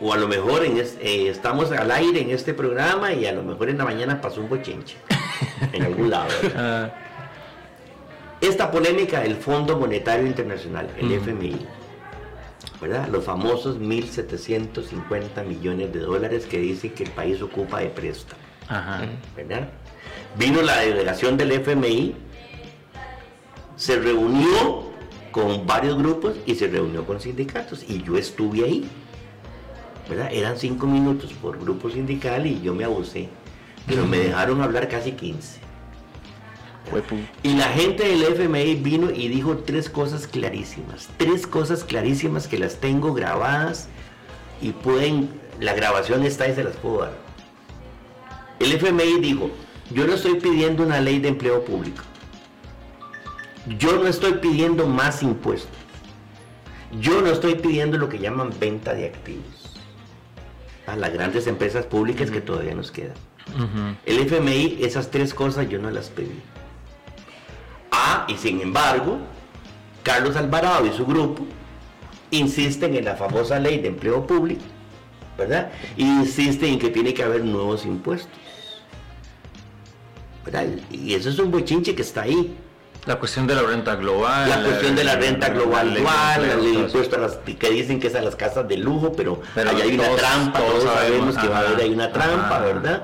[0.00, 3.32] O a lo mejor en es- eh, estamos al aire en este programa y a
[3.32, 4.96] lo mejor en la mañana pasó un bochinche
[5.72, 6.28] en algún lado.
[6.42, 6.92] ¿verdad?
[6.96, 7.00] Ah,
[8.40, 11.12] Esta polémica del Fondo Monetario Internacional, el.
[11.12, 11.56] FMI,
[12.80, 13.08] ¿verdad?
[13.08, 18.40] Los famosos 1.750 millones de dólares que dicen que el país ocupa de préstamo.
[18.68, 19.02] ajá.
[19.36, 19.68] ¿verdad?
[20.36, 22.14] Vino la delegación del FMI,
[23.76, 24.92] se reunió
[25.34, 28.88] con varios grupos y se reunió con sindicatos y yo estuve ahí,
[30.08, 30.28] ¿verdad?
[30.32, 33.28] Eran cinco minutos por grupo sindical y yo me abusé,
[33.84, 35.58] pero me dejaron hablar casi 15.
[36.88, 41.82] Fue pu- Y la gente del FMI vino y dijo tres cosas clarísimas, tres cosas
[41.82, 43.88] clarísimas que las tengo grabadas
[44.62, 45.28] y pueden,
[45.58, 47.12] la grabación está y se las puedo dar.
[48.60, 49.50] El FMI dijo,
[49.90, 52.04] yo no estoy pidiendo una ley de empleo público.
[53.78, 55.70] Yo no estoy pidiendo más impuestos.
[57.00, 59.80] Yo no estoy pidiendo lo que llaman venta de activos
[60.86, 63.16] a las grandes empresas públicas que todavía nos quedan.
[64.04, 66.40] El FMI, esas tres cosas yo no las pedí.
[67.90, 69.18] Ah, y sin embargo,
[70.02, 71.46] Carlos Alvarado y su grupo
[72.30, 74.62] insisten en la famosa ley de empleo público,
[75.38, 75.72] ¿verdad?
[75.96, 78.30] Y insisten en que tiene que haber nuevos impuestos.
[80.44, 80.66] ¿verdad?
[80.90, 82.54] Y eso es un bochinche que está ahí.
[83.06, 84.48] La cuestión de la renta global.
[84.48, 88.14] La cuestión de la renta global igual, el impuesto a las que dicen que es
[88.14, 91.38] a las casas de lujo, pero, Pero allá hay una trampa, todos todos sabemos sabemos,
[91.38, 92.64] que va a haber ahí una trampa, ajá.
[92.64, 93.02] ¿verdad?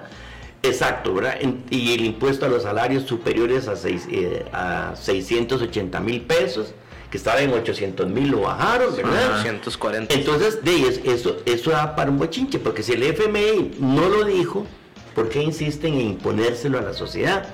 [0.62, 1.36] Exacto, ¿verdad?
[1.40, 6.72] En- y el impuesto a los salarios superiores a, seis- eh, a 680 mil pesos,
[7.11, 9.36] que estaba en 800 mil, lo bajaron, ¿verdad?
[9.36, 10.14] 240.
[10.14, 14.24] Entonces, de es- eso, eso da para un bochinche, porque si el FMI no lo
[14.24, 14.66] dijo,
[15.14, 17.44] ¿por qué insisten en imponérselo a la sociedad?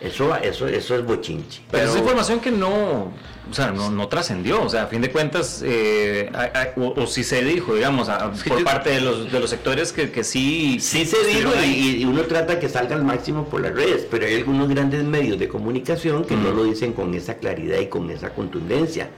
[0.00, 1.60] Eso, eso, eso es bochinche.
[1.70, 3.12] Pero es Pero- información que no,
[3.50, 4.62] o sea, no, no trascendió.
[4.62, 6.30] O sea, a fin de cuentas, eh,
[6.76, 10.10] o, o si se dijo, digamos, a- por parte de los, de los sectores que,
[10.12, 10.78] que sí.
[10.80, 14.26] Sí se dijo y, y uno trata que salga al máximo por las redes, pero
[14.26, 16.56] hay algunos grandes medios de comunicación que no Mm.
[16.56, 19.08] lo dicen con esa claridad y con esa contundencia.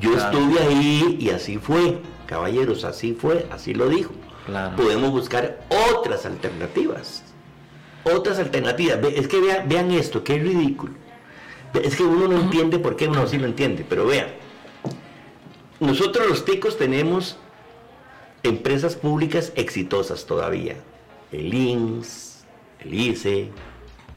[0.00, 0.38] Yo Claro.
[0.38, 4.12] estuve ahí y así fue, caballeros, así fue, así lo dijo.
[4.46, 4.76] Claro.
[4.76, 5.60] Podemos buscar
[5.94, 7.21] otras alternativas.
[8.04, 8.98] Otras alternativas.
[9.14, 10.94] Es que vean, vean esto, qué ridículo.
[11.72, 14.28] Ve- Es que uno no entiende por qué uno sí lo entiende, pero vean.
[15.80, 17.36] Nosotros los ticos tenemos
[18.42, 20.76] empresas públicas exitosas todavía.
[21.32, 22.44] El INS,
[22.80, 23.50] el ICE,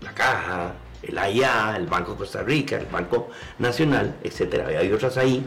[0.02, 3.30] la Caja, el AIA, el Banco Costa Rica, el Banco
[3.60, 4.68] Nacional, etcétera.
[4.80, 5.44] Hay otras ahí.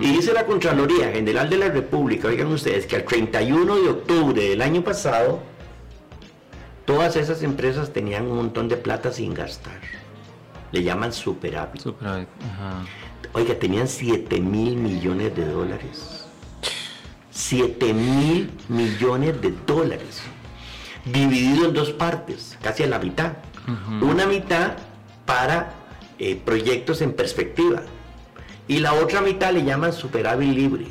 [0.00, 4.42] Y dice la Contraloría General de la República, oigan ustedes, que al 31 de octubre
[4.48, 5.40] del año pasado,
[6.88, 9.78] todas esas empresas tenían un montón de plata sin gastar.
[10.72, 11.82] Le llaman superávit.
[11.82, 12.82] Superávit, ajá.
[13.34, 16.24] Oiga, tenían 7 mil millones de dólares.
[17.30, 20.22] 7 mil millones de dólares.
[21.04, 23.32] Dividido en dos partes, casi a la mitad.
[24.00, 24.72] Una mitad
[25.26, 25.74] para
[26.18, 27.82] eh, proyectos en perspectiva.
[28.66, 30.86] Y la otra mitad le llaman superávit libre.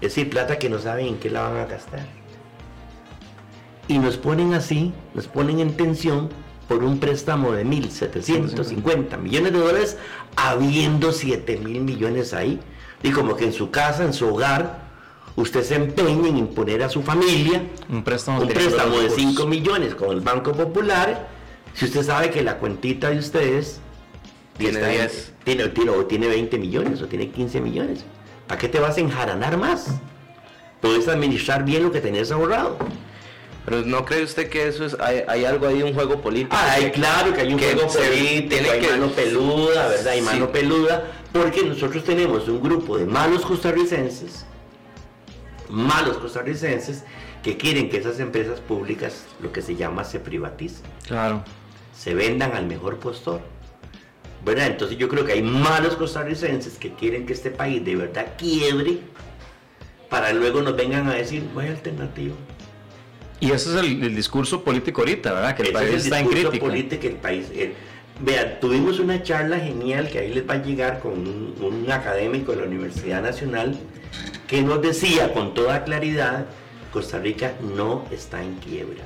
[0.00, 2.21] Es decir, plata que no saben en qué la van a gastar.
[3.88, 6.30] Y nos ponen así, nos ponen en tensión
[6.68, 9.96] por un préstamo de 1.750 millones de dólares,
[10.36, 12.60] habiendo 7 mil millones ahí.
[13.02, 14.80] Y como que en su casa, en su hogar,
[15.36, 19.16] usted se empeña en imponer a su familia Un préstamo, un préstamo de recursos.
[19.34, 21.28] 5 millones con el Banco Popular,
[21.74, 23.80] si usted sabe que la cuentita de ustedes
[24.56, 25.32] Tiene está en- 10.
[25.44, 28.04] tiene, tiene, o tiene 20 millones o tiene 15 millones,
[28.46, 29.88] ¿para qué te vas a enjaranar más?
[30.80, 32.76] Puedes administrar bien lo que tenés ahorrado.
[33.64, 36.56] Pero no cree usted que eso es, hay, hay algo ahí, un juego político.
[36.58, 39.88] Ay, que- claro que hay un que juego se político, tiene hay que- mano peluda,
[39.88, 40.06] ¿verdad?
[40.08, 40.24] Hay Sí.
[40.24, 44.44] mano peluda, porque nosotros tenemos un grupo de malos costarricenses,
[45.68, 47.04] malos costarricenses,
[47.42, 50.82] que quieren que esas empresas públicas, lo que se llama, se privaticen.
[51.06, 51.44] Claro.
[51.94, 53.40] se vendan al mejor postor.
[54.44, 54.66] ¿Verdad?
[54.68, 58.98] Entonces yo creo que hay malos costarricenses que quieren que este país de verdad quiebre
[60.08, 62.34] para luego nos vengan a decir, no hay alternativa.
[63.42, 65.56] Y ese es el, el discurso político ahorita, ¿verdad?
[65.56, 66.66] Que el Ese país es el está en discurso crítica.
[66.70, 67.46] político, el país.
[67.54, 67.72] el-
[68.20, 72.52] Vean, tuvimos una charla genial que ahí les va a llegar con un, un académico
[72.52, 73.76] de la Universidad Nacional
[74.46, 76.46] que nos decía con toda claridad,
[76.92, 79.02] Costa Rica no está en quiebra.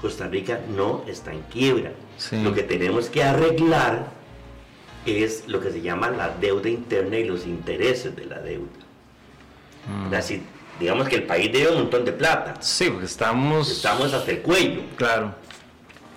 [0.00, 1.92] Costa Rica no está en quiebra.
[2.16, 2.42] Sí.
[2.42, 4.08] Lo que tenemos que arreglar
[5.06, 8.66] es lo que se llama la deuda interna y los intereses de la deuda.
[9.86, 10.10] Mm.
[10.82, 12.54] Digamos que el país debe un montón de plata.
[12.60, 13.70] Sí, porque estamos.
[13.70, 14.82] Estamos hasta el cuello.
[14.96, 15.34] Claro.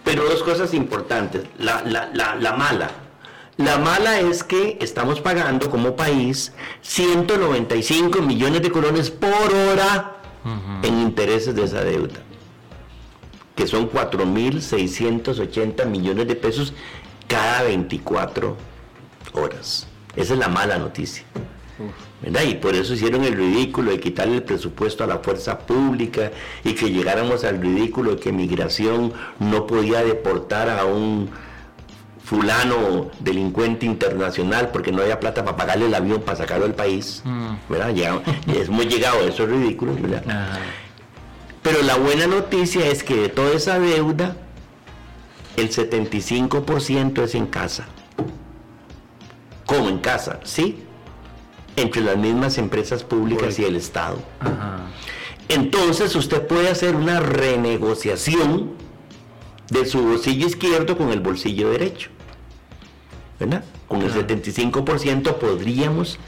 [0.03, 1.43] Pero dos cosas importantes.
[1.57, 2.91] La, la- la- la mala.
[3.57, 6.51] La mala es que estamos pagando como país
[6.81, 10.17] 195 millones de colones por hora
[10.83, 12.19] en intereses de esa deuda,
[13.55, 16.73] que son 4.680 millones de pesos
[17.27, 18.55] cada 24
[19.33, 19.87] horas.
[20.15, 21.23] Esa es la mala noticia.
[22.21, 22.43] ¿Verdad?
[22.43, 26.31] Y por eso hicieron el ridículo de quitarle el presupuesto a la fuerza pública
[26.63, 31.29] y que llegáramos al ridículo de que migración no podía deportar a un
[32.23, 37.21] fulano delincuente internacional porque no había plata para pagarle el avión para sacarlo del país.
[37.69, 37.93] ¿verdad?
[37.93, 40.01] Llegamos- hemos llegado a esos ridículos.
[40.01, 40.23] ¿verdad?
[40.27, 40.59] Ajá.
[41.61, 44.37] Pero la buena noticia es que de toda esa deuda,
[45.57, 47.85] el 75% es en casa.
[49.65, 50.39] ¿Cómo en casa?
[50.43, 50.83] Sí.
[51.75, 54.17] Entre las mismas empresas públicas y el Estado.
[54.39, 54.87] Ajá.
[55.47, 58.71] Entonces usted puede hacer una renegociación
[59.69, 62.09] de su bolsillo izquierdo con el bolsillo derecho.
[63.39, 63.63] ¿verdad?
[63.87, 66.19] Con el 75% podríamos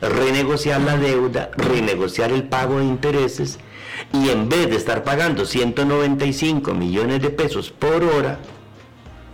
[0.00, 3.58] renegociar la deuda, renegociar el pago de intereses
[4.12, 8.38] y en vez de estar pagando 195 millones de pesos por hora,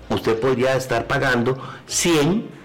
[0.08, 2.55] usted podría estar pagando 100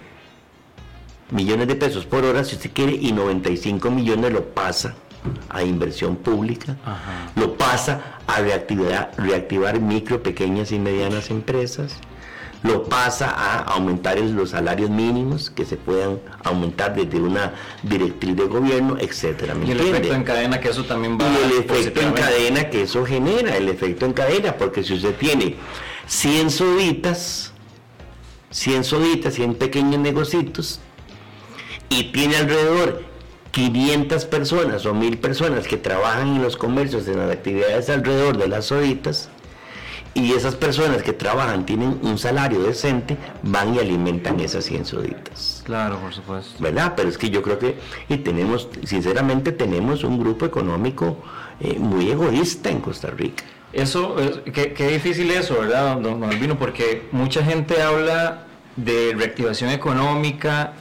[1.31, 4.95] millones de pesos por hora si usted quiere y 95 millones lo pasa
[5.49, 6.77] a inversión pública,
[7.35, 11.97] lo pasa a reactivar, reactivar micro, pequeñas y medianas empresas,
[12.63, 18.45] lo pasa a aumentar los salarios mínimos que se puedan aumentar desde una directriz de
[18.45, 19.55] gobierno, etcétera.
[19.65, 22.83] y el efecto en cadena que eso también va Y el efecto en cadena que
[22.83, 25.55] eso genera, el efecto en cadena, porque si usted tiene
[26.07, 27.53] 100 soditas,
[28.51, 30.79] 100 soditas, 100 pequeños negocios
[31.91, 33.03] y tiene alrededor
[33.51, 38.47] 500 personas o 1000 personas que trabajan en los comercios, en las actividades alrededor de
[38.47, 39.29] las soditas,
[40.13, 45.63] y esas personas que trabajan tienen un salario decente, van y alimentan esas 100 soditas.
[45.65, 46.53] Claro, por supuesto.
[46.59, 46.93] ¿Verdad?
[46.95, 47.75] Pero es que yo creo que
[48.07, 51.17] y tenemos, sinceramente, tenemos un grupo económico
[51.59, 53.43] eh, muy egoísta en Costa Rica.
[53.73, 54.15] Eso,
[54.53, 56.57] qué, qué, difícil eso, ¿verdad, don Albino?
[56.57, 60.73] Porque mucha gente habla de reactivación económica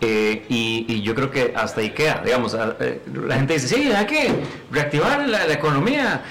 [0.00, 4.06] eh, y, yo creo que hasta ahí queda, digamos, eh, la gente dice, sí, hay
[4.06, 4.32] que
[4.70, 6.22] reactivar la, la economía,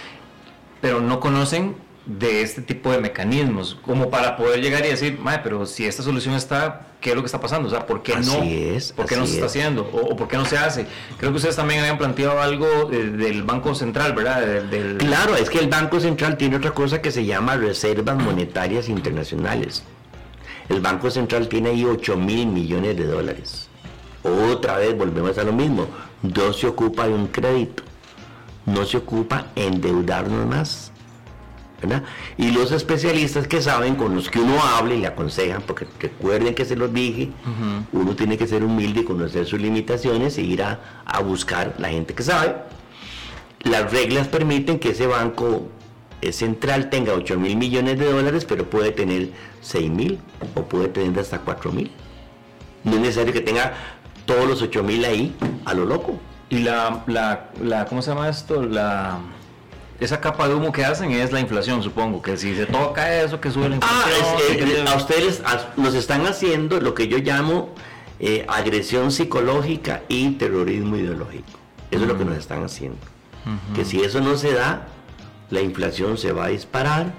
[0.82, 1.76] pero no conocen
[2.08, 6.36] de este tipo de mecanismos, como para poder llegar y decir, pero si esta solución
[6.36, 7.68] está, ¿qué es lo que está pasando?
[7.68, 8.44] O sea, ¿por qué no?
[8.44, 9.90] Es, ¿Por qué no se está haciendo?
[9.92, 10.88] O, por qué no se hace?
[11.18, 14.42] Creo que ustedes también habían planteado algo eh, del Banco Central, ¿verdad?
[14.64, 18.88] Del, Claro, es que el Banco Central tiene otra cosa que se llama reservas monetarias
[18.88, 19.84] internacionales.
[20.70, 23.70] El Banco Central tiene ahí 8 mil millones de dólares.
[24.24, 25.88] Otra vez volvemos a lo mismo.
[26.22, 27.84] No se ocupa de un crédito.
[28.66, 30.92] No se ocupa endeudarnos más
[32.38, 36.56] y los especialistas que saben, con los que uno habla y le aconsejan, porque recuerden
[36.56, 37.30] que se los dije,
[37.92, 40.80] uno tiene que ser humilde y conocer sus limitaciones e ir a,
[41.24, 42.56] buscar la gente que sabe.
[43.62, 45.68] Las reglas permiten que ese banco
[46.32, 49.30] central tenga 8 mil millones de dólares, pero puede tener
[49.62, 50.20] 6 mil
[50.56, 51.92] o puede tener hasta 4 mil.
[52.84, 53.74] No es necesario que tenga
[54.26, 56.20] todos los 8 mil ahí a lo loco.
[56.50, 58.64] ¿Y la, la, la, cómo se llama esto?
[58.64, 59.20] La
[60.00, 63.42] esa capa de humo que hacen es la inflación, supongo, que si se toca eso,
[63.42, 64.06] que sube la ah,
[64.46, 64.88] inflación.
[64.88, 65.42] Ah, a ustedes
[65.76, 67.74] nos están haciendo lo que yo llamo
[68.20, 71.60] eh, agresión psicológica y terrorismo ideológico.
[71.90, 73.00] Eso es lo que nos están haciendo.
[73.74, 74.88] Que si eso no se da,
[75.50, 77.14] la inflación se va a disparar,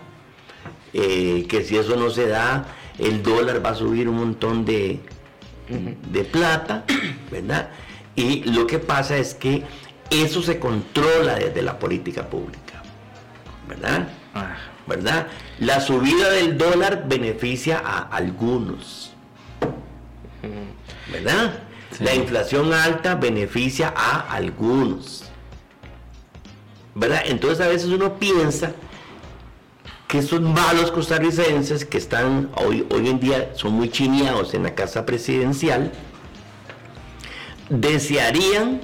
[0.93, 2.66] eh, que si eso no se da,
[2.99, 5.01] el dólar va a subir un montón de,
[5.68, 6.85] de plata,
[7.31, 7.70] ¿verdad?
[8.16, 9.62] Y lo que pasa es que
[10.11, 12.68] eso se controla desde la política pública.
[13.68, 14.09] ¿verdad?
[14.35, 14.57] Ah.
[14.87, 15.26] ¿Verdad?
[15.61, 19.12] La subida del dólar beneficia a algunos.
[21.12, 21.61] ¿Verdad?
[22.01, 25.28] La inflación alta beneficia a algunos.
[26.99, 27.22] ¿Verdad?
[27.26, 28.72] Entonces a veces uno piensa
[30.09, 34.74] que esos malos costarricenses que están hoy, hoy en día son muy chineados en la
[34.74, 35.92] casa presidencial,
[37.68, 38.80] desearían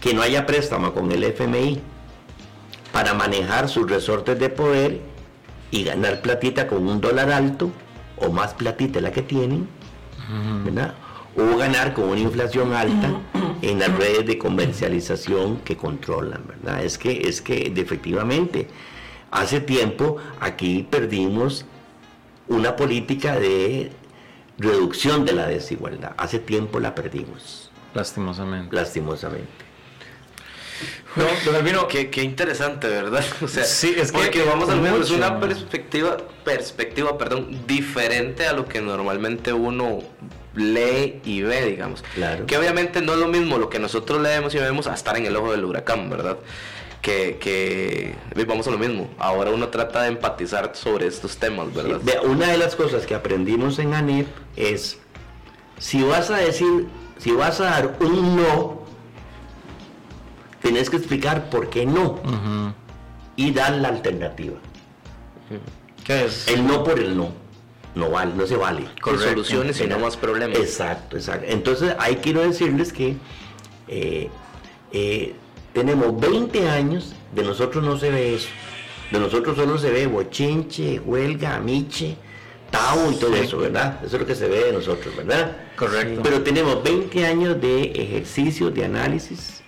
[0.00, 1.80] que no haya préstamo con el FMI
[2.92, 5.00] para manejar sus resortes de poder
[5.70, 7.70] y ganar platita con un dólar alto
[8.18, 9.68] o más platita la que tienen,
[10.64, 10.94] ¿verdad?
[11.36, 13.10] O ganar con una inflación alta
[13.62, 16.84] en las redes de comercialización que controlan, ¿verdad?
[16.84, 18.68] Es que, es que efectivamente,
[19.30, 21.64] hace tiempo aquí perdimos
[22.48, 23.90] una política de
[24.58, 26.12] reducción de la desigualdad.
[26.16, 27.70] Hace tiempo la perdimos.
[27.94, 28.74] Lastimosamente.
[28.74, 29.64] Lastimosamente.
[31.16, 33.24] No, don qué, qué, interesante, ¿verdad?
[33.42, 38.52] O sea, sí, es porque vamos a ver, es una perspectiva, perspectiva, perdón, diferente a
[38.52, 40.00] lo que normalmente uno
[40.54, 42.02] lee y ve, digamos.
[42.14, 42.46] Claro.
[42.46, 45.26] Que obviamente no es lo mismo lo que nosotros leemos y vemos a estar en
[45.26, 46.38] el ojo del huracán, ¿verdad?
[47.02, 48.14] Que, que
[48.46, 49.10] vamos a lo mismo.
[49.18, 52.00] Ahora uno trata de empatizar sobre estos temas, ¿verdad?
[52.24, 54.26] una de las cosas que aprendimos en ANEP
[54.56, 54.98] es,
[55.78, 56.86] si vas a decir,
[57.18, 58.84] si vas a dar un no,
[60.64, 62.20] Tienes que explicar por qué no
[63.36, 64.56] y dar la alternativa.
[66.04, 66.48] ¿Qué es?
[66.48, 67.32] El no por el no.
[67.94, 68.86] No vale, no se vale.
[69.00, 70.58] Con soluciones y no más problemas.
[70.58, 71.46] Exacto, exacto.
[71.48, 73.16] Entonces ahí quiero decirles que
[73.86, 74.28] eh,
[74.92, 75.34] eh,
[75.72, 78.48] tenemos 20 años, de nosotros no se ve eso.
[79.10, 82.16] De nosotros solo se ve bochinche, huelga, miche,
[82.70, 84.00] tau y todo eso, ¿verdad?
[84.04, 85.56] Eso es lo que se ve de nosotros, ¿verdad?
[85.76, 86.20] Correcto.
[86.24, 89.62] Pero tenemos 20 años de ejercicio, de análisis,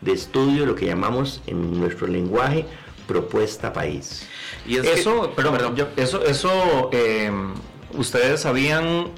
[0.00, 2.66] de estudio, lo que llamamos en nuestro lenguaje
[3.12, 4.26] propuesta país.
[4.66, 7.52] Y eso, perdón, eso, eso em,
[7.94, 9.08] ustedes habían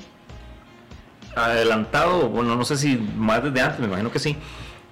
[1.36, 4.36] adelantado, bueno, no sé si más desde antes, me imagino que sí,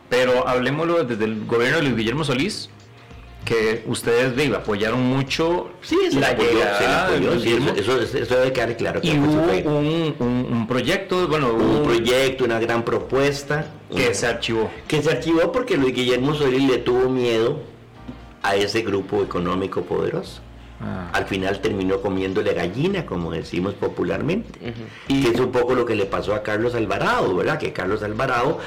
[0.09, 2.69] pero hablemoslo desde el gobierno de Luis Guillermo Solís,
[3.45, 8.19] que ustedes digo, apoyaron mucho Sí, se la apoyó, llegada se apoyó, sí, eso, eso,
[8.19, 9.01] eso debe quedar claro.
[9.01, 13.67] que y hubo un, un- un proyecto, bueno, un un proyecto, una gran propuesta.
[13.91, 14.71] que una- se archivó.
[14.87, 17.61] que se archivó porque Luis Guillermo Solís le tuvo miedo
[18.43, 20.41] a ese grupo económico poderoso.
[20.81, 21.11] Ah.
[21.13, 24.75] Al final terminó comiéndole gallina, como decimos popularmente.
[25.09, 27.59] Y es un poco lo que le pasó a Carlos Alvarado, ¿verdad?
[27.59, 28.59] Que Carlos Alvarado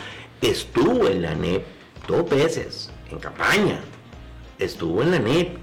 [0.41, 1.63] estuvo en la NEP
[2.07, 3.81] dos veces, en campaña.
[4.59, 5.57] Estuvo en la NEP.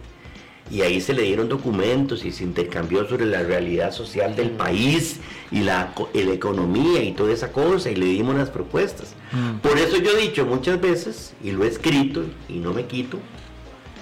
[0.70, 5.20] Y ahí se le dieron documentos y se intercambió sobre la realidad social del país
[5.50, 9.14] y la, y la economía y toda esa cosa y le dimos unas propuestas.
[9.62, 13.18] Por eso yo he dicho muchas veces, y lo he escrito y no me quito,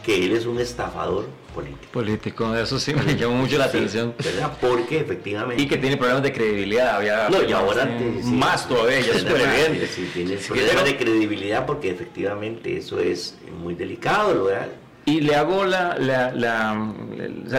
[0.05, 1.93] que él es un estafador político.
[1.93, 4.15] Político, eso sí me llamó mucho la Sí, atención.
[4.23, 4.57] ¿verdad?
[4.61, 5.63] Porque efectivamente...
[5.63, 6.97] Y que tiene problemas de credibilidad.
[6.97, 8.31] Había No, y ahora eh, te- sí.
[8.31, 9.87] más todavía, ya es evidente.
[9.89, 14.69] Sí, tiene problemas de credibilidad porque efectivamente eso es muy delicado, ¿verdad?
[15.07, 16.95] Y le hago la, la, la-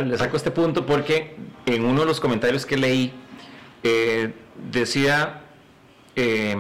[0.02, 1.36] le- saco este punto porque
[1.66, 3.12] en uno de los comentarios que leí
[3.84, 4.32] eh,
[4.72, 5.42] decía,
[6.16, 6.56] eh,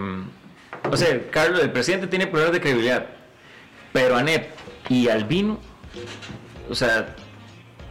[0.89, 3.05] o sea, Carlos, el presidente tiene problemas de credibilidad,
[3.93, 4.49] pero ANEP
[4.89, 5.59] y Albino,
[6.69, 7.15] o sea,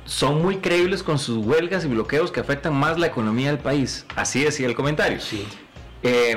[0.05, 4.07] son muy creíbles con sus huelgas y bloqueos que afectan más la economía del país.
[4.17, 5.21] Así decía el comentario.
[5.21, 5.47] Sí.
[6.03, 6.37] Eh,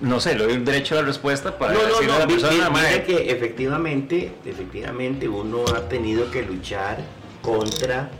[0.00, 2.18] no sé, le doy el derecho a la respuesta para No, no, decirle a no,
[2.20, 6.98] la mi- persona, mi- mira "Mae, que efectivamente, efectivamente uno ha tenido que luchar
[7.42, 8.10] contra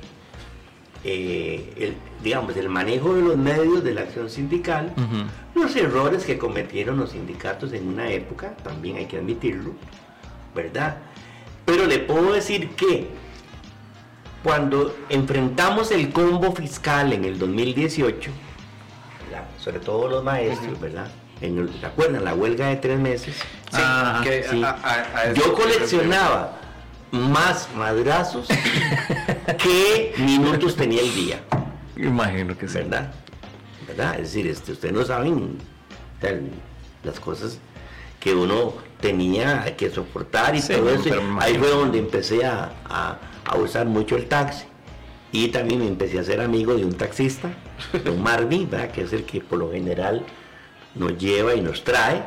[1.05, 5.61] eh, el, digamos, el manejo de los medios de la acción sindical, Ujú.
[5.63, 9.75] los errores que cometieron los sindicatos en una época, también hay que admitirlo,
[10.57, 10.99] ¿verdad?
[11.69, 13.09] Pero le puedo decir que
[14.43, 18.31] cuando enfrentamos el combo fiscal en el 2018,
[19.31, 21.09] la- sobre todo los maestros, ¿verdad?
[21.43, 22.25] En el, ¿Se acuerdan?
[22.25, 23.37] La huelga de tres meses.
[23.37, 23.43] Sí,
[23.83, 24.63] Ah, que sí.
[24.65, 26.57] a- a- a eso Yo coleccionaba
[27.11, 28.49] más madrazos
[29.63, 31.41] que minutos tenía el día,
[31.99, 32.79] Imagino que sí.
[32.79, 33.13] ¿verdad?
[33.87, 34.15] ¿Verdad?
[34.15, 35.59] Es decir, este, ustedes no saben
[36.17, 36.33] o sea,
[37.05, 37.59] las cosas
[38.29, 41.15] que uno tenía que soportar y Sí, todo eso.
[41.41, 44.65] Ahí fue donde empecé a, a- a usar mucho el taxi.
[45.33, 47.51] Y también me empecé a ser amigo de un taxista,
[48.05, 48.91] don Marvin, ¿verdad?
[48.91, 50.25] que es el que por lo general
[50.95, 52.23] nos lleva y nos trae.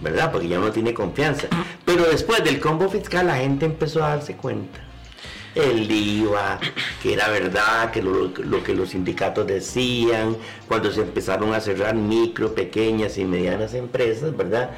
[0.00, 0.32] ¿verdad?
[0.32, 1.48] Porque ya uno tiene confianza.
[1.84, 4.80] Pero después del combo fiscal la gente empezó a darse cuenta.
[5.54, 6.60] El IVA,
[7.02, 10.36] que era verdad, que lo, lo que los sindicatos decían,
[10.68, 14.70] cuando se empezaron a cerrar micro, pequeñas y medianas empresas, ¿verdad?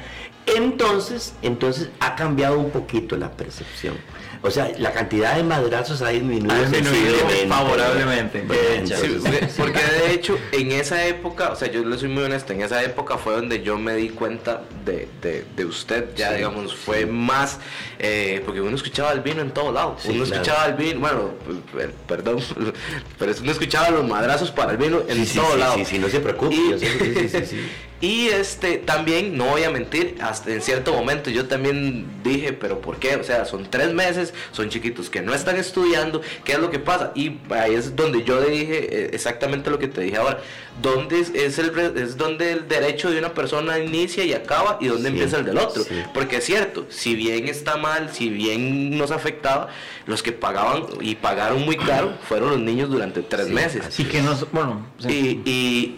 [0.45, 3.95] Entonces, entonces ha cambiado un poquito la percepción.
[4.41, 8.63] O sea, la cantidad de madrazos ha disminuido, Ha disminuido sensiblemente, favorablemente, ¿verdad?
[8.63, 8.95] de hecho.
[8.97, 12.53] Sí, Entonces, porque de hecho en esa época, o sea, yo le soy muy honesto,
[12.53, 16.35] en esa época fue donde yo me di cuenta de, de- de usted, ya Sí,
[16.37, 17.05] digamos, fue sí.
[17.07, 17.59] más,
[17.99, 20.41] eh, porque uno escuchaba el vino en todo lado, uno claro.
[20.41, 21.31] escuchaba el vino, bueno,
[21.75, 22.39] per- perdón,
[23.19, 25.75] pero uno escuchaba los madrazos para el vino en todo sí, lado.
[25.75, 27.45] sí, sí, no se preocupe, yo sé.
[28.01, 32.79] Y este también, no voy a mentir, hasta en cierto momento yo también dije, pero
[32.79, 33.17] ¿por qué?
[33.17, 36.79] O sea, son tres meses, son chiquitos que no están estudiando, ¿qué es lo que
[36.79, 37.11] pasa?
[37.15, 40.39] Y ahí es donde yo dije eh, exactamente lo que te dije ahora,
[40.81, 45.09] ¿dónde es, el, es donde el derecho de una persona inicia y acaba y dónde
[45.09, 45.83] Sí, empieza el del otro?
[45.83, 45.95] sí.
[46.13, 49.69] Porque es cierto, si bien está mal, si bien nos afectaba,
[50.05, 53.85] los que pagaban y pagaron muy caro fueron los niños durante tres Sí, meses.
[53.85, 55.41] Así que no, bueno, y,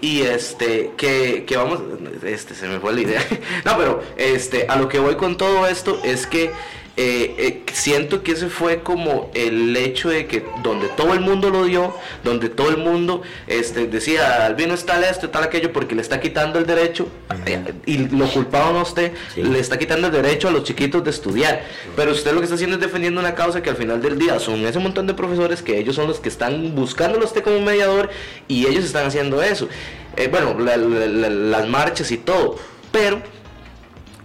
[0.01, 1.79] y, este, que, que vamos,
[2.23, 3.21] este, se me fue la idea.
[3.65, 6.51] No, pero este, a lo que voy con todo esto es que
[6.97, 11.49] eh, eh, siento que ese fue como el hecho de que donde todo el mundo
[11.49, 15.95] lo dio, donde todo el mundo este, decía, Albino es tal esto, tal aquello, porque
[15.95, 17.07] le está quitando el derecho,
[17.45, 19.41] eh, y lo culpaban a usted, Sí.
[19.41, 21.63] le está quitando el derecho a los chiquitos de estudiar.
[21.95, 24.37] Pero usted lo que está haciendo es defendiendo una causa que al final del día
[24.39, 27.59] son ese montón de profesores que ellos son los que están buscándolo a usted como
[27.61, 28.09] mediador
[28.49, 29.69] y ellos están haciendo eso.
[30.17, 32.57] Eh, bueno, la- la- la- las marchas y todo.
[32.91, 33.21] Pero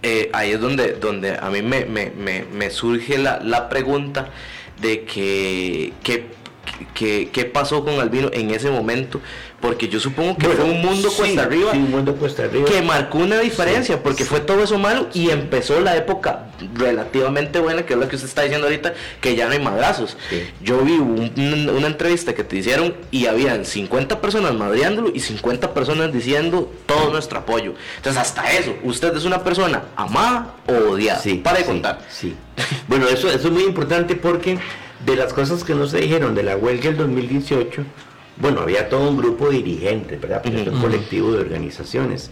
[0.03, 4.29] eh, ahí es donde, donde a mí me, me- me- me surge la, la pregunta
[4.81, 6.25] de que, que,
[6.93, 9.19] que- qué pasó con Albino en ese momento,
[9.61, 12.43] porque yo supongo que Bueno, fue un mundo sí, cuesta arriba sí, un mundo cuesta
[12.43, 12.65] arriba.
[12.65, 17.59] que marcó una diferencia, Sí, porque fue todo eso malo y empezó la época relativamente
[17.59, 20.17] buena, que es lo que usted está diciendo ahorita, que ya no hay madrazos.
[20.61, 25.19] Yo vi un- un- una entrevista que te hicieron y habían 50 personas madreándolo y
[25.19, 27.73] 50 personas diciendo todo nuestro apoyo.
[27.97, 31.21] Entonces, hasta eso, usted es una persona amada o odiada.
[31.43, 31.99] Para de contar.
[32.87, 34.57] Bueno, eso, eso es muy importante porque
[35.05, 37.83] de las cosas que no se dijeron de la huelga del 2018,
[38.37, 40.41] bueno, había todo un grupo de dirigentes, ¿verdad?
[40.43, 42.31] Porque es un colectivo de organizaciones.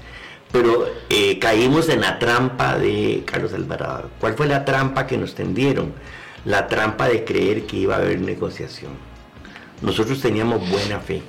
[0.52, 4.10] Pero eh, caímos en la trampa de Carlos Alvarado.
[4.20, 5.94] ¿Cuál fue la trampa que nos tendieron?
[6.46, 8.92] La trampa de creer que iba a haber negociación.
[9.82, 11.24] Nosotros teníamos buena fe.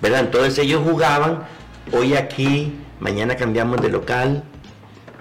[0.00, 0.20] ¿Verdad?
[0.20, 1.44] Entonces ellos jugaban,
[1.92, 4.44] hoy aquí, mañana cambiamos de local,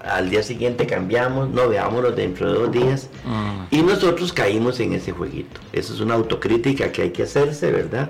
[0.04, 3.10] al día siguiente cambiamos, no veámoslo dentro de dos días.
[3.26, 3.76] Mm.
[3.76, 5.60] Y nosotros caímos en ese jueguito.
[5.74, 8.10] Esa es una autocrítica que hay que hacerse, ¿verdad?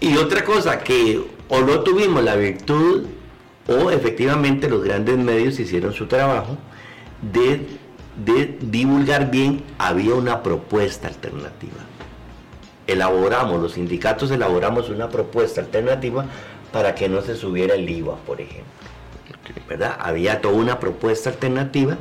[0.00, 3.04] Y otra cosa, que o no tuvimos la virtud
[3.68, 6.56] o efectivamente los grandes medios hicieron su trabajo
[7.20, 7.66] de,
[8.24, 11.78] de divulgar bien, había una propuesta alternativa.
[12.86, 16.26] Elaboramos, los sindicatos elaboramos una propuesta alternativa
[16.72, 18.81] para que no se subiera el IVA, por ejemplo.
[19.68, 19.96] ¿Verdad?
[20.00, 21.98] Había toda una propuesta alternativa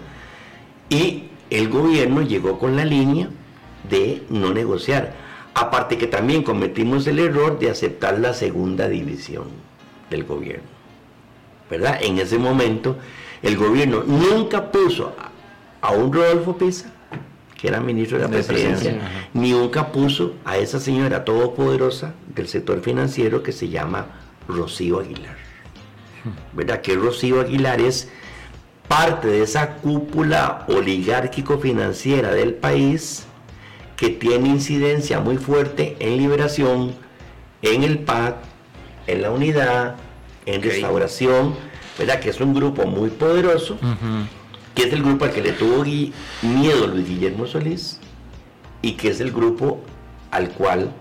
[0.89, 3.29] y el gobierno llegó con la línea
[3.89, 5.13] de no negociar.
[5.53, 9.45] Aparte que también cometimos el error de aceptar la segunda división
[10.09, 10.69] del gobierno.
[11.69, 11.99] ¿Verdad?
[12.01, 12.97] En ese momento
[13.41, 15.15] el gobierno nunca puso
[15.81, 16.91] a, un Rodolfo Pisa,
[17.59, 22.81] que era ministro de la presidencia, ni nunca puso a esa señora todopoderosa del sector
[22.81, 24.07] financiero que se llama
[24.47, 25.40] Rocío Aguilar.
[26.53, 26.81] ¿Verdad?
[26.81, 28.09] Que Rocío Aguilar es
[28.87, 33.25] parte de esa cúpula oligárquico-financiera del país
[33.95, 36.93] que tiene incidencia muy fuerte en liberación,
[37.61, 38.37] en el PAC,
[39.07, 39.95] en la unidad,
[40.45, 41.55] en restauración,
[41.97, 42.19] ¿verdad?
[42.19, 43.77] Que es un grupo muy poderoso,
[44.75, 45.83] que es el grupo al que le tuvo
[46.41, 47.99] miedo Luis Guillermo Solís
[48.81, 49.79] y que es el grupo
[50.31, 50.91] al cual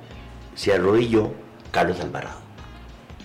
[0.55, 1.33] se arrodilló
[1.71, 2.40] Carlos Alvarado.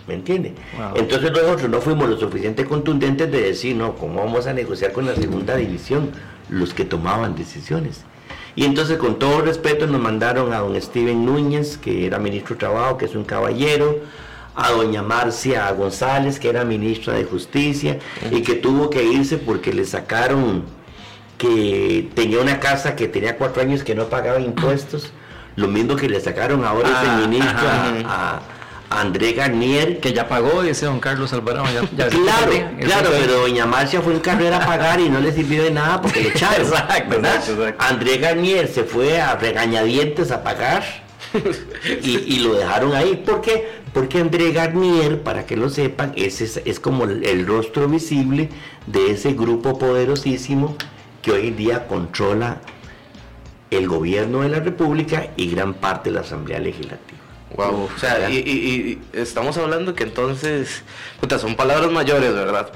[0.08, 0.54] ¿Me entiende?
[0.96, 5.06] Entonces nosotros no fuimos lo suficiente contundentes de decir, no, ¿cómo vamos a negociar con
[5.06, 6.12] la segunda división?
[6.50, 8.04] Los que tomaban decisiones.
[8.56, 12.60] Y entonces con todo respeto nos mandaron a don Steven Núñez, que era ministro de
[12.60, 14.00] Trabajo, que es un caballero,
[14.56, 18.00] a doña Marcia González, que era ministra de Justicia,
[18.32, 20.64] y que tuvo que irse porque le sacaron
[21.38, 25.12] que tenía una casa que tenía cuatro años que no pagaba impuestos,
[25.58, 27.68] lo mismo que le sacaron ahora ese ah, ministro
[28.08, 28.42] a
[28.96, 30.00] André Garnier.
[30.00, 31.66] Que ya pagó, dice don Carlos Alvarado.
[31.96, 32.12] claro,
[32.80, 36.02] claro, pero doña Marcia fue en carrera a pagar y no le sirvió de nada
[36.02, 36.66] porque le echaron.
[36.68, 37.22] exacto,
[37.80, 40.84] André Garnier se fue a regañadientes a pagar
[42.02, 43.22] y, lo dejaron ahí.
[43.26, 43.68] ¿Por qué?
[43.94, 48.50] Porque André Garnier, para que lo sepan, es, es, como el, rostro visible
[48.88, 50.76] de ese grupo poderosísimo
[51.22, 52.62] que hoy en día controla
[53.72, 57.15] el gobierno de la República y gran parte de la Asamblea Legislativa.
[57.56, 57.90] Wow.
[57.96, 60.84] O sea, y, estamos hablando que entonces,
[61.20, 62.72] puta, son palabras mayores, ¿verdad?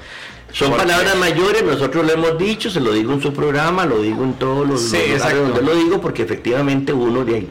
[0.52, 4.24] Son palabras mayores, nosotros lo hemos dicho, se lo digo en su programa, lo digo
[4.24, 4.98] en todos los, sí,
[5.32, 7.50] donde lo digo, porque efectivamente uno de ahí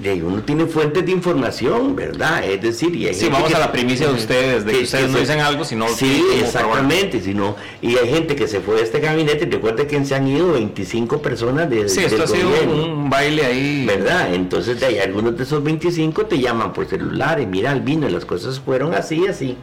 [0.00, 2.44] uno tiene fuentes de información, ¿verdad?
[2.44, 5.40] Es decir, y sí, vamos a la primicia de ustedes, de que, ustedes no dicen
[5.40, 9.86] algo, sino sí, exactamente, sino y hay gente que se fue de este gabinete, recuerda
[9.88, 14.32] que se han ido 25 personas de Sí, esto ha sido un baile ahí, ¿verdad?
[14.34, 18.08] Entonces, de ahí, algunos de esos 25 te llaman por celular y mira, al vino,
[18.08, 19.56] las cosas fueron así, así.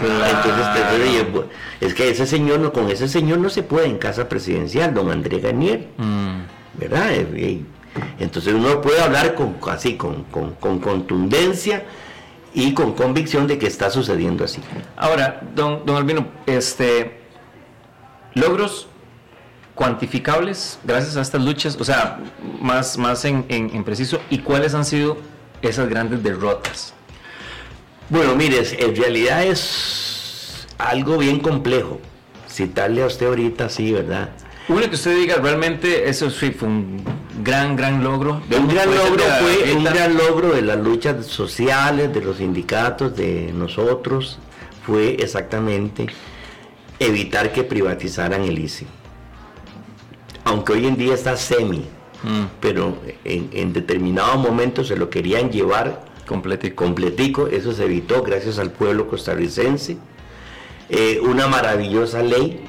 [0.00, 1.44] Entonces,
[1.80, 5.40] es que ese señor, con ese señor no se puede en casa presidencial, don André
[5.40, 6.78] Garnier, mm.
[6.78, 7.12] ¿verdad?
[8.18, 10.24] Entonces uno puede hablar con, así, con,
[10.60, 11.84] contundencia
[12.52, 14.60] y con convicción de que está sucediendo así.
[14.96, 17.20] Ahora, don, don Albino, este,
[18.34, 18.88] logros
[19.74, 22.20] cuantificables gracias a estas luchas, o sea,
[22.60, 25.16] más, más en, preciso, ¿y cuáles han sido
[25.62, 26.94] esas grandes derrotas?
[28.08, 32.00] Bueno, mire, en realidad es algo bien complejo.
[32.48, 34.30] Citarle a usted ahorita, sí, ¿verdad?
[34.68, 37.02] Uno que usted diga, realmente eso sí fue un
[37.42, 38.42] gran, gran logro.
[38.56, 43.52] Un gran logro fue un gran logro de las luchas sociales, de los sindicatos, de
[43.52, 44.38] nosotros,
[44.84, 46.06] fue exactamente
[46.98, 48.86] evitar que privatizaran el ICI.
[50.44, 51.86] Aunque hoy en día está semi,
[52.22, 52.44] mm.
[52.60, 56.84] pero en, determinado momento se lo querían llevar completico.
[56.84, 57.46] completico.
[57.48, 59.96] Eso se evitó gracias al pueblo costarricense.
[60.90, 62.60] Eh, una maravillosa ley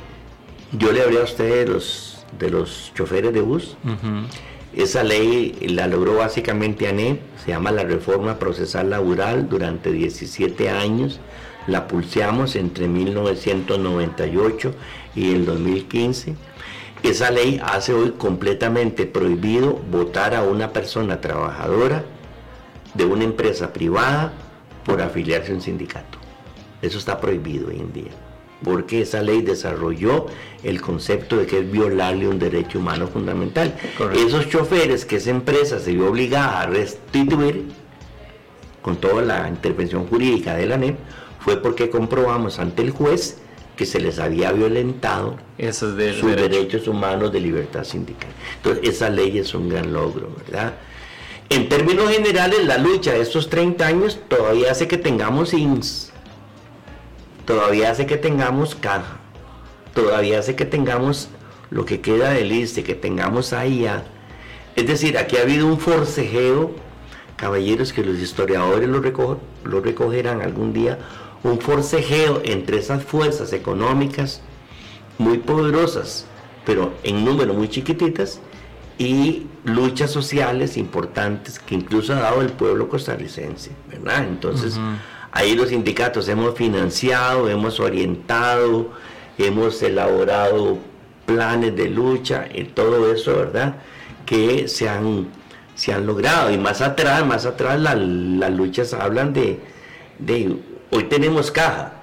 [0.71, 3.77] yo le hablé a usted de los, de los choferes de bus.
[4.75, 11.21] Esa ley la logró básicamente ANE, se llama la Reforma Procesal Laboral, durante 17 años.
[11.65, 14.73] La pulseamos entre 1998
[15.15, 16.35] y el 2015.
[17.03, 22.03] Esa ley hace hoy completamente prohibido votar a una persona trabajadora
[22.95, 24.33] de una empresa privada
[24.83, 26.17] por afiliarse a un sindicato.
[26.81, 28.24] Eso está prohibido hoy en día
[28.65, 30.25] porque esa ley desarrolló
[30.63, 33.77] el concepto de que es violarle un derecho humano fundamental.
[34.15, 37.65] Esos choferes que esa empresa se vio obligada a restituir,
[38.81, 40.97] con toda la intervención jurídica de la NEP,
[41.39, 43.37] fue porque comprobamos ante el juez
[43.77, 48.31] que se les había violentado de sus derechos humanos de libertad sindical.
[48.57, 50.73] Entonces, esa ley es un gran logro, ¿verdad?
[51.49, 56.11] En términos generales, la lucha de estos 30 años todavía hace que tengamos INS,
[57.45, 59.17] todavía hace que tengamos caja,
[59.93, 61.29] todavía hace que tengamos
[61.69, 64.03] lo que queda del ISTE, que tengamos AIA.
[64.75, 66.71] Es decir, aquí ha habido un forcejeo,
[67.37, 70.99] caballeros, que los historiadores lo, lo recogerán algún día,
[71.43, 74.41] un forcejeo entre esas fuerzas económicas
[75.17, 76.25] muy poderosas,
[76.65, 78.41] pero en número muy chiquititas,
[78.97, 84.23] y luchas sociales importantes que incluso ha dado el pueblo costarricense, ¿verdad?
[84.23, 84.79] Entonces,
[85.35, 88.89] ahí los sindicatos hemos financiado, hemos orientado,
[89.37, 90.77] hemos elaborado
[91.27, 93.75] planes de lucha y todo eso, ¿verdad?
[94.25, 95.27] Que se han,
[95.75, 96.51] se han logrado.
[96.51, 99.59] Y más atrás, más atrás, la- las luchas hablan de,
[100.19, 100.55] de,
[100.91, 101.93] hoy tenemos caja,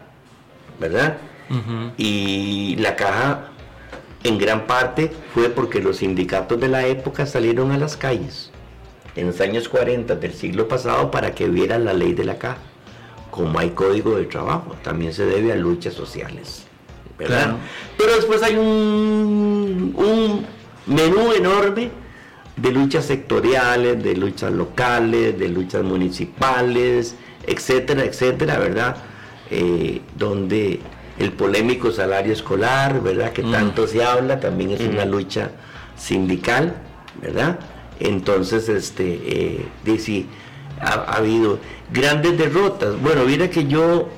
[0.78, 1.18] ¿verdad?
[1.99, 3.49] Y la caja
[4.24, 8.51] en gran parte fue porque los sindicatos de la época salieron a las calles
[9.16, 12.59] en los años 40 del siglo pasado para que hubiera la ley de la caja.
[13.33, 16.66] Como hay código de trabajo, también se debe a luchas sociales.
[17.18, 17.43] ¿verdad?
[17.43, 17.59] Claro.
[17.99, 20.47] Pero después hay un, un
[20.87, 21.91] menú enorme
[22.57, 27.16] de luchas sectoriales, de luchas locales, de luchas municipales,
[27.47, 28.97] etcétera, etcétera, ¿verdad?
[29.51, 30.80] Eh, donde
[31.18, 33.33] el polémico salario escolar, ¿verdad?
[33.33, 35.53] Que tanto se habla, también es una lucha
[35.97, 36.74] sindical,
[37.20, 37.59] ¿verdad?
[38.01, 39.99] Entonces, este, eh, de
[40.83, 41.59] ha, ha habido
[41.93, 43.01] grandes derrotas.
[43.01, 44.09] Bueno, mira que yo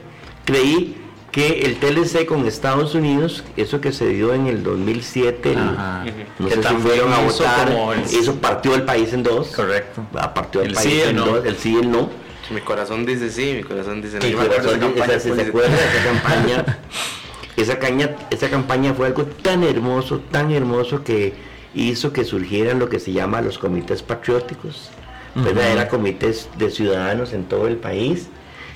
[0.45, 0.97] creí
[1.31, 6.05] que el TLC con Estados Unidos, eso que se dio en el 2007, el- no
[6.49, 9.49] Que sé si también fueron a votar, el- eso partió el país en dos.
[9.49, 10.03] Correcto.
[10.15, 11.27] Ah, Partió el, El país sí en no.
[11.27, 12.09] dos, el sí y el no.
[12.51, 14.25] Mi corazón dice sí, mi corazón dice no.
[14.27, 16.79] De corazón, esa campaña, esa- pues, de esa campaña,
[17.57, 21.33] esa caña, esa campaña fue algo tan hermoso, tan hermoso que
[21.75, 24.91] hizo que surgieran lo que se llama los comités patrióticos,
[25.35, 25.65] ¿verdad?
[25.65, 25.73] Ujú.
[25.73, 28.29] Eran comités de ciudadanos en todo el país.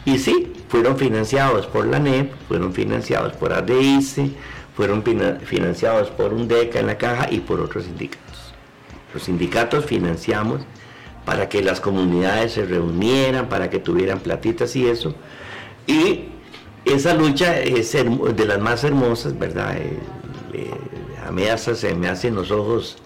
[0.05, 4.31] Y sí, fueron financiados por la NEP, fueron financiados por ADICE,
[4.77, 8.53] fueron fina- financiados por UNDECA en la caja y por otros sindicatos.
[9.13, 10.63] Los sindicatos financiamos
[11.25, 15.15] para que las comunidades se reunieran, para que tuvieran platitas y eso.
[15.87, 16.27] Y
[16.85, 19.77] esa lucha es de las más hermosas, ¿verdad?
[19.77, 19.99] Eh,
[20.55, 20.71] eh,
[21.27, 22.97] a mí hasta se me hacen los ojos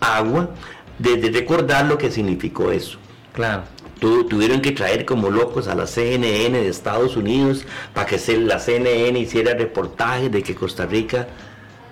[0.00, 0.50] agua
[0.98, 2.98] de, de recordar lo que significó eso.
[3.32, 3.62] Claro.
[4.00, 8.38] Tu- tuvieron que traer como locos a la CNN de Estados Unidos para que se-
[8.38, 11.26] la CNN hiciera reportajes de que Costa Rica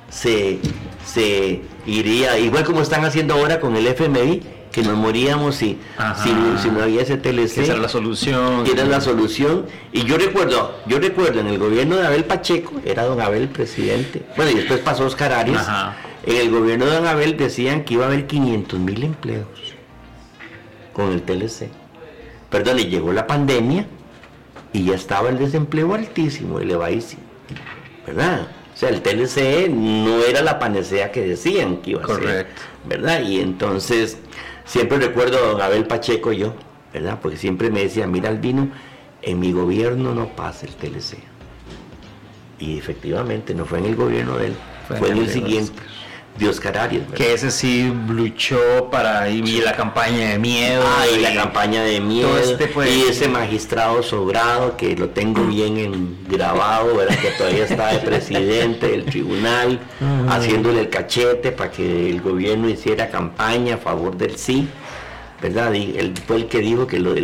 [0.09, 0.59] se,
[1.04, 4.40] se iría, igual como están haciendo ahora con el FMI,
[4.70, 5.78] que nos moríamos si,
[6.22, 6.30] si,
[6.62, 8.62] si no había ese TLC Que esa es la solución.
[8.62, 9.64] que era la solución.
[9.92, 13.48] Y yo recuerdo, yo recuerdo en el gobierno de Abel Pacheco, era don Abel el
[13.48, 15.96] presidente, bueno, y después pasó Oscar Arias, Ajá.
[16.26, 19.46] En el gobierno de don Abel decían que iba a haber 500 mil empleos
[20.92, 21.68] con el TLC.
[22.50, 23.86] Perdón, y llegó la pandemia
[24.72, 27.22] y ya estaba el desempleo altísimo, elevadísimo,
[28.06, 28.48] ¿verdad?
[28.74, 32.16] O sea, el TLC no era la panacea que decían que iba a ser.
[32.16, 32.62] Correcto.
[32.86, 33.22] ¿verdad?
[33.22, 34.18] Y entonces,
[34.64, 36.54] siempre recuerdo a don Abel Pacheco yo,
[36.92, 37.18] ¿verdad?
[37.20, 38.70] Porque siempre me decía, mira Albino,
[39.22, 41.18] en mi gobierno no pasa el TLC.
[42.58, 44.56] Y efectivamente, no fue en el gobierno de él,
[44.88, 45.72] Fue fue, en el siguiente,
[46.39, 47.16] de Oscar Arias, ¿verdad?
[47.16, 50.82] Que ese sí luchó para y la campaña de miedo.
[50.87, 55.45] Ah, y la campaña de miedo, este fue- y ese magistrado sobrado que lo tengo
[55.45, 57.17] bien en grabado, ¿verdad?
[57.18, 59.79] que todavía está de presidente del tribunal,
[60.29, 64.68] haciéndole el cachete para que el gobierno hiciera campaña a favor del sí,
[65.41, 65.72] ¿verdad?
[65.75, 67.14] Y él fue el que dijo que lo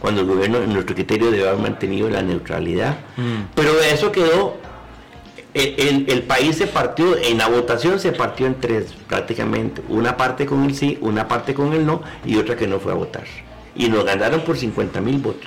[0.00, 2.96] cuando el gobierno, en nuestro criterio, debe haber mantenido la neutralidad.
[3.16, 3.52] Mm.
[3.54, 4.56] Pero eso quedó
[5.78, 9.82] el, el- país se partió, en la votación se partió en tres prácticamente.
[9.88, 12.92] Una parte con el sí, una parte con el no y otra que no fue
[12.92, 13.24] a votar.
[13.74, 15.46] Y nos ganaron por 50 mil votos.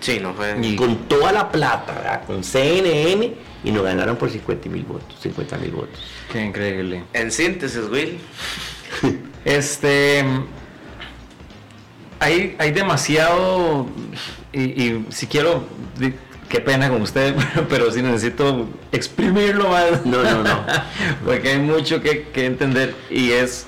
[0.00, 0.56] Sí, no fue.
[0.62, 2.24] Y- Con toda la plata, ¿verdad?
[2.26, 3.32] con CNN
[3.64, 5.16] y nos ganaron por 50 mil votos.
[5.22, 5.98] 50 mil votos.
[6.32, 7.04] Qué increíble.
[7.12, 8.18] En síntesis, Will.
[9.44, 10.24] Este.
[12.20, 13.86] Hay, hay demasiado.
[14.52, 15.64] Y, y si quiero.
[16.54, 17.34] Qué pena con usted,
[17.68, 20.06] pero sí necesito exprimirlo más.
[20.06, 20.64] No, no, no.
[21.24, 23.66] Porque hay mucho que, que entender y es.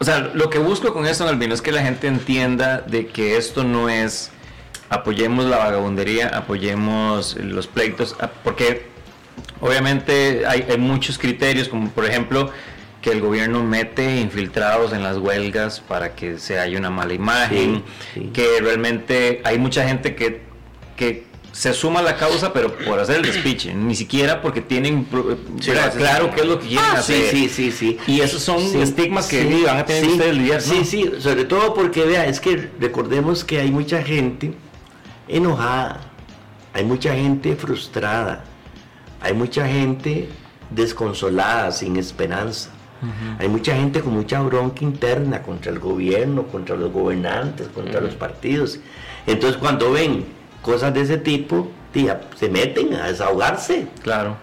[0.00, 3.06] O sea, lo que busco con esto en Albino es que la gente entienda de
[3.08, 4.30] que esto no es
[4.88, 8.86] apoyemos la vagabundería, apoyemos los pleitos, a- porque
[9.60, 12.50] obviamente hay, hay muchos criterios, como por ejemplo
[13.02, 17.82] que el gobierno mete infiltrados en las huelgas para que se haya una mala imagen,
[18.14, 18.30] Sí, sí.
[18.32, 20.40] que realmente hay mucha gente que,
[20.96, 21.24] que
[21.54, 25.06] se suma a la causa, pero por hacer el despiche, ni siquiera porque tienen
[25.60, 26.30] Sí, sí, claro sí.
[26.34, 27.30] qué es lo que quieren Ah, sí, hacer.
[27.30, 27.98] sí, sí, sí.
[28.08, 30.60] Y esos son Sí, estigmas que sí, van a tener sí, ustedes lidiar.
[30.60, 30.74] ¿no?
[30.74, 34.52] Sí, sí, sobre todo porque vea, es que recordemos que hay mucha gente
[35.28, 36.00] enojada,
[36.72, 38.42] hay mucha gente frustrada,
[39.20, 40.28] hay mucha gente
[40.70, 42.70] desconsolada, sin esperanza.
[43.38, 48.14] Hay mucha gente con mucha bronca interna contra el gobierno, contra los gobernantes, contra los
[48.14, 48.80] partidos.
[49.26, 50.24] Entonces cuando ven
[50.64, 54.36] cosas de ese tipo, tía, se meten a desahogarse Claro.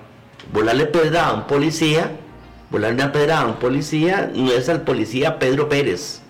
[0.54, 2.12] volarle pedrada a un policía,
[2.70, 6.22] volarle una pedrada a un policía, no es al policía Pedro Pérez.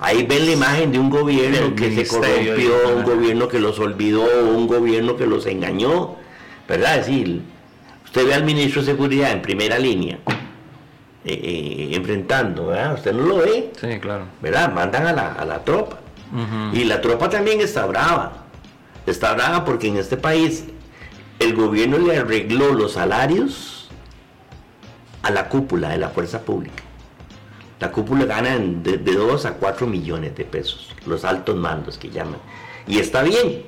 [0.00, 4.24] Ahí ven la imagen de un gobierno que se corrompió, un gobierno que los olvidó,
[4.56, 6.16] un gobierno que los engañó,
[6.66, 6.96] ¿verdad?
[7.00, 7.42] Es decir,
[8.06, 10.18] usted ve al ministro de Seguridad en primera línea,
[11.26, 12.94] eh, eh, enfrentando, ¿verdad?
[12.94, 14.24] Usted no lo ve, Sí, claro.
[14.40, 14.72] ¿verdad?
[14.72, 15.98] Mandan a la, a la tropa.
[16.72, 18.44] Y la tropa también está brava.
[19.06, 20.64] Está brava porque en este país
[21.38, 23.88] el gobierno le arregló los salarios
[25.22, 26.82] a la cúpula de la fuerza pública.
[27.80, 32.10] La cúpula gana en- de, 2 a 4 millones de pesos, los altos mandos que
[32.10, 32.38] llaman.
[32.86, 33.64] Y está bien.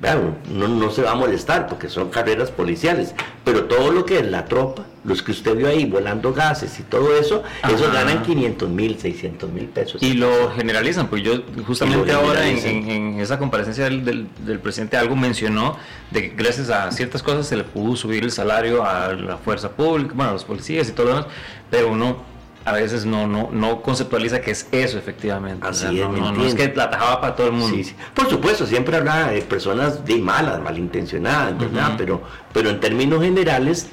[0.00, 3.14] Vean, no, no se va a molestar porque son carreras policiales.
[3.44, 6.84] Pero todo lo que es la tropa, los que usted vio ahí volando gases y
[6.84, 10.02] todo eso, esos ganan 500 mil, 600 mil pesos.
[10.02, 12.90] Y lo generalizan, pues yo justamente ahora en, generalizan.
[13.00, 15.76] en- en esa comparecencia del, del- del presidente algo mencionó
[16.12, 19.70] de que gracias a ciertas cosas se le pudo subir el salario a la fuerza
[19.72, 21.26] pública, bueno, a los policías y todo lo demás,
[21.70, 22.30] pero uno
[22.64, 25.66] a veces no, no, no conceptualiza que es eso efectivamente.
[25.66, 27.54] Así O sea, es, no, ¿me no- no es que la tajaba para todo el
[27.54, 27.74] mundo.
[27.76, 27.94] Sí, sí.
[28.14, 31.94] Por supuesto, siempre habrá de personas de malas, malintencionadas, ¿verdad?
[31.98, 32.22] Pero,
[32.52, 33.88] pero en términos generales,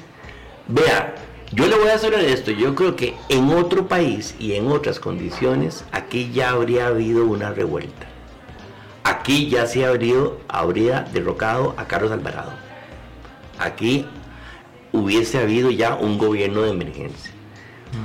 [0.70, 1.14] vea,
[1.52, 5.00] yo le voy a hacer esto, yo creo que en otro país y en otras
[5.00, 8.06] condiciones, aquí ya habría habido una revuelta.
[9.02, 10.16] Aquí ya se habría,
[10.48, 12.52] habría derrocado a Carlos Alvarado.
[13.58, 14.06] Aquí
[14.92, 17.32] hubiese habido ya un gobierno de emergencia.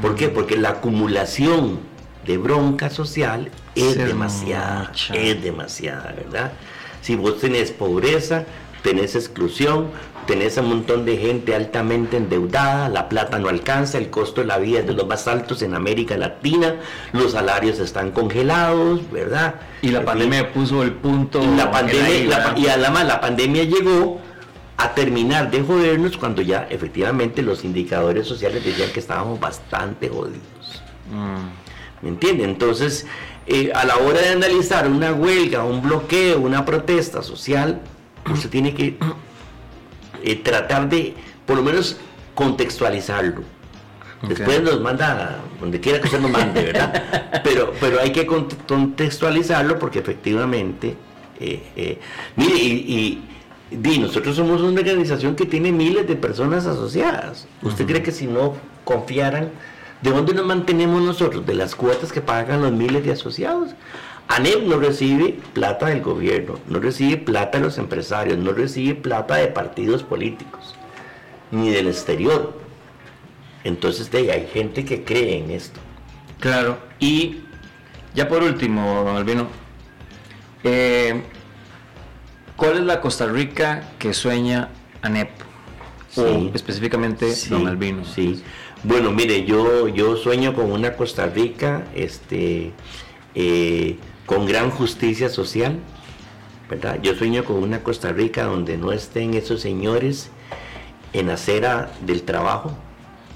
[0.02, 0.30] ¿Por qué?
[0.30, 1.80] Porque la acumulación
[2.26, 5.14] de bronca social es demasiada, mucha.
[5.14, 6.54] es demasiada, ¿verdad?
[7.02, 8.46] Si vos tenés pobreza,
[8.82, 9.92] tenés exclusión,
[10.28, 14.58] tenés un montón de gente altamente endeudada, la plata no alcanza, el costo de la
[14.58, 16.76] vida es de los más altos en América Latina,
[17.14, 19.56] los salarios están congelados, ¿verdad?
[19.82, 20.54] Y la En pandemia fin.
[20.54, 21.42] puso el punto.
[21.44, 24.20] Y la pandemia, y además la pandemia llegó
[24.78, 30.82] a terminar de jodernos cuando ya efectivamente los indicadores sociales decían que estábamos bastante jodidos.
[31.12, 32.04] Mm.
[32.04, 32.44] ¿Me entiende?
[32.44, 33.08] Entonces,
[33.48, 37.82] eh, a la hora de analizar una huelga, un bloqueo, una protesta social,
[38.32, 38.98] usted tiene que
[40.26, 41.14] eh, tratar de,
[41.46, 41.98] por lo menos,
[42.34, 43.44] contextualizarlo.
[44.28, 47.42] Después nos manda donde quiera que usted nos mande, ¿verdad?
[47.44, 50.96] Pero, pero hay que cont- contextualizarlo porque efectivamente,
[51.40, 52.00] eh, eh,
[52.36, 53.22] mire, y,
[53.72, 57.48] y, di, nosotros somos una organización que tiene miles de personas asociadas.
[57.62, 59.50] ¿Usted cree que si no confiaran,
[60.02, 61.46] de dónde nos mantenemos nosotros?
[61.46, 63.72] De las cuotas que pagan los miles de asociados.
[64.28, 69.36] ANEP no recibe plata del gobierno, no recibe plata de los empresarios, no recibe plata
[69.36, 70.76] de partidos políticos,
[71.52, 72.58] ni del exterior.
[73.64, 75.80] Entonces de ahí hay gente que cree en esto.
[76.40, 77.42] Claro, y
[78.16, 79.48] ya por último, don Albino,
[80.64, 81.22] eh,
[82.56, 84.70] ¿cuál es la Costa Rica que sueña
[85.02, 85.30] ANEP?
[86.10, 86.22] Sí.
[86.22, 88.06] O específicamente don Albino.
[88.06, 88.42] Sí.
[88.84, 92.72] Bueno, mire, yo, yo sueño con una Costa Rica este,
[93.34, 95.80] eh, con gran justicia social,
[96.70, 97.00] ¿verdad?
[97.02, 100.30] Yo sueño con una Costa Rica donde no estén esos señores
[101.14, 102.72] en acera del trabajo,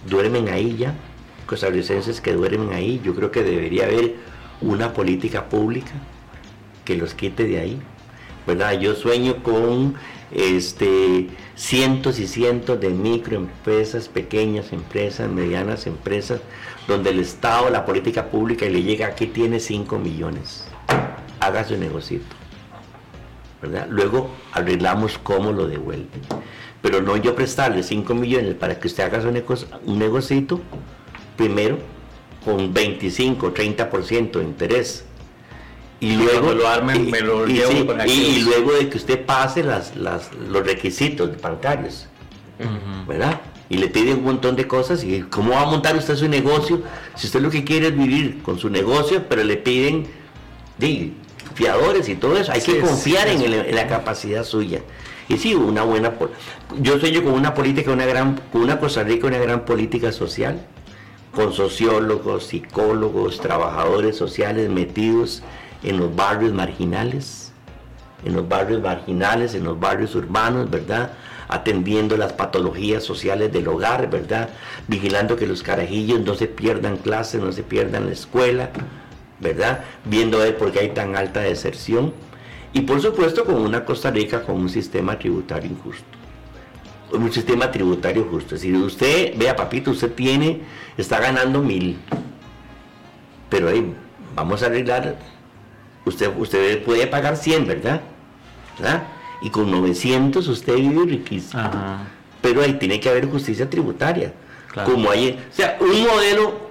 [0.07, 0.95] duermen ahí ya,
[1.45, 3.01] costarricenses que duermen ahí.
[3.03, 4.15] Yo creo que debería haber
[4.61, 5.91] una política pública
[6.85, 7.79] que los quite de ahí,
[8.47, 8.79] ¿verdad?
[8.79, 9.95] Yo sueño con
[10.31, 16.39] este cientos y cientos de microempresas, pequeñas empresas, medianas empresas,
[16.87, 20.65] donde el Estado, la política pública le llega, aquí tiene 5 millones,
[21.39, 22.35] haga su negocito.
[23.61, 23.87] ¿verdad?
[23.89, 26.21] Luego arreglamos cómo lo devuelven.
[26.81, 30.61] Pero no yo prestarle 5 millones para que usted haga su negocio, un negocito,
[31.35, 31.77] primero
[32.43, 35.05] con 25, 30% de interés.
[35.99, 39.63] Y, Y luego lo armen, me lo y, llevo sí, luego de que usted pase
[39.63, 42.07] las, las, los requisitos bancarios,
[43.05, 43.41] ¿verdad?
[43.67, 46.81] Y le piden un montón de cosas y cómo va a montar usted su negocio
[47.15, 50.07] si usted lo que quiere es vivir con su negocio, pero le piden
[51.63, 52.53] fiadores y todo eso.
[52.53, 53.45] Hay Sí, que confiar sí, en, sí.
[53.45, 54.79] el- en la capacidad suya.
[55.27, 56.13] Y sí, una buena...
[56.79, 60.61] Yo sueño con una política, una gran, con una Costa Rica, una gran política social,
[61.35, 65.43] con sociólogos, psicólogos, trabajadores sociales metidos
[65.83, 67.51] en los barrios marginales,
[68.25, 71.11] en los barrios marginales, en los barrios urbanos, ¿verdad?
[71.49, 74.49] Atendiendo las patologías sociales del hogar, ¿verdad?
[74.87, 78.69] Vigilando que los carajillos no se pierdan clases, no se pierdan la escuela,
[79.39, 79.83] ¿verdad?
[80.05, 82.13] Viendo ver por qué hay tan alta deserción.
[82.73, 86.03] Y por supuesto con una Costa Rica con un sistema tributario injusto.
[87.11, 88.55] Un sistema tributario justo.
[88.55, 90.61] Es decir, usted, vea papito, usted tiene,
[90.97, 91.97] está ganando mil.
[93.49, 93.93] Pero ahí
[94.35, 95.17] vamos a arreglar.
[96.05, 98.01] Usted, usted puede pagar 100, ¿verdad?
[98.77, 99.03] ¿verdad?
[99.41, 101.61] Y con 900 usted vive riquísimo.
[101.61, 102.07] Ajá.
[102.41, 104.33] Pero ahí tiene que haber justicia tributaria.
[104.71, 104.91] Claro.
[104.91, 106.68] Como hay, o sea, un modelo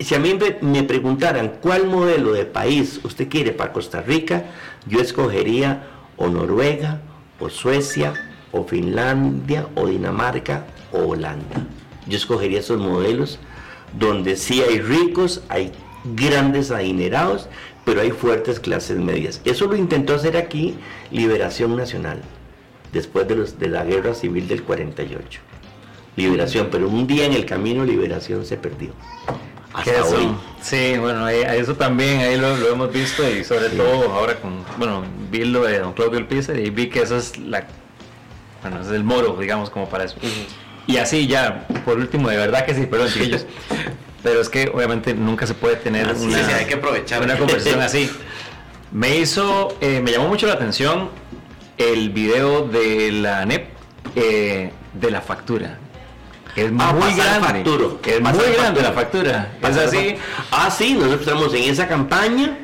[0.00, 4.44] si a mí me, preguntaran cuál modelo de país usted quiere para Costa Rica,
[4.86, 5.86] yo escogería
[6.16, 7.00] o Noruega,
[7.38, 8.14] o Suecia,
[8.50, 11.66] o Finlandia, o Dinamarca, o Holanda.
[12.06, 13.38] Yo escogería esos modelos
[13.98, 15.70] donde sí hay ricos, hay
[16.16, 17.48] grandes adinerados,
[17.84, 19.40] pero hay fuertes clases medias.
[19.44, 20.74] Eso lo intentó hacer aquí
[21.10, 22.22] Liberación Nacional,
[22.92, 25.40] después de, de la Guerra Civil del 48.
[26.16, 28.92] Liberación, pero un día en el camino Liberación se perdió.
[29.72, 30.28] Hasta eso- hoy.
[30.60, 33.76] Sí, bueno, ahí- eso también, ahí lo, lo hemos visto y sobre Sí.
[33.76, 37.38] todo ahora con, bueno, vi lo de don Claudio Alpizar y vi que eso es
[37.38, 37.66] la,
[38.62, 40.16] bueno, es el moro, digamos, como para eso.
[40.86, 43.46] Y así ya, por último, de verdad que sí, perdón, chiquillos,
[44.22, 47.22] pero es que obviamente nunca se puede tener Ah, una, sí, hay que aprovechar.
[47.22, 48.10] una conversación así.
[48.92, 51.10] Me hizo, eh, me llamó mucho la atención
[51.78, 53.68] el video de la NEP
[54.16, 55.78] eh, de la factura.
[56.56, 57.46] Es muy grande.
[57.46, 58.00] facturo.
[58.04, 59.58] Es muy grande la factura.
[59.62, 60.16] Es así.
[60.50, 62.58] Ah, sí, nosotros estamos en esa campaña.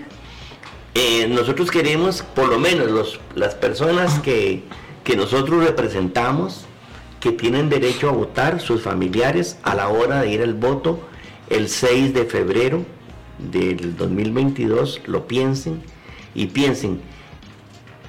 [0.95, 4.63] Eh, nosotros queremos, por lo menos los, las personas que,
[5.05, 6.65] que nosotros representamos,
[7.21, 11.01] que tienen derecho a votar, sus familiares, a la hora de ir al voto,
[11.51, 12.85] el 6 de febrero
[13.39, 15.83] del 2022, lo piensen
[16.35, 17.01] y piensen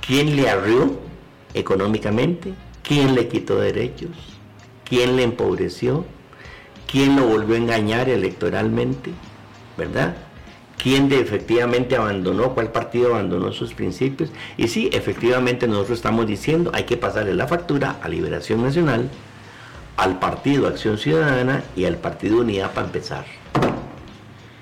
[0.05, 0.97] quién le arrió
[1.53, 4.11] económicamente, quién le quitó derechos,
[4.88, 6.05] quién le empobreció,
[6.89, 9.11] quién lo volvió a engañar electoralmente,
[9.77, 10.15] ¿verdad?
[10.77, 14.30] ¿Quién de efectivamente abandonó, cuál partido abandonó sus principios?
[14.57, 19.09] Y sí, efectivamente nosotros estamos diciendo, hay que pasarle la factura a Liberación Nacional,
[19.97, 23.26] al Partido Acción Ciudadana y al Partido Unidad para empezar.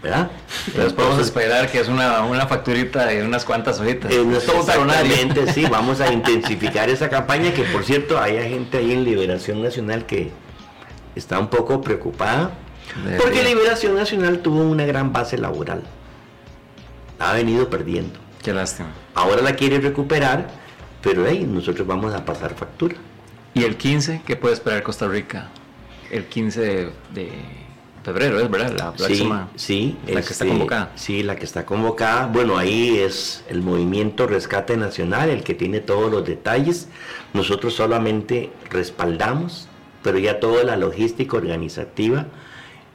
[0.05, 0.29] ¿Verdad?
[0.67, 4.11] Entonces podemos esperar que es una, una facturita de unas cuantas hojitas.
[4.13, 8.91] Eh, no exactamente, sí, vamos a intensificar esa campaña que por cierto hay gente ahí
[8.91, 10.29] en Liberación Nacional que
[11.15, 12.51] está un poco preocupada
[13.03, 15.81] De- porque Liberación Nacional tuvo una gran base laboral.
[17.17, 18.19] Ha venido perdiendo.
[18.43, 18.89] Qué lástima.
[19.15, 20.49] Ahora la quiere recuperar,
[21.01, 22.95] pero ahí nosotros vamos a pasar factura.
[23.55, 24.21] ¿Y el 15?
[24.27, 25.47] ¿Qué puede esperar Costa Rica?
[26.11, 27.31] El 15 de, de
[28.05, 28.71] febrero, ¿es verdad?
[28.77, 29.49] La Sí, próxima.
[29.55, 30.91] sí, la que está este, convocada.
[30.95, 32.27] Sí, la que está convocada.
[32.27, 36.87] Bueno, ahí es el movimiento Rescate Nacional el que tiene todos los detalles.
[37.33, 39.67] Nosotros solamente respaldamos,
[40.03, 42.27] pero ya toda la logística organizativa,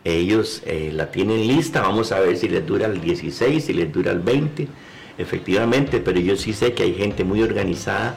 [0.05, 1.83] ellos eh, la tienen lista.
[1.83, 4.69] Vamos a ver si les dura el 16, si les dura el 20,
[5.19, 8.15] efectivamente, pero yo sí sé que hay gente muy organizada.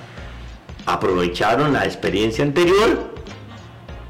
[0.85, 3.13] Aprovecharon la experiencia anterior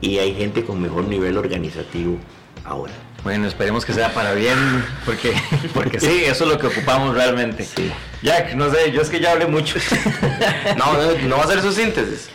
[0.01, 2.17] y hay gente con mejor nivel organizativo
[2.65, 2.93] ahora.
[3.23, 5.33] Bueno, esperemos que sea para bien, porque,
[5.73, 7.63] porque sí, eso es lo que ocupamos realmente.
[7.63, 7.89] Sí.
[8.21, 9.75] Jack, no sé, yo es que ya hablé mucho.
[10.77, 12.29] No, no, no va a ser su síntesis.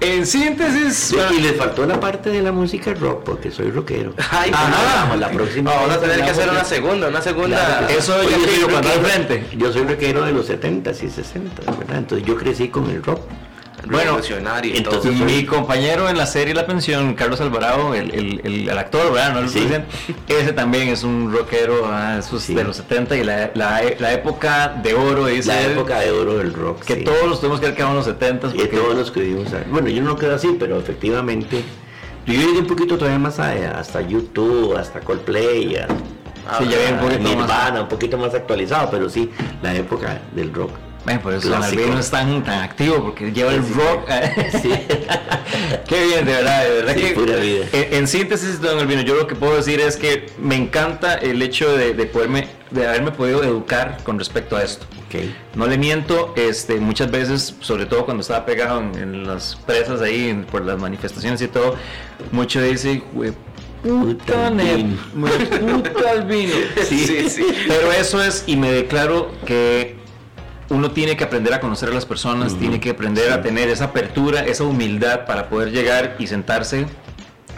[0.00, 4.14] en síntesis, Sí, y les faltó la parte de la música rock, porque soy rockero.
[4.30, 5.72] Ay, Ajá, vamos, la próxima.
[5.72, 7.56] Vamos a tener que hacer una segunda, una segunda.
[7.78, 7.88] Claro.
[7.90, 9.46] Eso Oye, yo soy digo cuando al rockero- frente.
[9.56, 11.98] Yo soy rockero de los 70s y 60 ¿verdad?
[11.98, 13.20] Entonces yo crecí con el rock.
[13.86, 14.18] Bueno,
[14.62, 15.24] y entonces- todo.
[15.24, 19.32] Mi compañero en la serie La Pensión, Carlos Alvarado, el, el- el- el actor, ¿verdad?
[19.34, 19.58] No el Sí.
[19.60, 19.88] presidente,
[20.28, 22.54] ese también es un rockero ah, Sí.
[22.54, 26.10] de los 70 y la, la- la época de oro, dice La él, época de
[26.10, 26.84] oro del rock.
[26.84, 27.04] que sí.
[27.04, 29.64] todos los tuvimos que quedado en los 70 Y porque todos los que vivimos ahí.
[29.70, 31.62] Bueno, yo no quedo así, pero efectivamente.
[32.26, 35.86] Yo llegué un poquito todavía más allá, hasta YouTube, hasta Coldplay, a,
[36.58, 36.76] Sí, ya
[37.36, 37.80] más.
[37.82, 39.30] Un poquito más actualizado, pero sí,
[39.62, 40.70] la época del rock.
[41.18, 41.62] Por eso Don.
[41.62, 44.08] Albino es tan, tan activo, porque lleva el rock.
[44.62, 44.70] Sí.
[45.88, 47.10] Qué bien, de verdad, de verdad Sí, que.
[47.14, 47.64] pura vida.
[47.72, 51.40] En, en síntesis, Don Albino, yo lo que puedo decir es que me encanta el
[51.42, 54.86] hecho de, de poderme, de haberme podido educar con respecto a esto.
[55.56, 60.00] No le miento, este, muchas veces, sobre todo cuando estaba pegado en, en las presas
[60.02, 61.74] ahí, en- por las manifestaciones y todo,
[62.30, 63.32] mucho dice, "Hue
[63.82, 64.96] puta Puta ne- Albino".
[65.16, 65.30] hue
[65.82, 66.54] puta Albino.
[66.88, 67.44] Sí, sí, sí.
[67.66, 69.96] Pero eso es, y me declaro que
[70.70, 73.86] uno tiene que aprender a conocer a las personas, tiene que aprender a tener esa
[73.86, 76.86] apertura, esa humildad para poder llegar y sentarse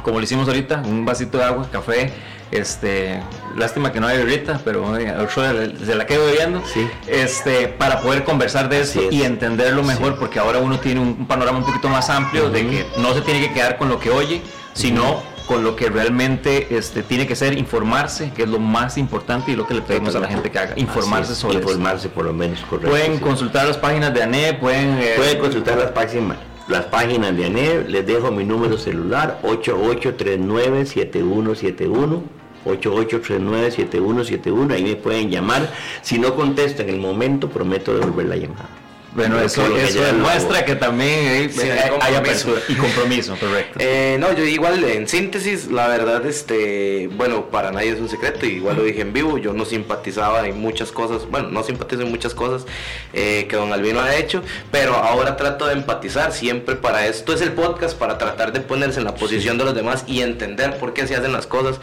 [0.03, 2.13] como lo hicimos ahorita, un vasito de agua, café,
[2.51, 3.21] este,
[3.57, 6.89] lástima que no hay ahorita, pero oiga, se la quedo bebiendo, Sí.
[7.07, 9.15] este, para poder conversar de Así esto es.
[9.15, 12.87] y entenderlo mejor, porque ahora uno tiene un panorama un poquito más amplio de que
[12.99, 15.23] no se tiene que quedar con lo que oye, sino
[15.53, 19.57] con lo que realmente este, tiene que ser informarse, que es lo más importante y
[19.57, 21.69] lo que le pedimos a la gente que haga, informarse sobre esto.
[21.69, 22.89] Informarse por lo menos, correcto.
[22.89, 23.21] Pueden sí.
[23.23, 24.97] consultar las páginas de ANE, pueden...
[24.99, 26.39] eh, Pueden consultar las páginas,
[26.69, 32.23] las páginas de ANEV, les dejo mi número celular 8839-7171.
[32.65, 35.69] 8839-7171, ahí me pueden llamar.
[36.01, 38.71] Si no contesto en el momento, prometo devolver la llamada.
[39.15, 42.49] Bueno, eso, que eso lo demuestra que también eh, Sí, hay, hay compromiso.
[42.49, 43.79] apertura y compromiso, correcto.
[43.79, 48.47] Eh, no, yo igual en síntesis, la verdad, este, bueno, para nadie es un secreto,
[48.47, 52.11] igual lo dije en vivo, yo no simpatizaba en muchas cosas, bueno, no simpatizo en
[52.11, 52.65] muchas cosas
[53.13, 57.43] eh, que don Albino ha hecho, pero ahora trato de empatizar siempre para esto es
[57.43, 60.95] el podcast, para tratar de ponerse en la posición de los demás y entender por
[60.95, 61.81] qué se hacen las cosas.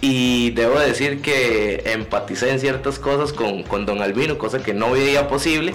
[0.00, 4.92] Y debo decir que empaticé en ciertas cosas con, con don Albino, cosa que no
[4.92, 5.74] veía posible,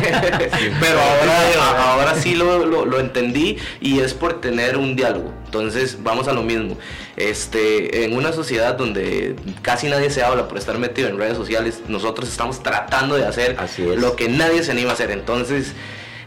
[0.80, 5.32] pero ahora, ahora sí lo, lo- lo entendí y es por tener un diálogo.
[5.46, 6.76] Entonces vamos a lo mismo.
[7.16, 11.80] Este, en una sociedad donde casi nadie se habla por estar metido en redes sociales,
[11.88, 13.96] nosotros estamos tratando de hacer Así es.
[13.98, 15.10] lo que nadie se anima a hacer.
[15.10, 15.72] Entonces,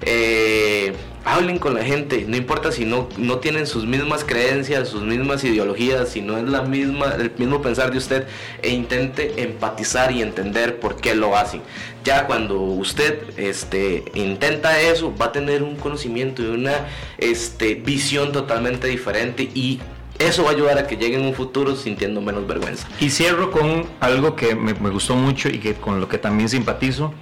[0.01, 0.93] eh,
[1.25, 5.43] hablen con la gente, no importa si no, no tienen sus mismas creencias, sus mismas
[5.43, 8.27] ideologías, si no es la misma, el mismo pensar de usted,
[8.61, 11.61] e intente empatizar y entender por qué lo hacen.
[12.03, 16.87] Ya cuando usted este, intenta eso, va a tener un conocimiento y una
[17.17, 19.79] este, visión totalmente diferente y
[20.17, 22.87] eso va a ayudar a que llegue en un futuro sintiendo menos vergüenza.
[22.99, 26.49] Y cierro con algo que me, me gustó mucho y que con lo que también
[26.49, 27.13] simpatizo,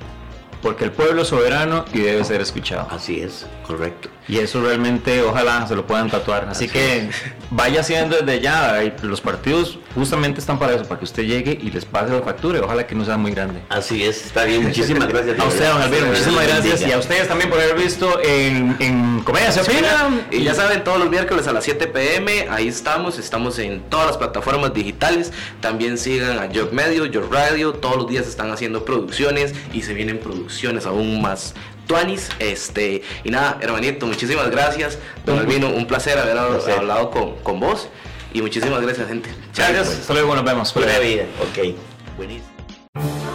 [0.61, 2.88] porque el pueblo es soberano y debe ser escuchado.
[2.89, 4.09] Así es, correcto.
[4.27, 6.49] Y eso realmente ojalá se lo puedan tatuar.
[6.49, 7.09] Así, Así que
[7.49, 8.77] vaya haciendo desde ya.
[9.01, 12.59] Los partidos justamente están para eso, para que usted llegue y les pase la factura.
[12.61, 13.61] Ojalá que no sea muy grande.
[13.69, 14.63] Así es, está bien.
[14.63, 15.39] Muchísimas gracias.
[15.39, 16.81] A usted, don Alviro, muchísimas gracias.
[16.81, 20.27] Y a ustedes también por haber visto en, en Comedia Se Opina.
[20.29, 24.07] Y ya saben, todos los miércoles a las 7 pm, ahí estamos, estamos en todas
[24.07, 25.31] las plataformas digitales.
[25.61, 29.93] También sigan a Job Medio, Job Radio, todos los días están haciendo producciones y se
[29.93, 30.47] vienen producciones
[30.86, 31.53] aún más
[31.88, 32.30] tuanis.
[32.40, 34.98] Este, y nada, hermanito, muchísimas gracias.
[35.26, 36.74] Don Albino, un placer haber placer.
[36.80, 37.90] hablado con, con vos.
[38.34, 39.30] Y muchísimas gracias, gente.
[39.56, 39.90] Gracias.
[39.90, 40.74] Hasta luego, nos vemos.
[40.74, 41.24] Buena vida.
[41.41, 41.76] Ok.
[42.18, 43.26] Buenísimo.